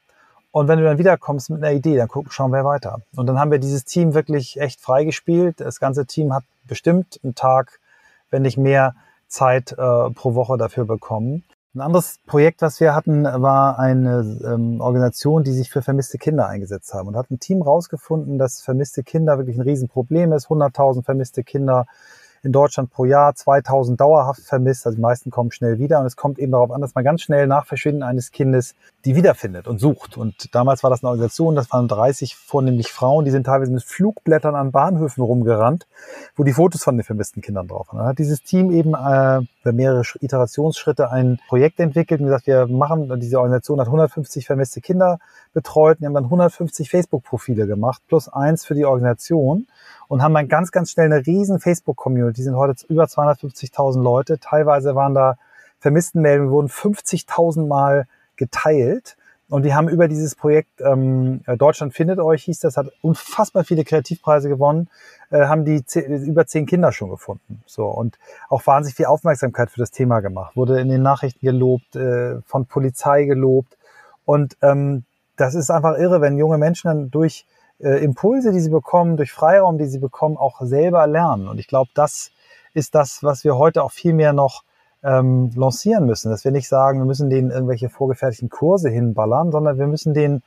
Und 0.58 0.68
wenn 0.68 0.80
du 0.80 0.86
dann 0.86 0.98
wiederkommst 0.98 1.52
mit 1.52 1.64
einer 1.64 1.72
Idee, 1.72 1.98
dann 1.98 2.08
gucken, 2.08 2.32
schauen 2.32 2.52
wir 2.52 2.66
weiter. 2.66 3.02
Und 3.16 3.28
dann 3.28 3.40
haben 3.40 3.52
wir 3.52 3.60
dieses 3.60 3.86
Team 3.86 4.16
wirklich 4.16 4.60
echt 4.60 4.82
freigespielt. 4.82 5.62
Das 5.62 5.80
ganze 5.80 6.08
Team 6.08 6.34
hat 6.34 6.46
bestimmt 6.66 7.20
einen 7.24 7.36
Tag, 7.36 7.80
wenn 8.32 8.42
nicht 8.42 8.58
mehr, 8.58 8.96
Zeit 9.28 9.74
äh, 9.74 9.76
pro 9.76 10.34
Woche 10.34 10.58
dafür 10.58 10.86
bekommen. 10.86 11.44
Ein 11.76 11.82
anderes 11.82 12.18
Projekt, 12.26 12.64
was 12.64 12.80
wir 12.80 12.96
hatten, 12.96 13.26
war 13.26 13.78
eine 13.78 14.40
ähm, 14.44 14.82
Organisation, 14.82 15.44
die 15.44 15.52
sich 15.52 15.70
für 15.70 15.84
vermisste 15.84 16.18
Kinder 16.18 16.48
eingesetzt 16.48 16.92
haben 16.92 17.10
und 17.10 17.16
hat 17.16 17.30
ein 17.30 17.40
Team 17.40 17.62
rausgefunden, 17.62 18.40
dass 18.40 18.62
vermisste 18.62 19.04
Kinder 19.04 19.38
wirklich 19.38 19.58
ein 19.58 19.62
Riesenproblem 19.62 20.34
ist. 20.34 20.48
100.000 20.48 21.04
vermisste 21.04 21.44
Kinder 21.44 21.86
in 22.42 22.52
Deutschland 22.52 22.90
pro 22.90 23.06
Jahr 23.06 23.36
2000 23.36 24.00
dauerhaft 24.00 24.42
vermisst. 24.42 24.88
Also 24.88 24.96
die 24.96 25.02
meisten 25.02 25.30
kommen 25.30 25.52
schnell 25.52 25.78
wieder. 25.78 26.00
Und 26.00 26.08
es 26.08 26.16
kommt 26.16 26.40
eben 26.40 26.54
darauf 26.54 26.72
an, 26.72 26.82
dass 26.82 26.96
man 26.96 27.04
ganz 27.04 27.22
schnell 27.22 27.46
nach 27.46 27.68
Verschwinden 27.68 28.02
eines 28.02 28.32
Kindes 28.32 28.74
die 29.08 29.16
wiederfindet 29.16 29.70
und 29.70 29.80
sucht. 29.80 30.18
Und 30.18 30.54
damals 30.54 30.84
war 30.84 30.90
das 30.90 31.02
eine 31.02 31.12
Organisation, 31.12 31.56
das 31.56 31.72
waren 31.72 31.88
30 31.88 32.36
vornehmlich 32.36 32.92
Frauen, 32.92 33.24
die 33.24 33.32
sind 33.32 33.46
teilweise 33.46 33.72
mit 33.72 33.82
Flugblättern 33.84 34.54
an 34.54 34.74
Bahnhöfen 34.74 35.24
rumgerannt, 35.24 35.88
wo 36.36 36.44
die 36.44 36.52
Fotos 36.52 36.84
von 36.84 36.98
den 36.98 37.06
vermissten 37.06 37.42
Kindern 37.42 37.70
drauf 37.70 37.88
waren. 37.88 38.00
Dann 38.00 38.08
hat 38.08 38.20
dieses 38.20 38.44
Team 38.44 38.70
eben 38.70 38.96
äh, 38.96 39.40
über 39.62 39.72
mehrere 39.72 40.04
Iterationsschritte 40.20 41.10
ein 41.10 41.40
Projekt 41.48 41.80
entwickelt 41.80 42.20
und 42.20 42.26
gesagt, 42.26 42.48
wir 42.48 42.68
machen, 42.68 43.18
diese 43.22 43.38
Organisation 43.38 43.80
hat 43.80 43.88
150 43.88 44.46
vermisste 44.46 44.82
Kinder 44.82 45.20
betreut 45.54 46.02
und 46.02 46.08
haben 46.08 46.14
dann 46.14 46.26
150 46.26 46.90
Facebook-Profile 46.90 47.66
gemacht, 47.66 48.02
plus 48.10 48.28
eins 48.28 48.66
für 48.66 48.76
die 48.76 48.84
Organisation 48.84 49.68
und 50.10 50.22
haben 50.22 50.34
dann 50.34 50.50
ganz, 50.50 50.72
ganz 50.72 50.92
schnell 50.92 51.06
eine 51.06 51.26
riesen 51.26 51.62
Facebook-Community, 51.62 52.44
sind 52.44 52.58
heute 52.58 52.86
über 52.90 53.06
250.000 53.06 54.02
Leute. 54.02 54.38
Teilweise 54.38 54.96
waren 54.96 55.14
da 55.14 55.38
Vermisstenmeldungen, 55.80 56.52
wurden 56.52 56.68
50.000 56.68 57.68
Mal 57.68 58.06
geteilt. 58.38 59.18
Und 59.50 59.64
die 59.64 59.74
haben 59.74 59.88
über 59.88 60.10
dieses 60.10 60.36
Projekt 60.36 60.82
ähm, 60.82 61.42
Deutschland 61.58 61.94
findet 61.94 62.20
euch, 62.20 62.44
hieß 62.44 62.60
das, 62.60 62.76
hat 62.76 62.88
unfassbar 63.02 63.64
viele 63.64 63.86
Kreativpreise 63.86 64.50
gewonnen, 64.50 64.90
äh, 65.30 65.46
haben 65.46 65.64
die 65.64 65.84
über 66.26 66.46
zehn 66.46 66.66
Kinder 66.66 66.92
schon 66.92 67.10
gefunden. 67.10 67.64
So 67.66 67.86
und 67.86 68.20
auch 68.50 68.68
wahnsinnig 68.68 68.96
viel 68.96 69.06
Aufmerksamkeit 69.06 69.72
für 69.72 69.80
das 69.80 69.92
Thema 69.92 70.20
gemacht. 70.20 70.58
Wurde 70.58 70.82
in 70.82 70.90
den 70.90 71.02
Nachrichten 71.02 71.46
gelobt, 71.46 71.96
äh, 71.96 72.42
von 72.42 72.66
Polizei 72.66 73.24
gelobt. 73.24 73.78
Und 74.26 74.58
ähm, 74.62 75.06
das 75.38 75.56
ist 75.56 75.70
einfach 75.70 75.98
irre, 75.98 76.20
wenn 76.20 76.38
junge 76.38 76.58
Menschen 76.58 76.90
dann 76.90 77.12
durch 77.12 77.46
äh, 77.80 78.04
Impulse, 78.04 78.52
die 78.52 78.60
sie 78.60 78.70
bekommen, 78.70 79.16
durch 79.16 79.32
Freiraum, 79.32 79.78
die 79.78 79.86
sie 79.86 80.00
bekommen, 80.00 80.36
auch 80.36 80.60
selber 80.62 81.08
lernen. 81.08 81.48
Und 81.48 81.60
ich 81.60 81.68
glaube, 81.68 81.92
das 81.94 82.32
ist 82.74 82.96
das, 82.96 83.24
was 83.24 83.44
wir 83.44 83.58
heute 83.58 83.84
auch 83.84 83.92
viel 83.92 84.14
mehr 84.14 84.34
noch 84.34 84.64
ähm, 85.04 85.52
lancieren 85.56 86.06
müssen. 86.06 86.30
Dass 86.32 86.44
wir 86.44 86.52
nicht 86.52 86.68
sagen, 86.68 87.00
wir 87.00 87.06
müssen 87.06 87.30
denen 87.30 87.52
irgendwelche 87.52 87.90
vorgefertigten 87.90 88.50
Kurse 88.50 88.90
hinballern, 88.90 89.52
sondern 89.52 89.78
wir 89.78 89.88
müssen 89.88 90.14
denen 90.14 90.44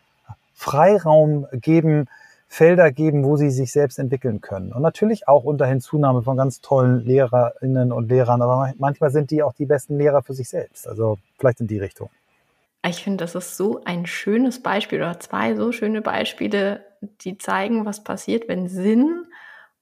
Freiraum 0.55 1.47
geben, 1.53 2.07
Felder 2.49 2.91
geben, 2.91 3.25
wo 3.25 3.37
sie 3.37 3.51
sich 3.51 3.71
selbst 3.71 3.99
entwickeln 3.99 4.41
können. 4.41 4.73
Und 4.73 4.83
natürlich 4.83 5.29
auch 5.29 5.45
unter 5.45 5.67
Hinzunahme 5.67 6.23
von 6.23 6.37
ganz 6.37 6.61
tollen 6.61 7.05
Lehrerinnen 7.05 7.93
und 7.93 8.09
Lehrern, 8.09 8.43
aber 8.43 8.73
manchmal 8.77 9.11
sind 9.11 9.31
die 9.31 9.43
auch 9.43 9.53
die 9.53 9.67
besten 9.67 9.97
Lehrer 9.97 10.23
für 10.23 10.35
sich 10.35 10.49
selbst. 10.49 10.89
Also 10.89 11.19
vielleicht 11.39 11.61
in 11.61 11.69
die 11.69 11.79
Richtung. 11.79 12.11
Ich 12.85 13.05
finde, 13.05 13.25
das 13.25 13.35
ist 13.35 13.57
so 13.57 13.83
ein 13.85 14.05
schönes 14.07 14.63
Beispiel 14.63 14.99
oder 14.99 15.21
zwei 15.21 15.55
so 15.55 15.71
schöne 15.71 16.03
Beispiele, 16.03 16.81
die 17.21 17.39
zeigen, 17.39 17.87
was 17.87 18.03
passiert, 18.03 18.49
wenn 18.49 18.69
Sinn 18.69 19.27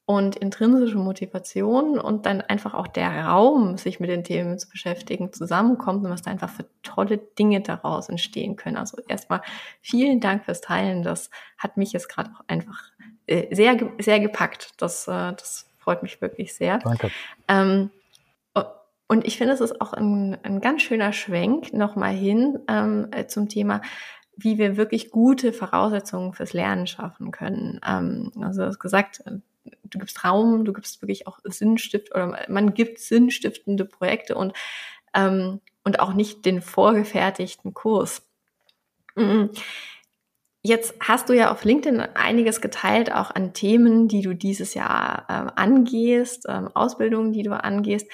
und 0.08 0.36
intrinsische 0.36 0.96
Motivation 0.96 1.98
und 1.98 2.24
dann 2.24 2.40
einfach 2.40 2.72
auch 2.72 2.86
der 2.86 3.26
Raum, 3.26 3.76
sich 3.76 4.00
mit 4.00 4.08
den 4.08 4.24
Themen 4.24 4.58
zu 4.58 4.66
beschäftigen, 4.70 5.34
zusammenkommt 5.34 6.02
und 6.02 6.10
was 6.10 6.22
da 6.22 6.30
einfach 6.30 6.48
für 6.48 6.64
tolle 6.82 7.18
Dinge 7.18 7.60
daraus 7.60 8.08
entstehen 8.08 8.56
können. 8.56 8.78
Also 8.78 8.96
erstmal 9.06 9.42
vielen 9.82 10.20
Dank 10.20 10.46
fürs 10.46 10.62
Teilen. 10.62 11.02
Das 11.02 11.28
hat 11.58 11.76
mich 11.76 11.92
jetzt 11.92 12.08
gerade 12.08 12.30
auch 12.30 12.42
einfach 12.46 12.84
äh, 13.26 13.54
sehr, 13.54 13.78
sehr 13.98 14.18
gepackt. 14.18 14.72
Das, 14.78 15.06
äh, 15.08 15.34
das 15.34 15.68
freut 15.76 16.02
mich 16.02 16.22
wirklich 16.22 16.54
sehr. 16.54 16.78
Danke. 16.78 17.10
Ähm, 17.46 17.90
und 19.08 19.26
ich 19.26 19.36
finde, 19.36 19.52
es 19.52 19.60
ist 19.60 19.82
auch 19.82 19.92
ein, 19.92 20.38
ein 20.42 20.62
ganz 20.62 20.80
schöner 20.80 21.12
Schwenk 21.12 21.74
nochmal 21.74 22.14
hin 22.14 22.60
ähm, 22.66 23.08
äh, 23.10 23.26
zum 23.26 23.50
Thema, 23.50 23.82
wie 24.38 24.56
wir 24.56 24.78
wirklich 24.78 25.10
gute 25.10 25.52
Voraussetzungen 25.52 26.32
fürs 26.32 26.54
Lernen 26.54 26.86
schaffen 26.86 27.30
können. 27.30 27.78
Ähm, 27.86 28.32
also 28.40 28.62
du 28.62 28.68
hast 28.68 28.78
gesagt, 28.78 29.22
du 29.84 29.98
gibst 29.98 30.24
Raum, 30.24 30.64
du 30.64 30.72
gibst 30.72 31.02
wirklich 31.02 31.26
auch 31.26 31.38
Sinnstift 31.44 32.14
oder 32.14 32.46
man 32.48 32.74
gibt 32.74 32.98
sinnstiftende 32.98 33.84
Projekte 33.84 34.34
und 34.34 34.52
ähm, 35.14 35.60
und 35.84 36.00
auch 36.00 36.12
nicht 36.12 36.44
den 36.44 36.60
vorgefertigten 36.60 37.72
Kurs. 37.74 38.22
Jetzt 40.62 40.94
hast 41.00 41.28
du 41.28 41.32
ja 41.32 41.50
auf 41.50 41.64
LinkedIn 41.64 42.00
einiges 42.00 42.60
geteilt, 42.60 43.12
auch 43.12 43.30
an 43.30 43.54
Themen, 43.54 44.08
die 44.08 44.22
du 44.22 44.34
dieses 44.34 44.74
Jahr 44.74 45.24
äh, 45.28 45.52
angehst, 45.60 46.46
ähm, 46.48 46.68
Ausbildungen, 46.74 47.32
die 47.32 47.42
du 47.42 47.52
angehst. 47.52 48.10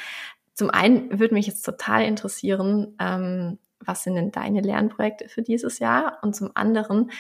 Zum 0.52 0.70
einen 0.70 1.18
würde 1.18 1.34
mich 1.34 1.46
jetzt 1.46 1.62
total 1.62 2.04
interessieren, 2.04 2.96
ähm, 3.00 3.58
was 3.80 4.04
sind 4.04 4.14
denn 4.14 4.30
deine 4.30 4.60
Lernprojekte 4.60 5.28
für 5.28 5.42
dieses 5.42 5.78
Jahr? 5.78 6.18
Und 6.22 6.36
zum 6.36 6.50
anderen, 6.54 7.10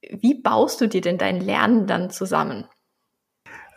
wie 0.00 0.34
baust 0.34 0.80
du 0.80 0.88
dir 0.88 1.00
denn 1.00 1.18
dein 1.18 1.40
Lernen 1.40 1.86
dann 1.86 2.10
zusammen? 2.10 2.66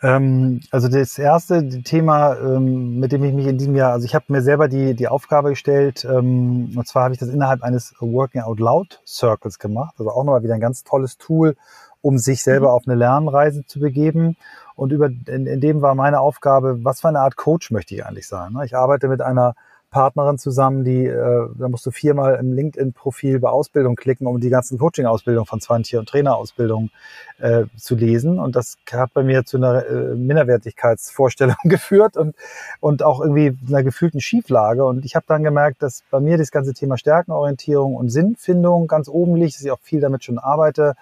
Ähm, 0.02 0.60
also 0.70 0.88
das 0.88 1.18
erste 1.18 1.82
Thema, 1.82 2.36
ähm, 2.36 2.98
mit 2.98 3.12
dem 3.12 3.22
ich 3.22 3.34
mich 3.34 3.46
in 3.46 3.58
diesem 3.58 3.76
Jahr, 3.76 3.92
also 3.92 4.06
ich 4.06 4.14
habe 4.14 4.24
mir 4.28 4.40
selber 4.40 4.68
die, 4.68 4.94
die 4.94 5.08
Aufgabe 5.08 5.50
gestellt, 5.50 6.06
ähm, 6.06 6.72
und 6.74 6.86
zwar 6.86 7.04
habe 7.04 7.14
ich 7.14 7.20
das 7.20 7.28
innerhalb 7.28 7.62
eines 7.62 7.94
Working 8.00 8.40
Out 8.42 8.60
Loud 8.60 9.00
Circles 9.06 9.58
gemacht, 9.58 9.94
also 9.98 10.10
auch 10.10 10.24
nochmal 10.24 10.42
wieder 10.42 10.54
ein 10.54 10.60
ganz 10.60 10.84
tolles 10.84 11.18
Tool, 11.18 11.54
um 12.00 12.16
sich 12.16 12.42
selber 12.42 12.68
mhm. 12.68 12.74
auf 12.74 12.82
eine 12.86 12.96
Lernreise 12.96 13.66
zu 13.66 13.78
begeben. 13.78 14.36
Und 14.74 14.92
über, 14.92 15.06
in, 15.06 15.46
in 15.46 15.60
dem 15.60 15.82
war 15.82 15.94
meine 15.94 16.20
Aufgabe, 16.20 16.82
was 16.82 17.02
für 17.02 17.08
eine 17.08 17.20
Art 17.20 17.36
Coach 17.36 17.70
möchte 17.70 17.94
ich 17.94 18.06
eigentlich 18.06 18.26
sein. 18.26 18.54
Ne? 18.54 18.64
Ich 18.64 18.74
arbeite 18.74 19.08
mit 19.08 19.20
einer 19.20 19.54
Partnerin 19.90 20.38
zusammen, 20.38 20.84
die, 20.84 21.06
äh, 21.06 21.48
da 21.58 21.68
musst 21.68 21.84
du 21.84 21.90
viermal 21.90 22.36
im 22.36 22.52
LinkedIn-Profil 22.52 23.40
bei 23.40 23.48
Ausbildung 23.48 23.96
klicken, 23.96 24.26
um 24.26 24.40
die 24.40 24.48
ganzen 24.48 24.78
Coaching-Ausbildungen 24.78 25.46
von 25.46 25.60
20 25.60 25.98
und 25.98 26.08
Trainerausbildungen 26.08 26.90
äh, 27.38 27.64
zu 27.76 27.96
lesen. 27.96 28.38
Und 28.38 28.56
das 28.56 28.78
hat 28.90 29.12
bei 29.12 29.22
mir 29.22 29.44
zu 29.44 29.56
einer 29.56 29.84
äh, 29.86 30.14
Minderwertigkeitsvorstellung 30.14 31.56
geführt 31.64 32.16
und, 32.16 32.36
und 32.80 33.02
auch 33.02 33.20
irgendwie 33.20 33.56
einer 33.68 33.82
gefühlten 33.82 34.20
Schieflage. 34.20 34.84
Und 34.84 35.04
ich 35.04 35.16
habe 35.16 35.26
dann 35.28 35.42
gemerkt, 35.42 35.82
dass 35.82 36.04
bei 36.10 36.20
mir 36.20 36.38
das 36.38 36.50
ganze 36.50 36.72
Thema 36.72 36.96
Stärkenorientierung 36.96 37.96
und 37.96 38.10
Sinnfindung 38.10 38.86
ganz 38.86 39.08
oben 39.08 39.36
liegt, 39.36 39.56
dass 39.56 39.62
ich 39.64 39.70
auch 39.70 39.80
viel 39.82 40.00
damit 40.00 40.24
schon 40.24 40.38
arbeite. 40.38 40.94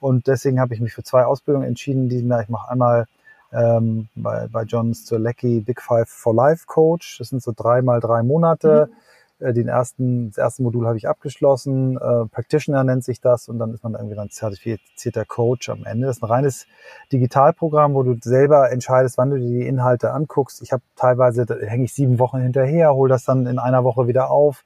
Und 0.00 0.28
deswegen 0.28 0.60
habe 0.60 0.74
ich 0.74 0.80
mich 0.80 0.92
für 0.92 1.02
zwei 1.02 1.24
Ausbildungen 1.24 1.66
entschieden 1.66 2.08
Jahr. 2.08 2.42
Ich 2.42 2.48
mache 2.48 2.70
einmal 2.70 3.06
ähm, 3.52 4.08
bei, 4.14 4.46
bei 4.48 4.62
John 4.62 4.94
Strzelecki 4.94 5.60
Big 5.60 5.80
Five 5.80 6.08
for 6.08 6.34
Life 6.34 6.66
Coach. 6.66 7.18
Das 7.18 7.28
sind 7.28 7.42
so 7.42 7.52
drei 7.54 7.82
mal 7.82 8.00
drei 8.00 8.22
Monate. 8.22 8.88
Mhm. 8.90 8.94
Äh, 9.40 9.52
den 9.52 9.68
ersten, 9.68 10.28
das 10.30 10.38
erste 10.38 10.62
Modul 10.62 10.86
habe 10.86 10.96
ich 10.96 11.08
abgeschlossen. 11.08 11.96
Äh, 11.96 12.26
Practitioner 12.26 12.84
nennt 12.84 13.04
sich 13.04 13.20
das 13.20 13.48
und 13.48 13.58
dann 13.58 13.72
ist 13.72 13.82
man 13.82 13.94
irgendwie 13.94 14.16
dann 14.16 14.30
zertifizierter 14.30 15.24
Coach 15.24 15.68
am 15.68 15.84
Ende. 15.84 16.06
Das 16.06 16.16
ist 16.16 16.22
ein 16.22 16.28
reines 16.28 16.66
Digitalprogramm, 17.12 17.94
wo 17.94 18.02
du 18.02 18.16
selber 18.20 18.70
entscheidest, 18.70 19.18
wann 19.18 19.30
du 19.30 19.38
dir 19.38 19.48
die 19.48 19.66
Inhalte 19.66 20.12
anguckst. 20.12 20.62
Ich 20.62 20.72
habe 20.72 20.82
teilweise, 20.96 21.46
da 21.46 21.54
hänge 21.56 21.84
ich 21.84 21.94
sieben 21.94 22.18
Wochen 22.18 22.38
hinterher, 22.38 22.94
hole 22.94 23.10
das 23.10 23.24
dann 23.24 23.46
in 23.46 23.58
einer 23.58 23.84
Woche 23.84 24.08
wieder 24.08 24.30
auf. 24.30 24.64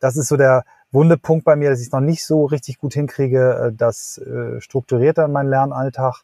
Das 0.00 0.16
ist 0.16 0.28
so 0.28 0.36
der 0.36 0.64
wunde 0.90 1.18
Punkt 1.18 1.44
bei 1.44 1.56
mir, 1.56 1.70
dass 1.70 1.80
ich 1.80 1.86
es 1.88 1.92
noch 1.92 2.00
nicht 2.00 2.24
so 2.24 2.46
richtig 2.46 2.78
gut 2.78 2.94
hinkriege, 2.94 3.68
äh, 3.68 3.72
das 3.72 4.18
äh, 4.18 4.60
strukturiert 4.60 5.18
in 5.18 5.32
meinen 5.32 5.50
Lernalltag 5.50 6.22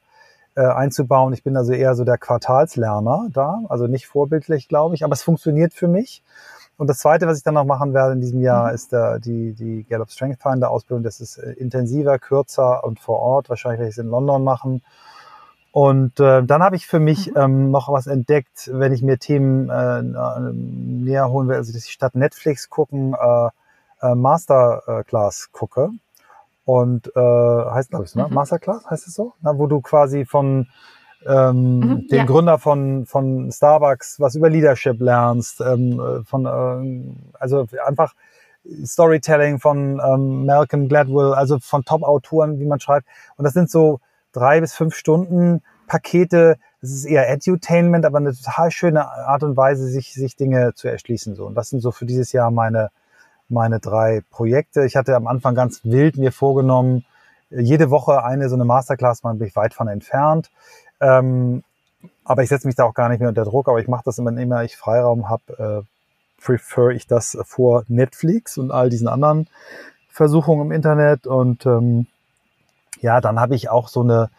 äh, 0.57 0.63
einzubauen. 0.63 1.33
Ich 1.33 1.43
bin 1.43 1.57
also 1.57 1.73
eher 1.73 1.95
so 1.95 2.05
der 2.05 2.19
Quartalslerner 2.19 3.29
da, 3.33 3.61
also 3.69 3.87
nicht 3.87 4.07
vorbildlich, 4.07 4.69
glaube 4.69 4.95
ich, 4.95 5.05
aber 5.05 5.13
es 5.13 5.23
funktioniert 5.23 5.75
für 5.75 5.89
mich. 5.89 6.23
Und 6.77 6.89
das 6.89 6.99
Zweite, 6.99 7.27
was 7.27 7.39
ich 7.39 7.45
dann 7.45 7.55
noch 7.55 7.65
machen 7.65 7.95
werde 7.95 8.15
in 8.15 8.21
diesem 8.21 8.41
Jahr, 8.41 8.69
mhm. 8.69 8.75
ist 8.75 8.93
der, 8.93 9.21
die, 9.21 9.53
die 9.53 9.85
Gallup 9.89 10.11
Strength 10.11 10.43
Finder 10.43 10.71
Ausbildung. 10.71 11.05
Das 11.05 11.21
ist 11.21 11.39
äh, 11.39 11.53
intensiver, 11.53 12.19
kürzer 12.19 12.83
und 12.85 12.99
vor 12.99 13.21
Ort. 13.21 13.49
Wahrscheinlich 13.49 13.79
werde 13.79 13.91
ich 13.91 13.99
es 13.99 14.05
in 14.05 14.11
London 14.11 14.43
machen. 14.43 14.83
Und 15.71 16.21
äh, 16.21 16.45
dann 16.45 16.63
habe 16.63 16.77
ich 16.77 16.87
für 16.87 17.01
mich 17.01 17.31
mhm. 17.31 17.37
ähm, 17.37 17.71
noch 17.71 17.91
was 17.91 18.07
entdeckt, 18.07 18.71
wenn 18.73 18.93
ich 18.93 19.03
mir 19.03 19.19
Themen 19.19 19.69
äh, 19.71 20.03
näher 20.03 21.31
holen 21.31 21.49
will, 21.49 21.57
also 21.57 21.73
dass 21.73 21.85
ich 21.85 21.93
statt 21.93 22.15
Netflix 22.15 22.71
gucken, 22.71 23.15
äh, 23.15 23.49
äh, 24.01 24.15
Masterclass 24.15 25.51
gucke. 25.53 25.91
Und 26.65 27.13
äh, 27.15 27.21
heißt, 27.21 27.91
glaube 27.91 28.05
ich, 28.05 28.11
so, 28.11 28.21
ne? 28.21 28.29
Mhm. 28.29 28.35
Masterclass 28.35 28.89
heißt 28.89 29.07
es 29.07 29.15
so? 29.15 29.35
Na, 29.43 29.59
wo 29.59 29.67
du 29.67 29.81
quasi 29.81 30.25
von 30.25 30.69
ähm, 31.27 31.79
mhm, 31.79 32.09
dem 32.09 32.19
ja. 32.19 32.25
Gründer 32.25 32.59
von, 32.59 33.07
von 33.07 33.51
Starbucks 33.51 34.21
was 34.21 34.35
über 34.35 34.51
Leadership 34.51 35.01
lernst, 35.01 35.61
ähm, 35.61 36.01
äh, 36.01 36.25
von 36.25 36.47
äh, 36.47 37.39
also 37.39 37.67
einfach 37.85 38.15
Storytelling 38.85 39.59
von 39.59 40.01
ähm, 40.05 40.47
Malcolm 40.47 40.89
Gladwell, 40.89 41.35
also 41.35 41.59
von 41.59 41.85
Top-Autoren, 41.85 42.59
wie 42.59 42.65
man 42.65 42.81
schreibt. 42.81 43.07
Und 43.37 43.45
das 43.45 43.53
sind 43.53 43.71
so 43.71 44.01
drei 44.33 44.61
bis 44.61 44.75
fünf 44.75 44.95
Stunden 44.95 45.63
Pakete. 45.87 46.57
Das 46.81 46.91
ist 46.91 47.05
eher 47.05 47.31
Edutainment, 47.31 48.05
aber 48.07 48.19
eine 48.19 48.35
total 48.35 48.71
schöne 48.71 49.07
Art 49.07 49.43
und 49.43 49.57
Weise, 49.57 49.87
sich, 49.87 50.15
sich 50.15 50.37
Dinge 50.37 50.73
zu 50.75 50.89
erschließen. 50.89 51.35
So. 51.35 51.47
Und 51.47 51.55
das 51.55 51.71
sind 51.71 51.81
so 51.81 51.93
für 51.93 52.07
dieses 52.07 52.33
Jahr 52.33 52.51
meine, 52.51 52.91
meine 53.49 53.81
drei 53.81 54.23
Projekte. 54.31 54.85
Ich 54.85 54.97
hatte 54.97 55.17
am 55.17 55.27
Anfang 55.27 55.55
ganz 55.55 55.81
wild 55.85 56.17
mir 56.17 56.33
vorgenommen, 56.33 57.05
jede 57.51 57.91
Woche 57.91 58.25
eine 58.25 58.49
so 58.49 58.55
eine 58.55 58.65
Masterclass, 58.65 59.23
man 59.23 59.39
bin 59.39 59.49
ich 59.49 59.57
weit 59.57 59.75
von 59.75 59.89
entfernt. 59.89 60.51
Ähm, 61.01 61.63
aber 62.25 62.43
ich 62.43 62.49
setze 62.49 62.67
mich 62.67 62.77
da 62.77 62.85
auch 62.85 62.95
gar 62.95 63.09
nicht 63.09 63.21
mehr 63.21 63.29
unter 63.29 63.45
Druck, 63.45 63.69
aber 63.69 63.81
ich 63.81 63.89
mache 63.89 64.03
das 64.05 64.19
immer, 64.19 64.37
immer 64.37 64.65
ich 64.65 64.77
Freiraum 64.77 65.29
habe, 65.29 65.85
äh, 65.87 66.43
prefer 66.43 66.91
ich 66.91 67.07
das 67.07 67.39
vor 67.45 67.85
Netflix 67.89 68.59
und 68.59 68.71
all 68.71 68.91
diesen 68.91 69.09
anderen 69.09 69.49
Versuchungen 70.09 70.67
im 70.67 70.73
Internet. 70.73 71.27
Und 71.27 71.67
ähm, 71.67 72.07
ja, 73.01 73.21
dann 73.21 73.41
habe 73.41 73.55
ich 73.55 73.69
auch 73.71 73.89
so 73.89 74.03
eine, 74.03 74.31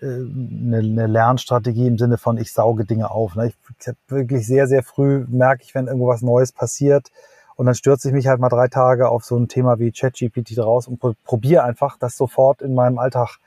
äh, 0.00 0.06
eine, 0.06 0.78
eine 0.78 1.06
Lernstrategie 1.06 1.86
im 1.86 1.98
Sinne 1.98 2.18
von, 2.18 2.38
ich 2.38 2.52
sauge 2.52 2.84
Dinge 2.84 3.10
auf. 3.10 3.34
Ne? 3.34 3.48
Ich, 3.48 3.56
ich 3.80 3.88
habe 3.88 3.98
wirklich 4.08 4.46
sehr, 4.46 4.66
sehr 4.68 4.82
früh 4.82 5.24
merke 5.28 5.62
ich, 5.62 5.74
wenn 5.74 5.86
irgendwo 5.86 6.08
was 6.08 6.22
Neues 6.22 6.52
passiert. 6.52 7.10
Und 7.58 7.66
dann 7.66 7.74
stürze 7.74 8.06
ich 8.06 8.14
mich 8.14 8.28
halt 8.28 8.38
mal 8.38 8.50
drei 8.50 8.68
Tage 8.68 9.08
auf 9.08 9.24
so 9.24 9.36
ein 9.36 9.48
Thema 9.48 9.80
wie 9.80 9.90
ChatGPT 9.90 10.56
draus 10.56 10.86
und 10.86 11.00
probiere 11.24 11.64
einfach, 11.64 11.96
das 11.98 12.16
sofort 12.16 12.62
in 12.62 12.72
meinem 12.72 13.00
Alltag 13.00 13.38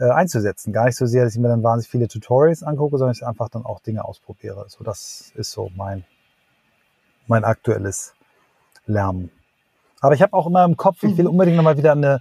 äh, 0.00 0.10
einzusetzen. 0.10 0.72
Gar 0.72 0.86
nicht 0.86 0.96
so 0.96 1.06
sehr, 1.06 1.22
dass 1.22 1.36
ich 1.36 1.40
mir 1.40 1.46
dann 1.46 1.62
wahnsinnig 1.62 1.88
viele 1.88 2.08
Tutorials 2.08 2.64
angucke, 2.64 2.98
sondern 2.98 3.14
ich 3.14 3.24
einfach 3.24 3.48
dann 3.48 3.64
auch 3.64 3.78
Dinge 3.78 4.04
ausprobiere. 4.04 4.64
So, 4.66 4.82
das 4.82 5.30
ist 5.36 5.52
so 5.52 5.70
mein, 5.76 6.02
mein 7.28 7.44
aktuelles 7.44 8.14
Lernen. 8.86 9.30
Aber 10.00 10.16
ich 10.16 10.22
habe 10.22 10.32
auch 10.32 10.48
immer 10.48 10.64
im 10.64 10.76
Kopf, 10.76 11.04
ich 11.04 11.16
will 11.16 11.26
mhm. 11.26 11.30
unbedingt 11.30 11.56
nochmal 11.56 11.76
wieder 11.76 11.92
an 11.92 12.04
eine, 12.04 12.14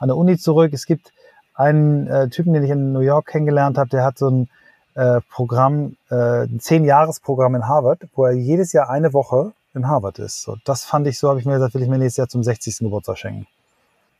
an 0.00 0.10
eine 0.10 0.16
Uni 0.16 0.38
zurück. 0.38 0.72
Es 0.72 0.86
gibt 0.86 1.12
einen 1.54 2.08
äh, 2.08 2.28
Typen, 2.30 2.52
den 2.52 2.64
ich 2.64 2.70
in 2.70 2.92
New 2.92 2.98
York 2.98 3.26
kennengelernt 3.26 3.78
habe, 3.78 3.90
der 3.90 4.02
hat 4.02 4.18
so 4.18 4.28
ein 4.28 4.48
äh, 4.96 5.20
Programm, 5.30 5.94
äh, 6.10 6.46
ein 6.46 6.58
Zehn-Jahres-Programm 6.58 7.54
in 7.54 7.68
Harvard, 7.68 8.08
wo 8.16 8.24
er 8.24 8.32
jedes 8.32 8.72
Jahr 8.72 8.90
eine 8.90 9.12
Woche 9.12 9.52
in 9.74 9.86
Harvard 9.86 10.18
ist. 10.18 10.42
So, 10.42 10.56
das 10.64 10.84
fand 10.84 11.06
ich 11.06 11.18
so, 11.18 11.28
habe 11.28 11.40
ich 11.40 11.46
mir 11.46 11.54
gesagt, 11.54 11.74
will 11.74 11.82
ich 11.82 11.88
mir 11.88 11.98
nächstes 11.98 12.18
Jahr 12.18 12.28
zum 12.28 12.42
60. 12.42 12.78
Geburtstag 12.78 13.18
schenken. 13.18 13.46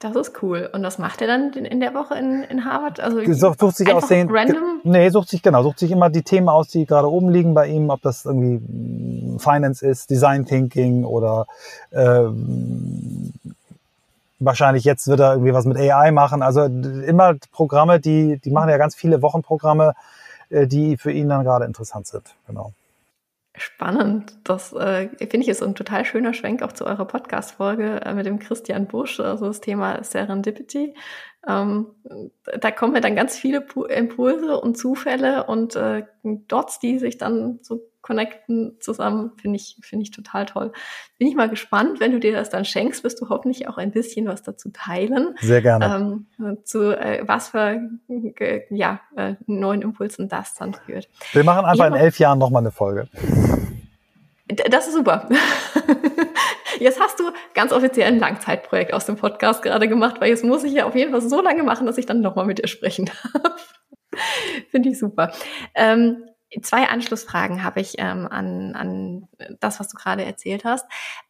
Das 0.00 0.16
ist 0.16 0.42
cool. 0.42 0.70
Und 0.72 0.82
was 0.82 0.96
macht 0.96 1.20
er 1.20 1.26
dann 1.26 1.52
in 1.52 1.78
der 1.78 1.92
Woche 1.92 2.14
in, 2.14 2.42
in 2.44 2.64
Harvard? 2.64 3.00
Also 3.00 3.20
sucht, 3.34 3.60
sucht 3.60 3.76
sich 3.76 3.92
aus 3.92 4.08
den, 4.08 4.30
random? 4.30 4.80
Nee, 4.82 5.10
sucht 5.10 5.28
sich 5.28 5.42
genau, 5.42 5.62
sucht 5.62 5.78
sich 5.78 5.90
immer 5.90 6.08
die 6.08 6.22
Themen 6.22 6.48
aus, 6.48 6.68
die 6.68 6.86
gerade 6.86 7.10
oben 7.10 7.28
liegen 7.28 7.52
bei 7.52 7.66
ihm, 7.66 7.90
ob 7.90 8.00
das 8.00 8.24
irgendwie 8.24 8.60
mm, 8.66 9.38
Finance 9.38 9.86
ist, 9.86 10.08
Design 10.08 10.46
Thinking 10.46 11.04
oder 11.04 11.46
äh, 11.90 12.22
wahrscheinlich 14.38 14.84
jetzt 14.84 15.06
wird 15.06 15.20
er 15.20 15.32
irgendwie 15.32 15.52
was 15.52 15.66
mit 15.66 15.76
AI 15.76 16.12
machen. 16.12 16.42
Also 16.42 16.62
immer 16.62 17.34
Programme, 17.52 18.00
die, 18.00 18.38
die 18.38 18.50
machen 18.50 18.70
ja 18.70 18.78
ganz 18.78 18.94
viele 18.94 19.20
Wochenprogramme, 19.20 19.92
äh, 20.48 20.66
die 20.66 20.96
für 20.96 21.12
ihn 21.12 21.28
dann 21.28 21.44
gerade 21.44 21.66
interessant 21.66 22.06
sind. 22.06 22.24
Genau. 22.46 22.72
Spannend. 23.60 24.38
Das 24.44 24.72
äh, 24.72 25.08
finde 25.18 25.40
ich 25.40 25.48
ist 25.48 25.62
ein 25.62 25.74
total 25.74 26.06
schöner 26.06 26.32
Schwenk 26.32 26.62
auch 26.62 26.72
zu 26.72 26.86
eurer 26.86 27.04
Podcast-Folge 27.04 28.00
äh, 28.06 28.14
mit 28.14 28.24
dem 28.24 28.38
Christian 28.38 28.86
Busch, 28.86 29.20
also 29.20 29.48
das 29.48 29.60
Thema 29.60 30.02
Serendipity. 30.02 30.94
Ähm, 31.46 31.88
da 32.58 32.70
kommen 32.70 32.94
ja 32.94 33.02
dann 33.02 33.16
ganz 33.16 33.38
viele 33.38 33.66
Impulse 33.90 34.58
und 34.58 34.78
Zufälle 34.78 35.44
und 35.44 35.76
äh, 35.76 36.04
Dots, 36.22 36.78
die 36.78 36.98
sich 36.98 37.18
dann 37.18 37.58
so 37.60 37.89
connecten 38.02 38.76
zusammen, 38.80 39.32
finde 39.40 39.56
ich, 39.56 39.76
finde 39.82 40.04
ich 40.04 40.10
total 40.10 40.46
toll. 40.46 40.72
Bin 41.18 41.28
ich 41.28 41.34
mal 41.34 41.48
gespannt, 41.48 42.00
wenn 42.00 42.12
du 42.12 42.20
dir 42.20 42.32
das 42.32 42.50
dann 42.50 42.64
schenkst, 42.64 43.04
wirst 43.04 43.20
du 43.20 43.28
hoffentlich 43.28 43.68
auch 43.68 43.76
ein 43.76 43.90
bisschen 43.90 44.26
was 44.26 44.42
dazu 44.42 44.70
teilen. 44.70 45.34
Sehr 45.40 45.62
gerne. 45.62 46.26
Ähm, 46.38 46.58
zu 46.64 46.98
äh, 46.98 47.22
was 47.26 47.48
für 47.48 47.80
äh, 48.08 48.62
ja, 48.70 49.00
äh, 49.16 49.34
neuen 49.46 49.82
Impulsen 49.82 50.28
das 50.28 50.54
dann 50.54 50.74
führt. 50.74 51.08
Wir 51.32 51.44
machen 51.44 51.64
einfach 51.64 51.86
in 51.86 51.94
elf 51.94 52.18
Jahren 52.18 52.38
nochmal 52.38 52.62
eine 52.62 52.70
Folge. 52.70 53.08
Das 54.46 54.88
ist 54.88 54.94
super. 54.94 55.28
Jetzt 56.80 56.98
hast 56.98 57.20
du 57.20 57.30
ganz 57.54 57.72
offiziell 57.72 58.06
ein 58.06 58.18
Langzeitprojekt 58.18 58.94
aus 58.94 59.04
dem 59.04 59.16
Podcast 59.16 59.62
gerade 59.62 59.86
gemacht, 59.86 60.20
weil 60.20 60.30
jetzt 60.30 60.44
muss 60.44 60.64
ich 60.64 60.72
ja 60.72 60.86
auf 60.86 60.94
jeden 60.94 61.10
Fall 61.10 61.20
so 61.20 61.42
lange 61.42 61.62
machen, 61.62 61.86
dass 61.86 61.98
ich 61.98 62.06
dann 62.06 62.22
nochmal 62.22 62.46
mit 62.46 62.58
dir 62.58 62.68
sprechen 62.68 63.10
darf. 63.34 63.74
Finde 64.70 64.88
ich 64.88 64.98
super. 64.98 65.32
Ähm, 65.74 66.24
zwei 66.62 66.88
Anschlussfragen 66.88 67.62
habe 67.62 67.80
ich 67.80 67.94
ähm, 67.98 68.26
an, 68.26 68.74
an 68.74 69.28
das, 69.60 69.78
was 69.78 69.88
du 69.88 69.96
gerade 69.96 70.24
erzählt 70.24 70.64
hast. 70.64 70.86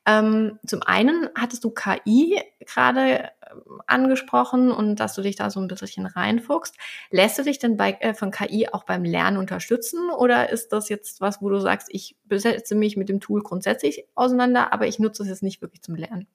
Ähm, 0.06 0.58
zum 0.66 0.82
einen 0.82 1.28
hattest 1.34 1.62
du 1.64 1.70
KI 1.70 2.40
gerade 2.60 3.30
ähm, 3.50 3.82
angesprochen 3.86 4.70
und 4.72 4.96
dass 4.96 5.14
du 5.14 5.22
dich 5.22 5.36
da 5.36 5.50
so 5.50 5.60
ein 5.60 5.68
bisschen 5.68 6.06
reinfuchst. 6.06 6.74
Lässt 7.10 7.38
du 7.38 7.42
dich 7.42 7.58
denn 7.58 7.76
bei, 7.76 7.92
äh, 8.00 8.14
von 8.14 8.30
KI 8.30 8.68
auch 8.72 8.84
beim 8.84 9.04
Lernen 9.04 9.36
unterstützen 9.36 10.10
oder 10.10 10.50
ist 10.50 10.72
das 10.72 10.88
jetzt 10.88 11.20
was, 11.20 11.42
wo 11.42 11.50
du 11.50 11.60
sagst, 11.60 11.88
ich 11.90 12.16
besetze 12.24 12.74
mich 12.74 12.96
mit 12.96 13.08
dem 13.08 13.20
Tool 13.20 13.42
grundsätzlich 13.42 14.04
auseinander, 14.14 14.72
aber 14.72 14.86
ich 14.86 14.98
nutze 14.98 15.22
es 15.22 15.28
jetzt 15.28 15.42
nicht 15.42 15.60
wirklich 15.60 15.82
zum 15.82 15.96
Lernen? 15.96 16.26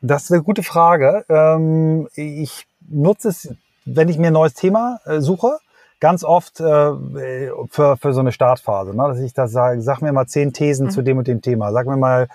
Das 0.00 0.24
ist 0.24 0.32
eine 0.32 0.42
gute 0.42 0.62
Frage. 0.62 1.26
Ähm, 1.28 2.08
ich 2.14 2.66
nutze 2.88 3.28
es, 3.28 3.54
wenn 3.84 4.08
ich 4.08 4.16
mir 4.16 4.28
ein 4.28 4.32
neues 4.32 4.54
Thema 4.54 5.00
äh, 5.04 5.20
suche 5.20 5.58
ganz 6.00 6.24
oft 6.24 6.60
äh, 6.60 6.64
für, 7.70 7.96
für 7.96 8.12
so 8.12 8.20
eine 8.20 8.32
Startphase, 8.32 8.96
ne? 8.96 9.04
dass 9.08 9.20
ich 9.20 9.34
da 9.34 9.46
sage, 9.46 9.80
sag 9.82 10.02
mir 10.02 10.12
mal 10.12 10.26
zehn 10.26 10.52
Thesen 10.52 10.86
mhm. 10.86 10.90
zu 10.90 11.02
dem 11.02 11.18
und 11.18 11.28
dem 11.28 11.42
Thema, 11.42 11.72
sag 11.72 11.86
mir 11.86 11.96
mal 11.96 12.28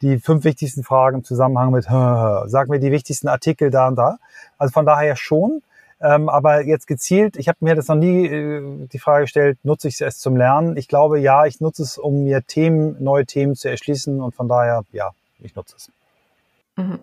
die 0.00 0.18
fünf 0.18 0.44
wichtigsten 0.44 0.82
Fragen 0.82 1.18
im 1.18 1.24
Zusammenhang 1.24 1.70
mit, 1.70 1.84
sag 2.50 2.68
mir 2.68 2.80
die 2.80 2.90
wichtigsten 2.90 3.28
Artikel 3.28 3.70
da 3.70 3.88
und 3.88 3.96
da. 3.96 4.18
Also 4.58 4.72
von 4.72 4.86
daher 4.86 5.16
schon. 5.16 5.62
Ähm, 6.02 6.30
aber 6.30 6.64
jetzt 6.64 6.86
gezielt, 6.86 7.36
ich 7.36 7.46
habe 7.46 7.58
mir 7.60 7.74
das 7.74 7.88
noch 7.88 7.94
nie 7.94 8.26
äh, 8.26 8.86
die 8.86 8.98
Frage 8.98 9.24
gestellt, 9.24 9.58
nutze 9.64 9.86
ich 9.86 10.00
es 10.00 10.18
zum 10.18 10.34
Lernen? 10.34 10.78
Ich 10.78 10.88
glaube, 10.88 11.20
ja, 11.20 11.44
ich 11.44 11.60
nutze 11.60 11.82
es, 11.82 11.98
um 11.98 12.24
mir 12.24 12.42
Themen, 12.42 12.96
neue 13.00 13.26
Themen 13.26 13.54
zu 13.54 13.68
erschließen 13.68 14.18
und 14.18 14.34
von 14.34 14.48
daher, 14.48 14.82
ja, 14.92 15.10
ich 15.40 15.54
nutze 15.54 15.76
es. 15.76 15.90
Mhm 16.76 17.00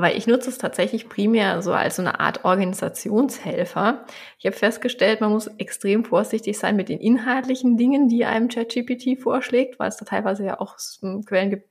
weil 0.00 0.16
ich 0.16 0.26
nutze 0.26 0.50
es 0.50 0.58
tatsächlich 0.58 1.08
primär 1.08 1.62
so 1.62 1.72
als 1.72 1.96
so 1.96 2.02
eine 2.02 2.20
Art 2.20 2.44
Organisationshelfer. 2.44 4.04
Ich 4.38 4.46
habe 4.46 4.56
festgestellt, 4.56 5.20
man 5.20 5.30
muss 5.30 5.46
extrem 5.46 6.04
vorsichtig 6.04 6.58
sein 6.58 6.76
mit 6.76 6.88
den 6.88 7.00
inhaltlichen 7.00 7.76
Dingen, 7.76 8.08
die 8.08 8.24
einem 8.24 8.48
ChatGPT 8.48 9.20
vorschlägt, 9.20 9.78
weil 9.78 9.88
es 9.88 9.96
da 9.96 10.04
teilweise 10.04 10.44
ja 10.44 10.60
auch 10.60 10.76
Quellen 11.26 11.50
gibt, 11.50 11.68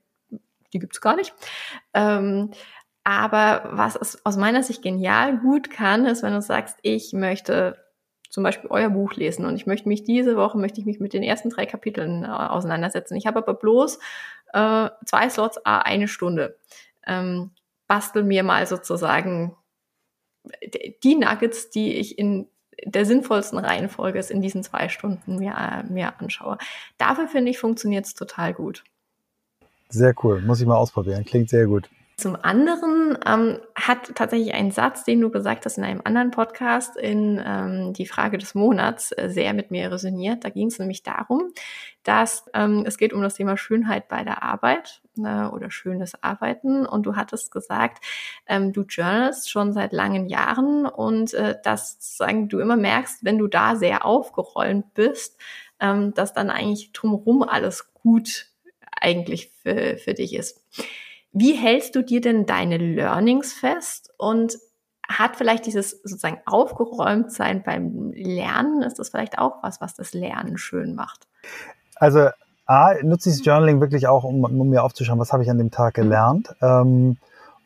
die 0.72 0.78
gibt 0.78 0.94
es 0.94 1.00
gar 1.00 1.16
nicht. 1.16 1.34
Ähm, 1.94 2.50
aber 3.04 3.70
was 3.72 3.96
es 3.96 4.24
aus 4.24 4.36
meiner 4.36 4.62
Sicht 4.62 4.82
genial 4.82 5.38
gut 5.38 5.70
kann, 5.70 6.04
ist, 6.06 6.22
wenn 6.22 6.34
du 6.34 6.42
sagst, 6.42 6.78
ich 6.82 7.12
möchte 7.12 7.76
zum 8.28 8.44
Beispiel 8.44 8.70
euer 8.70 8.90
Buch 8.90 9.14
lesen 9.14 9.44
und 9.44 9.56
ich 9.56 9.66
möchte 9.66 9.88
mich 9.88 10.04
diese 10.04 10.36
Woche, 10.36 10.56
möchte 10.56 10.80
ich 10.80 10.86
mich 10.86 11.00
mit 11.00 11.12
den 11.12 11.22
ersten 11.22 11.50
drei 11.50 11.66
Kapiteln 11.66 12.24
äh, 12.24 12.28
auseinandersetzen. 12.28 13.16
Ich 13.16 13.26
habe 13.26 13.38
aber 13.38 13.54
bloß 13.54 13.98
äh, 14.52 14.88
zwei 15.04 15.28
Slots, 15.28 15.58
eine 15.64 16.06
Stunde. 16.06 16.56
Ähm, 17.06 17.50
bastel 17.90 18.22
mir 18.22 18.44
mal 18.44 18.68
sozusagen 18.68 19.56
die 21.02 21.16
Nuggets, 21.16 21.70
die 21.70 21.94
ich 21.94 22.16
in 22.18 22.46
der 22.84 23.04
sinnvollsten 23.04 23.58
Reihenfolge 23.58 24.24
in 24.30 24.40
diesen 24.40 24.62
zwei 24.62 24.88
Stunden 24.88 25.40
mir, 25.40 25.84
mir 25.88 26.14
anschaue. 26.20 26.56
Dafür 26.98 27.26
finde 27.26 27.50
ich, 27.50 27.58
funktioniert 27.58 28.06
es 28.06 28.14
total 28.14 28.54
gut. 28.54 28.84
Sehr 29.88 30.14
cool. 30.22 30.40
Muss 30.40 30.60
ich 30.60 30.68
mal 30.68 30.76
ausprobieren. 30.76 31.24
Klingt 31.24 31.50
sehr 31.50 31.66
gut. 31.66 31.90
Zum 32.20 32.36
anderen 32.36 33.16
ähm, 33.26 33.60
hat 33.74 34.14
tatsächlich 34.14 34.52
ein 34.52 34.72
Satz, 34.72 35.04
den 35.04 35.22
du 35.22 35.30
gesagt 35.30 35.64
hast 35.64 35.78
in 35.78 35.84
einem 35.84 36.02
anderen 36.04 36.30
Podcast, 36.30 36.98
in 36.98 37.42
ähm, 37.42 37.94
die 37.94 38.04
Frage 38.04 38.36
des 38.36 38.54
Monats 38.54 39.10
äh, 39.12 39.30
sehr 39.30 39.54
mit 39.54 39.70
mir 39.70 39.90
resoniert. 39.90 40.44
Da 40.44 40.50
ging 40.50 40.66
es 40.66 40.78
nämlich 40.78 41.02
darum, 41.02 41.50
dass 42.02 42.44
ähm, 42.52 42.84
es 42.86 42.98
geht 42.98 43.14
um 43.14 43.22
das 43.22 43.36
Thema 43.36 43.56
Schönheit 43.56 44.08
bei 44.08 44.22
der 44.22 44.42
Arbeit 44.42 45.00
äh, 45.16 45.46
oder 45.46 45.70
schönes 45.70 46.22
Arbeiten. 46.22 46.84
Und 46.84 47.06
du 47.06 47.16
hattest 47.16 47.52
gesagt, 47.52 48.04
ähm, 48.46 48.74
du 48.74 48.82
journalst 48.82 49.50
schon 49.50 49.72
seit 49.72 49.94
langen 49.94 50.28
Jahren 50.28 50.84
und 50.84 51.32
äh, 51.32 51.56
dass 51.64 51.96
sagen, 52.18 52.50
du 52.50 52.58
immer 52.58 52.76
merkst, 52.76 53.24
wenn 53.24 53.38
du 53.38 53.46
da 53.46 53.76
sehr 53.76 54.04
aufgeräumt 54.04 54.92
bist, 54.92 55.40
ähm, 55.80 56.12
dass 56.12 56.34
dann 56.34 56.50
eigentlich 56.50 56.92
drumherum 56.92 57.42
alles 57.42 57.94
gut 57.94 58.48
eigentlich 59.00 59.52
für, 59.62 59.96
für 59.96 60.12
dich 60.12 60.34
ist. 60.34 60.60
Wie 61.32 61.52
hältst 61.52 61.94
du 61.94 62.02
dir 62.02 62.20
denn 62.20 62.46
deine 62.46 62.76
Learnings 62.76 63.52
fest 63.52 64.12
und 64.18 64.58
hat 65.08 65.36
vielleicht 65.36 65.66
dieses 65.66 65.90
sozusagen 65.90 66.38
aufgeräumt 66.46 67.32
sein 67.32 67.62
beim 67.62 68.12
Lernen, 68.14 68.82
ist 68.82 68.98
das 68.98 69.10
vielleicht 69.10 69.38
auch 69.38 69.62
was, 69.62 69.80
was 69.80 69.94
das 69.94 70.14
Lernen 70.14 70.56
schön 70.56 70.94
macht? 70.94 71.26
Also 71.96 72.28
A, 72.66 72.94
nutze 73.02 73.30
ich 73.30 73.36
das 73.36 73.44
Journaling 73.44 73.80
wirklich 73.80 74.06
auch, 74.06 74.22
um, 74.22 74.44
um 74.44 74.68
mir 74.70 74.84
aufzuschauen, 74.84 75.18
was 75.18 75.32
habe 75.32 75.42
ich 75.42 75.50
an 75.50 75.58
dem 75.58 75.72
Tag 75.72 75.96
mhm. 75.96 76.02
gelernt. 76.02 76.54
Ähm, 76.62 77.16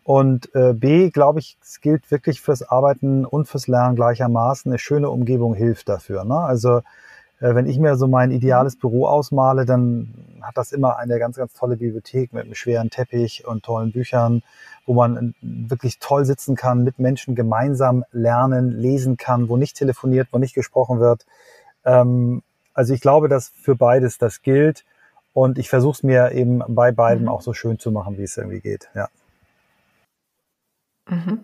und 0.02 0.54
äh, 0.54 0.72
B, 0.74 1.10
glaube 1.10 1.38
ich, 1.38 1.58
es 1.62 1.80
gilt 1.80 2.10
wirklich 2.10 2.40
fürs 2.40 2.62
Arbeiten 2.62 3.24
und 3.24 3.46
fürs 3.46 3.68
Lernen 3.68 3.96
gleichermaßen. 3.96 4.70
Eine 4.70 4.78
schöne 4.78 5.10
Umgebung 5.10 5.54
hilft 5.54 5.88
dafür. 5.88 6.24
Ne? 6.24 6.38
Also 6.38 6.80
wenn 7.40 7.66
ich 7.66 7.78
mir 7.78 7.96
so 7.96 8.06
mein 8.06 8.30
ideales 8.30 8.76
Büro 8.76 9.06
ausmale, 9.06 9.66
dann 9.66 10.14
hat 10.42 10.56
das 10.56 10.72
immer 10.72 10.98
eine 10.98 11.18
ganz, 11.18 11.36
ganz 11.36 11.52
tolle 11.54 11.76
Bibliothek 11.76 12.32
mit 12.32 12.44
einem 12.44 12.54
schweren 12.54 12.90
Teppich 12.90 13.46
und 13.46 13.64
tollen 13.64 13.92
Büchern, 13.92 14.42
wo 14.86 14.94
man 14.94 15.34
wirklich 15.40 15.98
toll 15.98 16.24
sitzen 16.24 16.56
kann, 16.56 16.84
mit 16.84 16.98
Menschen 16.98 17.34
gemeinsam 17.34 18.04
lernen, 18.12 18.70
lesen 18.70 19.16
kann, 19.16 19.48
wo 19.48 19.56
nicht 19.56 19.76
telefoniert, 19.76 20.28
wo 20.32 20.38
nicht 20.38 20.54
gesprochen 20.54 21.00
wird. 21.00 21.26
Ähm, 21.84 22.42
also 22.72 22.92
ich 22.92 23.00
glaube, 23.00 23.28
dass 23.28 23.48
für 23.48 23.76
beides 23.76 24.18
das 24.18 24.42
gilt. 24.42 24.84
Und 25.32 25.58
ich 25.58 25.68
versuche 25.68 25.94
es 25.94 26.02
mir 26.02 26.32
eben 26.32 26.62
bei 26.68 26.92
beiden 26.92 27.24
mhm. 27.24 27.28
auch 27.28 27.42
so 27.42 27.52
schön 27.52 27.78
zu 27.78 27.90
machen, 27.90 28.18
wie 28.18 28.22
es 28.22 28.36
irgendwie 28.36 28.60
geht. 28.60 28.88
Ja. 28.94 29.08
Mhm. 31.08 31.40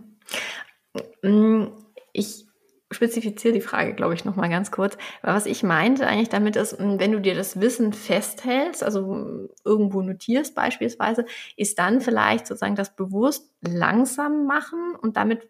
Mm, 1.23 1.67
ich 2.13 2.47
spezifiziere 2.91 3.55
die 3.55 3.61
Frage, 3.61 3.95
glaube 3.95 4.15
ich, 4.15 4.25
nochmal 4.25 4.49
ganz 4.49 4.71
kurz. 4.71 4.99
Weil 5.23 5.35
was 5.35 5.47
ich 5.47 5.63
meinte 5.63 6.07
eigentlich 6.07 6.29
damit 6.29 6.57
ist, 6.57 6.79
mm, 6.79 6.99
wenn 6.99 7.13
du 7.13 7.21
dir 7.21 7.35
das 7.35 7.61
Wissen 7.61 7.93
festhältst, 7.93 8.83
also 8.83 9.03
mm, 9.07 9.49
irgendwo 9.65 10.03
notierst 10.03 10.55
beispielsweise, 10.55 11.25
ist 11.57 11.79
dann 11.79 12.01
vielleicht 12.01 12.47
sozusagen 12.47 12.77
das 12.77 12.95
bewusst 12.97 13.51
langsam 13.61 14.47
machen 14.47 14.97
und 15.01 15.17
damit 15.17 15.49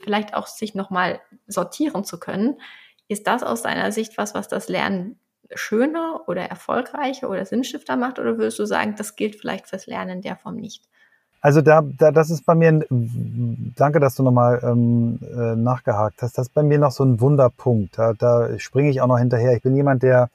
vielleicht 0.00 0.34
auch 0.34 0.46
sich 0.46 0.74
nochmal 0.74 1.20
sortieren 1.46 2.04
zu 2.04 2.20
können. 2.20 2.60
Ist 3.08 3.26
das 3.26 3.42
aus 3.42 3.62
deiner 3.62 3.92
Sicht 3.92 4.16
was, 4.18 4.34
was 4.34 4.48
das 4.48 4.68
Lernen 4.68 5.18
schöner 5.54 6.28
oder 6.28 6.42
erfolgreicher 6.42 7.28
oder 7.28 7.44
sinnstifter 7.44 7.96
macht? 7.96 8.18
Oder 8.18 8.38
würdest 8.38 8.58
du 8.60 8.66
sagen, 8.66 8.94
das 8.96 9.16
gilt 9.16 9.36
vielleicht 9.36 9.66
fürs 9.68 9.86
Lernen 9.86 10.18
in 10.18 10.22
der 10.22 10.36
Form 10.36 10.56
nicht? 10.56 10.84
Also 11.40 11.62
da, 11.62 11.82
da, 11.82 12.10
das 12.12 12.30
ist 12.30 12.44
bei 12.44 12.54
mir, 12.54 12.84
danke, 12.90 13.98
dass 13.98 14.14
du 14.14 14.22
nochmal 14.22 14.60
ähm, 14.62 15.18
äh, 15.22 15.56
nachgehakt 15.56 16.20
hast. 16.22 16.36
Das 16.36 16.48
ist 16.48 16.54
bei 16.54 16.62
mir 16.62 16.78
noch 16.78 16.92
so 16.92 17.02
ein 17.02 17.20
Wunderpunkt. 17.20 17.98
Da, 17.98 18.12
da 18.12 18.58
springe 18.58 18.90
ich 18.90 19.00
auch 19.00 19.06
noch 19.06 19.18
hinterher. 19.18 19.54
Ich 19.54 19.62
bin 19.62 19.74
jemand, 19.74 20.02
der, 20.02 20.28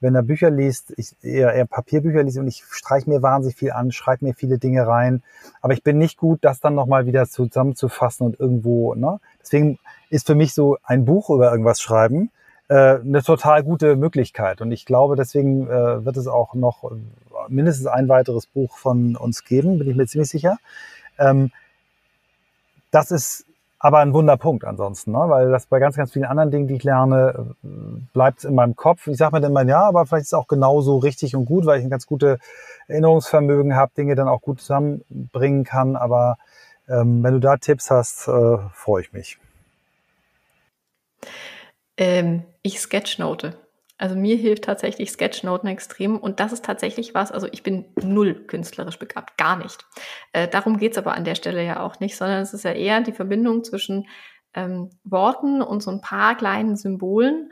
wenn 0.00 0.14
er 0.14 0.22
Bücher 0.22 0.50
liest, 0.50 0.94
ich 0.96 1.16
eher, 1.22 1.52
eher 1.52 1.66
Papierbücher 1.66 2.22
liest 2.22 2.38
und 2.38 2.46
ich 2.46 2.62
streiche 2.70 3.10
mir 3.10 3.20
wahnsinnig 3.20 3.56
viel 3.56 3.72
an, 3.72 3.90
schreibe 3.90 4.26
mir 4.26 4.34
viele 4.34 4.58
Dinge 4.58 4.86
rein. 4.86 5.22
Aber 5.60 5.72
ich 5.72 5.82
bin 5.82 5.98
nicht 5.98 6.18
gut, 6.18 6.38
das 6.42 6.60
dann 6.60 6.76
nochmal 6.76 7.06
wieder 7.06 7.26
zusammenzufassen 7.26 8.24
und 8.24 8.38
irgendwo, 8.38 8.94
ne? 8.94 9.18
Deswegen 9.42 9.78
ist 10.10 10.26
für 10.26 10.36
mich 10.36 10.54
so 10.54 10.78
ein 10.84 11.04
Buch 11.04 11.30
über 11.30 11.50
irgendwas 11.50 11.80
schreiben 11.80 12.30
äh, 12.68 12.98
eine 13.00 13.22
total 13.22 13.62
gute 13.62 13.96
Möglichkeit. 13.96 14.60
Und 14.60 14.72
ich 14.72 14.86
glaube, 14.86 15.16
deswegen 15.16 15.66
äh, 15.66 16.04
wird 16.04 16.16
es 16.16 16.26
auch 16.26 16.54
noch 16.54 16.90
mindestens 17.48 17.86
ein 17.86 18.08
weiteres 18.08 18.46
Buch 18.46 18.76
von 18.76 19.16
uns 19.16 19.44
geben, 19.44 19.78
bin 19.78 19.90
ich 19.90 19.96
mir 19.96 20.06
ziemlich 20.06 20.30
sicher. 20.30 20.58
Ähm, 21.18 21.50
das 22.90 23.10
ist 23.10 23.46
aber 23.84 23.98
ein 23.98 24.14
Wunderpunkt 24.14 24.64
ansonsten, 24.64 25.12
ne? 25.12 25.18
weil 25.26 25.50
das 25.50 25.66
bei 25.66 25.78
ganz, 25.78 25.96
ganz 25.96 26.12
vielen 26.12 26.24
anderen 26.24 26.50
Dingen, 26.50 26.68
die 26.68 26.76
ich 26.76 26.84
lerne, 26.84 27.54
bleibt 28.14 28.38
es 28.38 28.44
in 28.44 28.54
meinem 28.54 28.76
Kopf. 28.76 29.06
Ich 29.08 29.18
sage 29.18 29.36
mir 29.36 29.42
dann 29.42 29.50
immer, 29.50 29.62
ja, 29.66 29.82
aber 29.82 30.06
vielleicht 30.06 30.22
ist 30.22 30.28
es 30.28 30.34
auch 30.34 30.48
genauso 30.48 30.96
richtig 30.96 31.36
und 31.36 31.44
gut, 31.44 31.66
weil 31.66 31.80
ich 31.80 31.84
ein 31.84 31.90
ganz 31.90 32.06
gute 32.06 32.38
Erinnerungsvermögen 32.88 33.76
habe, 33.76 33.92
Dinge 33.94 34.14
dann 34.14 34.26
auch 34.26 34.40
gut 34.40 34.60
zusammenbringen 34.60 35.64
kann. 35.64 35.96
Aber 35.96 36.38
ähm, 36.88 37.22
wenn 37.22 37.34
du 37.34 37.40
da 37.40 37.58
Tipps 37.58 37.90
hast, 37.90 38.26
äh, 38.26 38.56
freue 38.72 39.02
ich 39.02 39.12
mich. 39.12 39.38
Ähm, 41.98 42.44
ich 42.62 42.80
sketchnote. 42.80 43.54
Also 43.96 44.16
mir 44.16 44.36
hilft 44.36 44.64
tatsächlich 44.64 45.10
Sketchnoten 45.10 45.68
extrem 45.68 46.18
und 46.18 46.40
das 46.40 46.52
ist 46.52 46.64
tatsächlich 46.64 47.14
was, 47.14 47.30
also 47.30 47.46
ich 47.52 47.62
bin 47.62 47.84
null 48.02 48.34
künstlerisch 48.46 48.98
begabt, 48.98 49.38
gar 49.38 49.56
nicht. 49.56 49.86
Äh, 50.32 50.48
darum 50.48 50.78
geht's 50.78 50.98
aber 50.98 51.14
an 51.14 51.24
der 51.24 51.36
Stelle 51.36 51.64
ja 51.64 51.80
auch 51.80 52.00
nicht, 52.00 52.16
sondern 52.16 52.42
es 52.42 52.52
ist 52.52 52.64
ja 52.64 52.72
eher 52.72 53.00
die 53.02 53.12
Verbindung 53.12 53.62
zwischen 53.62 54.08
ähm, 54.54 54.90
Worten 55.04 55.62
und 55.62 55.82
so 55.82 55.90
ein 55.92 56.00
paar 56.00 56.36
kleinen 56.36 56.76
Symbolen 56.76 57.50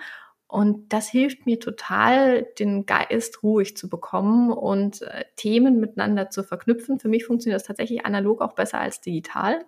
und 0.52 0.92
das 0.92 1.08
hilft 1.08 1.46
mir 1.46 1.58
total, 1.60 2.42
den 2.58 2.84
Geist 2.84 3.42
ruhig 3.42 3.74
zu 3.74 3.88
bekommen 3.88 4.52
und 4.52 5.00
äh, 5.00 5.24
Themen 5.34 5.80
miteinander 5.80 6.28
zu 6.28 6.44
verknüpfen. 6.44 7.00
Für 7.00 7.08
mich 7.08 7.24
funktioniert 7.24 7.58
das 7.58 7.66
tatsächlich 7.66 8.04
analog 8.04 8.42
auch 8.42 8.52
besser 8.52 8.78
als 8.78 9.00
digital. 9.00 9.64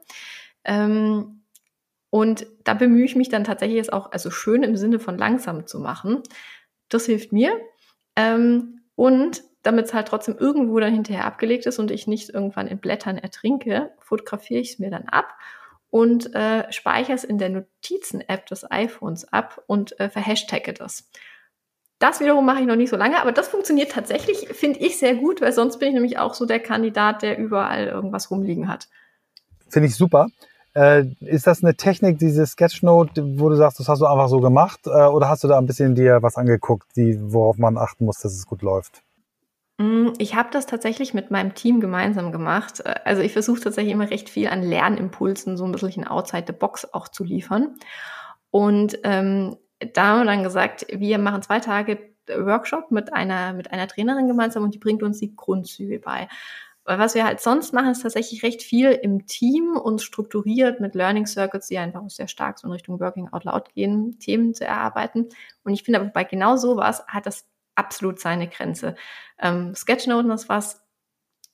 Ähm, 0.62 1.40
und 2.10 2.46
da 2.64 2.74
bemühe 2.74 3.06
ich 3.06 3.16
mich 3.16 3.30
dann 3.30 3.44
tatsächlich 3.44 3.80
es 3.80 3.88
auch, 3.88 4.12
also 4.12 4.30
schön 4.30 4.62
im 4.62 4.76
Sinne 4.76 4.98
von 4.98 5.16
langsam 5.16 5.66
zu 5.66 5.80
machen. 5.80 6.22
Das 6.88 7.06
hilft 7.06 7.32
mir. 7.32 7.60
Ähm, 8.16 8.80
und 8.94 9.42
damit 9.62 9.86
es 9.86 9.94
halt 9.94 10.08
trotzdem 10.08 10.36
irgendwo 10.38 10.78
dann 10.78 10.94
hinterher 10.94 11.24
abgelegt 11.24 11.66
ist 11.66 11.78
und 11.78 11.90
ich 11.90 12.06
nicht 12.06 12.30
irgendwann 12.30 12.68
in 12.68 12.78
Blättern 12.78 13.18
ertrinke, 13.18 13.92
fotografiere 13.98 14.60
ich 14.60 14.72
es 14.72 14.78
mir 14.78 14.90
dann 14.90 15.04
ab 15.04 15.34
und 15.90 16.34
äh, 16.34 16.70
speichere 16.70 17.14
es 17.14 17.24
in 17.24 17.38
der 17.38 17.48
Notizen-App 17.48 18.46
des 18.46 18.70
iPhones 18.70 19.32
ab 19.32 19.62
und 19.66 19.98
äh, 20.00 20.10
verhashtagge 20.10 20.74
das. 20.74 21.08
Das 21.98 22.20
wiederum 22.20 22.44
mache 22.44 22.60
ich 22.60 22.66
noch 22.66 22.76
nicht 22.76 22.90
so 22.90 22.96
lange, 22.96 23.20
aber 23.20 23.32
das 23.32 23.48
funktioniert 23.48 23.92
tatsächlich, 23.92 24.48
finde 24.48 24.80
ich 24.80 24.98
sehr 24.98 25.14
gut, 25.14 25.40
weil 25.40 25.52
sonst 25.52 25.78
bin 25.78 25.88
ich 25.88 25.94
nämlich 25.94 26.18
auch 26.18 26.34
so 26.34 26.44
der 26.44 26.60
Kandidat, 26.60 27.22
der 27.22 27.38
überall 27.38 27.86
irgendwas 27.86 28.30
rumliegen 28.30 28.68
hat. 28.68 28.88
Finde 29.68 29.88
ich 29.88 29.94
super. 29.94 30.28
Äh, 30.74 31.04
ist 31.20 31.46
das 31.46 31.62
eine 31.62 31.76
Technik, 31.76 32.18
diese 32.18 32.46
Sketchnote, 32.46 33.38
wo 33.38 33.48
du 33.48 33.54
sagst, 33.54 33.78
das 33.78 33.88
hast 33.88 34.00
du 34.00 34.06
einfach 34.06 34.28
so 34.28 34.40
gemacht? 34.40 34.80
Äh, 34.86 35.06
oder 35.06 35.28
hast 35.28 35.44
du 35.44 35.48
da 35.48 35.58
ein 35.58 35.66
bisschen 35.66 35.94
dir 35.94 36.22
was 36.22 36.36
angeguckt, 36.36 36.88
die, 36.96 37.16
worauf 37.20 37.58
man 37.58 37.78
achten 37.78 38.04
muss, 38.04 38.18
dass 38.18 38.32
es 38.32 38.46
gut 38.46 38.62
läuft? 38.62 39.02
Mm, 39.78 40.08
ich 40.18 40.34
habe 40.34 40.48
das 40.52 40.66
tatsächlich 40.66 41.14
mit 41.14 41.30
meinem 41.30 41.54
Team 41.54 41.80
gemeinsam 41.80 42.32
gemacht. 42.32 42.80
Äh, 42.84 42.94
also 43.04 43.22
ich 43.22 43.32
versuche 43.32 43.60
tatsächlich 43.60 43.92
immer 43.92 44.10
recht 44.10 44.28
viel 44.28 44.48
an 44.48 44.62
Lernimpulsen, 44.62 45.56
so 45.56 45.64
ein 45.64 45.72
bisschen 45.72 46.06
outside 46.06 46.44
the 46.46 46.52
box 46.52 46.92
auch 46.92 47.08
zu 47.08 47.22
liefern. 47.22 47.76
Und 48.50 48.98
ähm, 49.04 49.56
da 49.92 50.06
haben 50.06 50.20
wir 50.20 50.26
dann 50.26 50.42
gesagt, 50.42 50.86
wir 50.90 51.18
machen 51.18 51.42
zwei 51.42 51.60
Tage 51.60 51.98
Workshop 52.28 52.90
mit 52.90 53.12
einer, 53.12 53.52
mit 53.52 53.72
einer 53.72 53.86
Trainerin 53.86 54.28
gemeinsam 54.28 54.62
und 54.64 54.74
die 54.74 54.78
bringt 54.78 55.02
uns 55.02 55.18
die 55.18 55.34
Grundzüge 55.36 55.98
bei. 55.98 56.28
Weil 56.84 56.98
was 56.98 57.14
wir 57.14 57.24
halt 57.24 57.40
sonst 57.40 57.72
machen, 57.72 57.92
ist 57.92 58.02
tatsächlich 58.02 58.42
recht 58.42 58.62
viel 58.62 58.90
im 58.90 59.26
Team 59.26 59.76
und 59.76 60.02
strukturiert 60.02 60.80
mit 60.80 60.94
Learning 60.94 61.26
Circuits, 61.26 61.68
die 61.68 61.78
einfach 61.78 62.02
sehr 62.08 62.28
stark 62.28 62.58
so 62.58 62.66
in 62.66 62.72
Richtung 62.72 63.00
Working 63.00 63.28
Out 63.32 63.44
Loud 63.44 63.72
gehen, 63.72 64.18
Themen 64.18 64.54
zu 64.54 64.66
erarbeiten. 64.66 65.28
Und 65.64 65.72
ich 65.72 65.82
finde 65.82 66.00
aber 66.00 66.10
bei 66.10 66.24
genau 66.24 66.56
sowas 66.56 67.04
hat 67.06 67.26
das 67.26 67.46
absolut 67.74 68.20
seine 68.20 68.48
Grenze. 68.48 68.96
Ähm, 69.40 69.74
Sketchnoten 69.74 70.30
ist 70.30 70.48
was, 70.48 70.82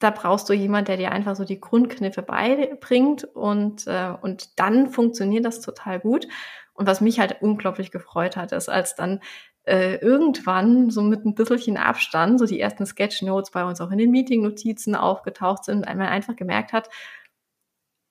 da 0.01 0.11
brauchst 0.11 0.49
du 0.49 0.55
jemand, 0.55 0.89
der 0.89 0.97
dir 0.97 1.12
einfach 1.12 1.37
so 1.37 1.45
die 1.45 1.61
Grundkniffe 1.61 2.22
beibringt 2.22 3.24
und, 3.24 3.87
äh, 3.87 4.14
und 4.20 4.59
dann 4.59 4.91
funktioniert 4.91 5.45
das 5.45 5.61
total 5.61 6.01
gut. 6.01 6.26
Und 6.72 6.87
was 6.87 7.03
mich 7.03 7.20
halt 7.20 7.43
unglaublich 7.43 7.91
gefreut 7.91 8.37
hat, 8.37 8.53
ist, 8.53 8.70
als 8.70 8.95
dann 8.95 9.20
äh, 9.65 9.97
irgendwann 9.97 10.91
so 10.91 11.03
mit 11.03 11.25
ein 11.25 11.35
bisschen 11.35 11.77
Abstand 11.77 12.39
so 12.39 12.47
die 12.47 12.61
ersten 12.61 12.87
Sketchnotes 12.87 13.51
bei 13.51 13.65
uns 13.65 13.81
auch 13.81 13.91
in 13.91 13.99
den 13.99 14.11
Meeting-Notizen 14.11 14.95
aufgetaucht 14.95 15.65
sind, 15.65 15.87
weil 15.87 15.97
man 15.97 16.09
einfach 16.09 16.37
gemerkt 16.37 16.73
hat, 16.73 16.89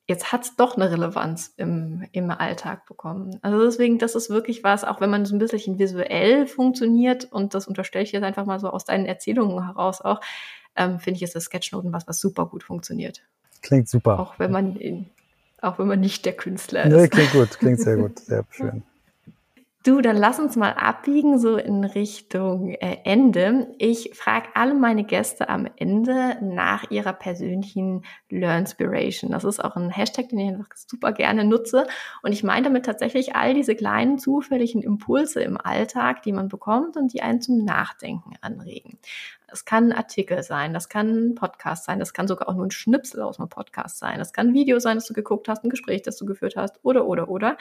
jetzt 0.10 0.32
hat 0.32 0.44
es 0.44 0.56
doch 0.56 0.76
eine 0.76 0.92
Relevanz 0.92 1.54
im, 1.56 2.04
im 2.12 2.32
Alltag 2.32 2.86
bekommen. 2.88 3.38
Also 3.44 3.64
deswegen, 3.64 4.00
das 4.00 4.16
ist 4.16 4.30
wirklich 4.30 4.64
was, 4.64 4.84
auch 4.84 5.02
wenn 5.02 5.12
man 5.12 5.26
so 5.26 5.36
ein 5.36 5.40
bisschen 5.40 5.78
visuell 5.78 6.48
funktioniert, 6.48 7.32
und 7.32 7.54
das 7.54 7.68
unterstelle 7.68 8.04
ich 8.04 8.12
jetzt 8.12 8.24
einfach 8.24 8.46
mal 8.46 8.60
so 8.60 8.70
aus 8.70 8.86
deinen 8.86 9.06
Erzählungen 9.06 9.64
heraus 9.66 10.02
auch, 10.02 10.20
ähm, 10.76 11.00
finde 11.00 11.18
ich, 11.18 11.24
ist 11.24 11.36
das 11.36 11.46
Sketchnoten 11.46 11.94
was, 11.94 12.08
was 12.08 12.20
super 12.20 12.48
gut 12.48 12.64
funktioniert. 12.64 13.22
Klingt 13.62 13.88
super. 13.88 14.20
Auch 14.20 14.40
wenn 14.40 14.52
man, 14.52 14.76
in, 14.78 15.10
auch 15.62 15.78
wenn 15.78 15.88
man 15.88 16.00
nicht 16.00 16.26
der 16.26 16.34
Künstler 16.34 16.86
ist. 16.86 16.94
Nee, 16.94 17.08
klingt 17.08 17.32
gut, 17.32 17.60
klingt 17.60 17.80
sehr 17.80 17.98
gut, 17.98 18.20
sehr 18.26 18.46
schön. 18.50 18.84
Du, 19.86 20.02
dann 20.02 20.18
lass 20.18 20.40
uns 20.40 20.58
mal 20.58 20.74
abbiegen, 20.74 21.40
so 21.40 21.56
in 21.56 21.86
Richtung 21.86 22.68
äh, 22.68 22.98
Ende. 23.06 23.74
Ich 23.78 24.12
frage 24.14 24.50
alle 24.54 24.74
meine 24.74 25.06
Gäste 25.06 25.48
am 25.48 25.70
Ende 25.78 26.36
nach 26.42 26.92
ihrer 26.92 27.14
persönlichen 27.14 28.04
Learnspiration. 28.30 29.32
Das 29.32 29.46
ist 29.46 29.64
auch 29.64 29.78
ein 29.78 29.90
Hashtag, 29.90 30.28
den 30.30 30.40
ich 30.40 30.50
einfach 30.50 30.68
super 30.76 31.14
gerne 31.14 31.46
nutze. 31.46 31.88
Und 32.24 32.34
ich 32.34 32.44
meine 32.44 32.64
damit 32.64 32.86
tatsächlich 32.86 33.38
all 33.38 33.54
diese 33.54 33.74
kleinen 33.74 34.20
zufälligen 34.20 34.84
Impulse 34.84 35.42
im 35.44 35.56
Alltag, 35.56 36.24
die 36.24 36.34
man 36.34 36.50
bekommt 36.50 36.98
und 36.98 37.14
die 37.14 37.22
einen 37.22 37.42
zum 37.42 37.64
Nachdenken 37.64 38.34
anregen. 38.42 39.00
Es 39.48 39.64
kann 39.64 39.92
ein 39.92 39.98
Artikel 39.98 40.44
sein, 40.44 40.74
das 40.74 40.90
kann 40.90 41.30
ein 41.30 41.36
Podcast 41.36 41.86
sein, 41.86 42.00
das 42.00 42.14
kann 42.14 42.28
sogar 42.28 42.50
auch 42.50 42.56
nur 42.56 42.66
ein 42.66 42.72
Schnipsel 42.72 43.22
aus 43.22 43.40
einem 43.40 43.50
Podcast 43.50 43.98
sein, 43.98 44.20
das 44.20 44.34
kann 44.34 44.50
ein 44.50 44.54
Video 44.54 44.80
sein, 44.80 44.98
das 44.98 45.08
du 45.08 45.14
geguckt 45.14 45.48
hast, 45.48 45.64
ein 45.64 45.70
Gespräch, 45.70 46.04
das 46.04 46.18
du 46.18 46.26
geführt 46.26 46.56
hast 46.56 46.80
oder, 46.84 47.08
oder, 47.08 47.30
oder. 47.30 47.58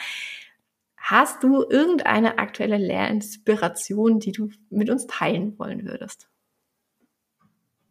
Hast 1.01 1.43
du 1.43 1.65
irgendeine 1.69 2.39
aktuelle 2.39 2.77
Lehrinspiration, 2.77 4.19
die 4.19 4.33
du 4.33 4.51
mit 4.71 4.91
uns 4.91 5.07
teilen 5.07 5.59
wollen 5.59 5.85
würdest? 5.85 6.29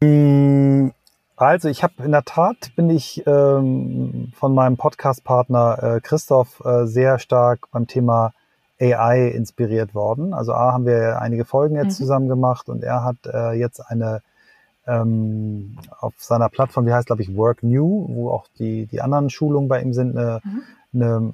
Mm, 0.01 0.89
Also 1.39 1.69
ich 1.69 1.83
habe 1.83 2.03
in 2.03 2.11
der 2.11 2.23
Tat 2.23 2.75
bin 2.75 2.89
ich 2.89 3.23
ähm, 3.27 4.31
von 4.35 4.55
meinem 4.55 4.75
Podcast-Partner 4.75 5.83
äh, 5.83 6.01
Christoph 6.01 6.63
äh, 6.65 6.87
sehr 6.87 7.19
stark 7.19 7.69
beim 7.71 7.85
Thema 7.85 8.33
AI 8.81 9.27
inspiriert 9.27 9.93
worden. 9.93 10.33
Also 10.33 10.53
A 10.53 10.73
haben 10.73 10.87
wir 10.87 11.21
einige 11.21 11.45
Folgen 11.45 11.75
jetzt 11.75 11.99
mhm. 11.99 12.03
zusammen 12.03 12.27
gemacht 12.27 12.69
und 12.69 12.83
er 12.83 13.03
hat 13.03 13.17
äh, 13.25 13.51
jetzt 13.51 13.79
eine 13.81 14.21
ähm, 14.87 15.77
auf 15.99 16.15
seiner 16.17 16.49
Plattform, 16.49 16.87
die 16.87 16.93
heißt 16.93 17.05
glaube 17.05 17.21
ich 17.21 17.35
Work 17.35 17.61
New, 17.61 18.07
wo 18.09 18.31
auch 18.31 18.47
die 18.57 18.87
die 18.87 19.01
anderen 19.01 19.29
Schulungen 19.29 19.67
bei 19.67 19.79
ihm 19.81 19.93
sind, 19.93 20.17
eine, 20.17 20.41
mhm. 20.43 20.63
eine 20.93 21.33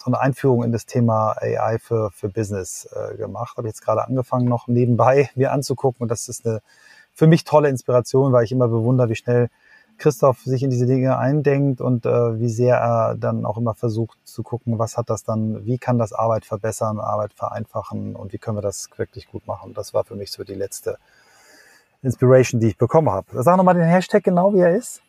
so 0.00 0.06
eine 0.06 0.20
Einführung 0.20 0.64
in 0.64 0.72
das 0.72 0.86
Thema 0.86 1.36
AI 1.40 1.78
für 1.78 2.10
für 2.10 2.28
Business 2.28 2.88
äh, 2.92 3.16
gemacht. 3.16 3.56
Habe 3.56 3.68
jetzt 3.68 3.82
gerade 3.82 4.06
angefangen 4.06 4.46
noch 4.46 4.66
nebenbei 4.66 5.30
mir 5.34 5.52
anzugucken 5.52 6.02
und 6.02 6.08
das 6.10 6.28
ist 6.28 6.46
eine 6.46 6.60
für 7.12 7.26
mich 7.26 7.44
tolle 7.44 7.68
Inspiration, 7.68 8.32
weil 8.32 8.44
ich 8.44 8.52
immer 8.52 8.68
bewundere, 8.68 9.10
wie 9.10 9.16
schnell 9.16 9.50
Christoph 9.98 10.40
sich 10.40 10.62
in 10.62 10.70
diese 10.70 10.86
Dinge 10.86 11.18
eindenkt 11.18 11.80
und 11.80 12.06
äh, 12.06 12.40
wie 12.40 12.48
sehr 12.48 12.76
er 12.76 13.14
dann 13.14 13.44
auch 13.44 13.58
immer 13.58 13.74
versucht 13.74 14.18
zu 14.24 14.42
gucken, 14.42 14.78
was 14.78 14.96
hat 14.96 15.10
das 15.10 15.22
dann, 15.22 15.66
wie 15.66 15.78
kann 15.78 15.98
das 15.98 16.12
Arbeit 16.12 16.46
verbessern, 16.46 16.98
Arbeit 16.98 17.34
vereinfachen 17.34 18.16
und 18.16 18.32
wie 18.32 18.38
können 18.38 18.56
wir 18.56 18.62
das 18.62 18.88
wirklich 18.96 19.28
gut 19.28 19.46
machen. 19.46 19.74
Das 19.74 19.92
war 19.92 20.04
für 20.04 20.16
mich 20.16 20.32
so 20.32 20.42
die 20.42 20.54
letzte 20.54 20.96
Inspiration, 22.02 22.60
die 22.60 22.68
ich 22.68 22.78
bekommen 22.78 23.10
habe. 23.10 23.26
Sag 23.42 23.58
nochmal 23.58 23.74
den 23.74 23.84
Hashtag 23.84 24.24
genau, 24.24 24.54
wie 24.54 24.60
er 24.60 24.74
ist. 24.74 25.02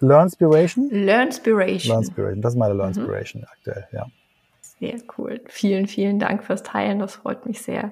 Learnspiration? 0.00 0.90
Learnspiration. 0.90 1.92
Learnspiration, 1.92 2.42
das 2.42 2.54
ist 2.54 2.58
meine 2.58 2.74
Learnspiration 2.74 3.42
mhm. 3.42 3.48
aktuell, 3.50 3.88
ja. 3.92 4.06
Sehr 4.60 5.00
cool. 5.16 5.40
Vielen, 5.46 5.88
vielen 5.88 6.18
Dank 6.18 6.44
fürs 6.44 6.62
Teilen. 6.62 7.00
Das 7.00 7.16
freut 7.16 7.46
mich 7.46 7.62
sehr. 7.62 7.90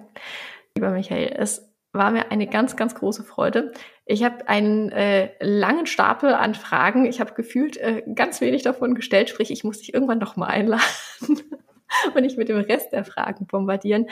Lieber 0.76 0.90
Michael, 0.90 1.34
es 1.36 1.68
war 1.92 2.10
mir 2.10 2.30
eine 2.30 2.46
ganz, 2.46 2.76
ganz 2.76 2.94
große 2.94 3.24
Freude. 3.24 3.72
Ich 4.04 4.22
habe 4.22 4.48
einen 4.48 4.92
äh, 4.92 5.30
langen 5.40 5.86
Stapel 5.86 6.32
an 6.32 6.54
Fragen. 6.54 7.06
Ich 7.06 7.18
habe 7.20 7.34
gefühlt 7.34 7.76
äh, 7.78 8.02
ganz 8.14 8.40
wenig 8.40 8.62
davon 8.62 8.94
gestellt, 8.94 9.30
sprich, 9.30 9.50
ich 9.50 9.64
muss 9.64 9.78
dich 9.78 9.94
irgendwann 9.94 10.18
noch 10.18 10.36
mal 10.36 10.46
einladen 10.46 10.84
und 12.14 12.22
nicht 12.22 12.38
mit 12.38 12.48
dem 12.48 12.58
Rest 12.58 12.92
der 12.92 13.04
Fragen 13.04 13.46
bombardieren. 13.46 14.06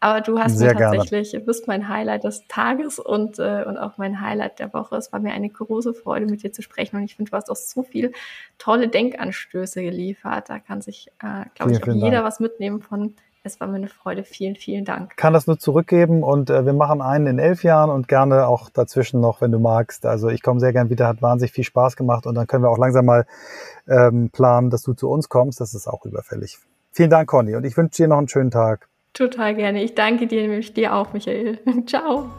Aber 0.00 0.20
du 0.20 0.38
hast 0.38 0.58
Sehr 0.58 0.74
mir 0.74 0.80
tatsächlich, 0.80 1.32
gerne. 1.32 1.44
bist 1.44 1.68
mein 1.68 1.88
Highlight 1.88 2.24
des 2.24 2.46
Tages 2.48 2.98
und, 2.98 3.38
äh, 3.38 3.64
und 3.66 3.78
auch 3.78 3.98
mein 3.98 4.20
Highlight 4.20 4.58
der 4.58 4.72
Woche. 4.72 4.96
Es 4.96 5.12
war 5.12 5.20
mir 5.20 5.32
eine 5.32 5.48
große 5.48 5.94
Freude, 5.94 6.26
mit 6.26 6.42
dir 6.42 6.52
zu 6.52 6.62
sprechen. 6.62 6.96
Und 6.96 7.04
ich 7.04 7.16
finde, 7.16 7.30
du 7.30 7.36
hast 7.36 7.50
auch 7.50 7.56
so 7.56 7.82
viel 7.82 8.12
tolle 8.58 8.88
Denkanstöße 8.88 9.82
geliefert. 9.82 10.48
Da 10.48 10.58
kann 10.58 10.80
sich, 10.80 11.08
äh, 11.22 11.44
glaube 11.54 11.72
ich, 11.72 11.82
auch 11.82 11.86
jeder 11.88 12.10
Dank. 12.10 12.26
was 12.26 12.40
mitnehmen 12.40 12.80
von 12.80 13.14
es 13.46 13.60
war 13.60 13.68
mir 13.68 13.76
eine 13.76 13.88
Freude. 13.88 14.24
Vielen, 14.24 14.56
vielen 14.56 14.84
Dank. 14.84 15.16
Kann 15.16 15.32
das 15.32 15.46
nur 15.46 15.58
zurückgeben 15.58 16.22
und 16.24 16.50
äh, 16.50 16.66
wir 16.66 16.72
machen 16.72 17.00
einen 17.00 17.28
in 17.28 17.38
elf 17.38 17.62
Jahren 17.62 17.90
und 17.90 18.08
gerne 18.08 18.48
auch 18.48 18.68
dazwischen 18.70 19.20
noch, 19.20 19.40
wenn 19.40 19.52
du 19.52 19.60
magst. 19.60 20.04
Also 20.04 20.28
ich 20.28 20.42
komme 20.42 20.58
sehr 20.58 20.72
gern 20.72 20.90
wieder, 20.90 21.06
hat 21.06 21.22
wahnsinnig 21.22 21.52
viel 21.52 21.64
Spaß 21.64 21.96
gemacht 21.96 22.26
und 22.26 22.34
dann 22.34 22.46
können 22.48 22.64
wir 22.64 22.70
auch 22.70 22.78
langsam 22.78 23.06
mal 23.06 23.24
ähm, 23.88 24.30
planen, 24.30 24.70
dass 24.70 24.82
du 24.82 24.94
zu 24.94 25.08
uns 25.08 25.28
kommst. 25.28 25.60
Das 25.60 25.74
ist 25.74 25.86
auch 25.86 26.04
überfällig. 26.04 26.58
Vielen 26.90 27.10
Dank, 27.10 27.28
Conny, 27.28 27.54
und 27.54 27.64
ich 27.64 27.76
wünsche 27.76 28.02
dir 28.02 28.08
noch 28.08 28.18
einen 28.18 28.28
schönen 28.28 28.50
Tag. 28.50 28.88
Total 29.16 29.54
gerne. 29.54 29.82
Ich 29.82 29.94
danke 29.94 30.26
dir, 30.26 30.42
nämlich 30.42 30.74
dir 30.74 30.94
auch, 30.94 31.14
Michael. 31.14 31.58
Ciao. 31.86 32.30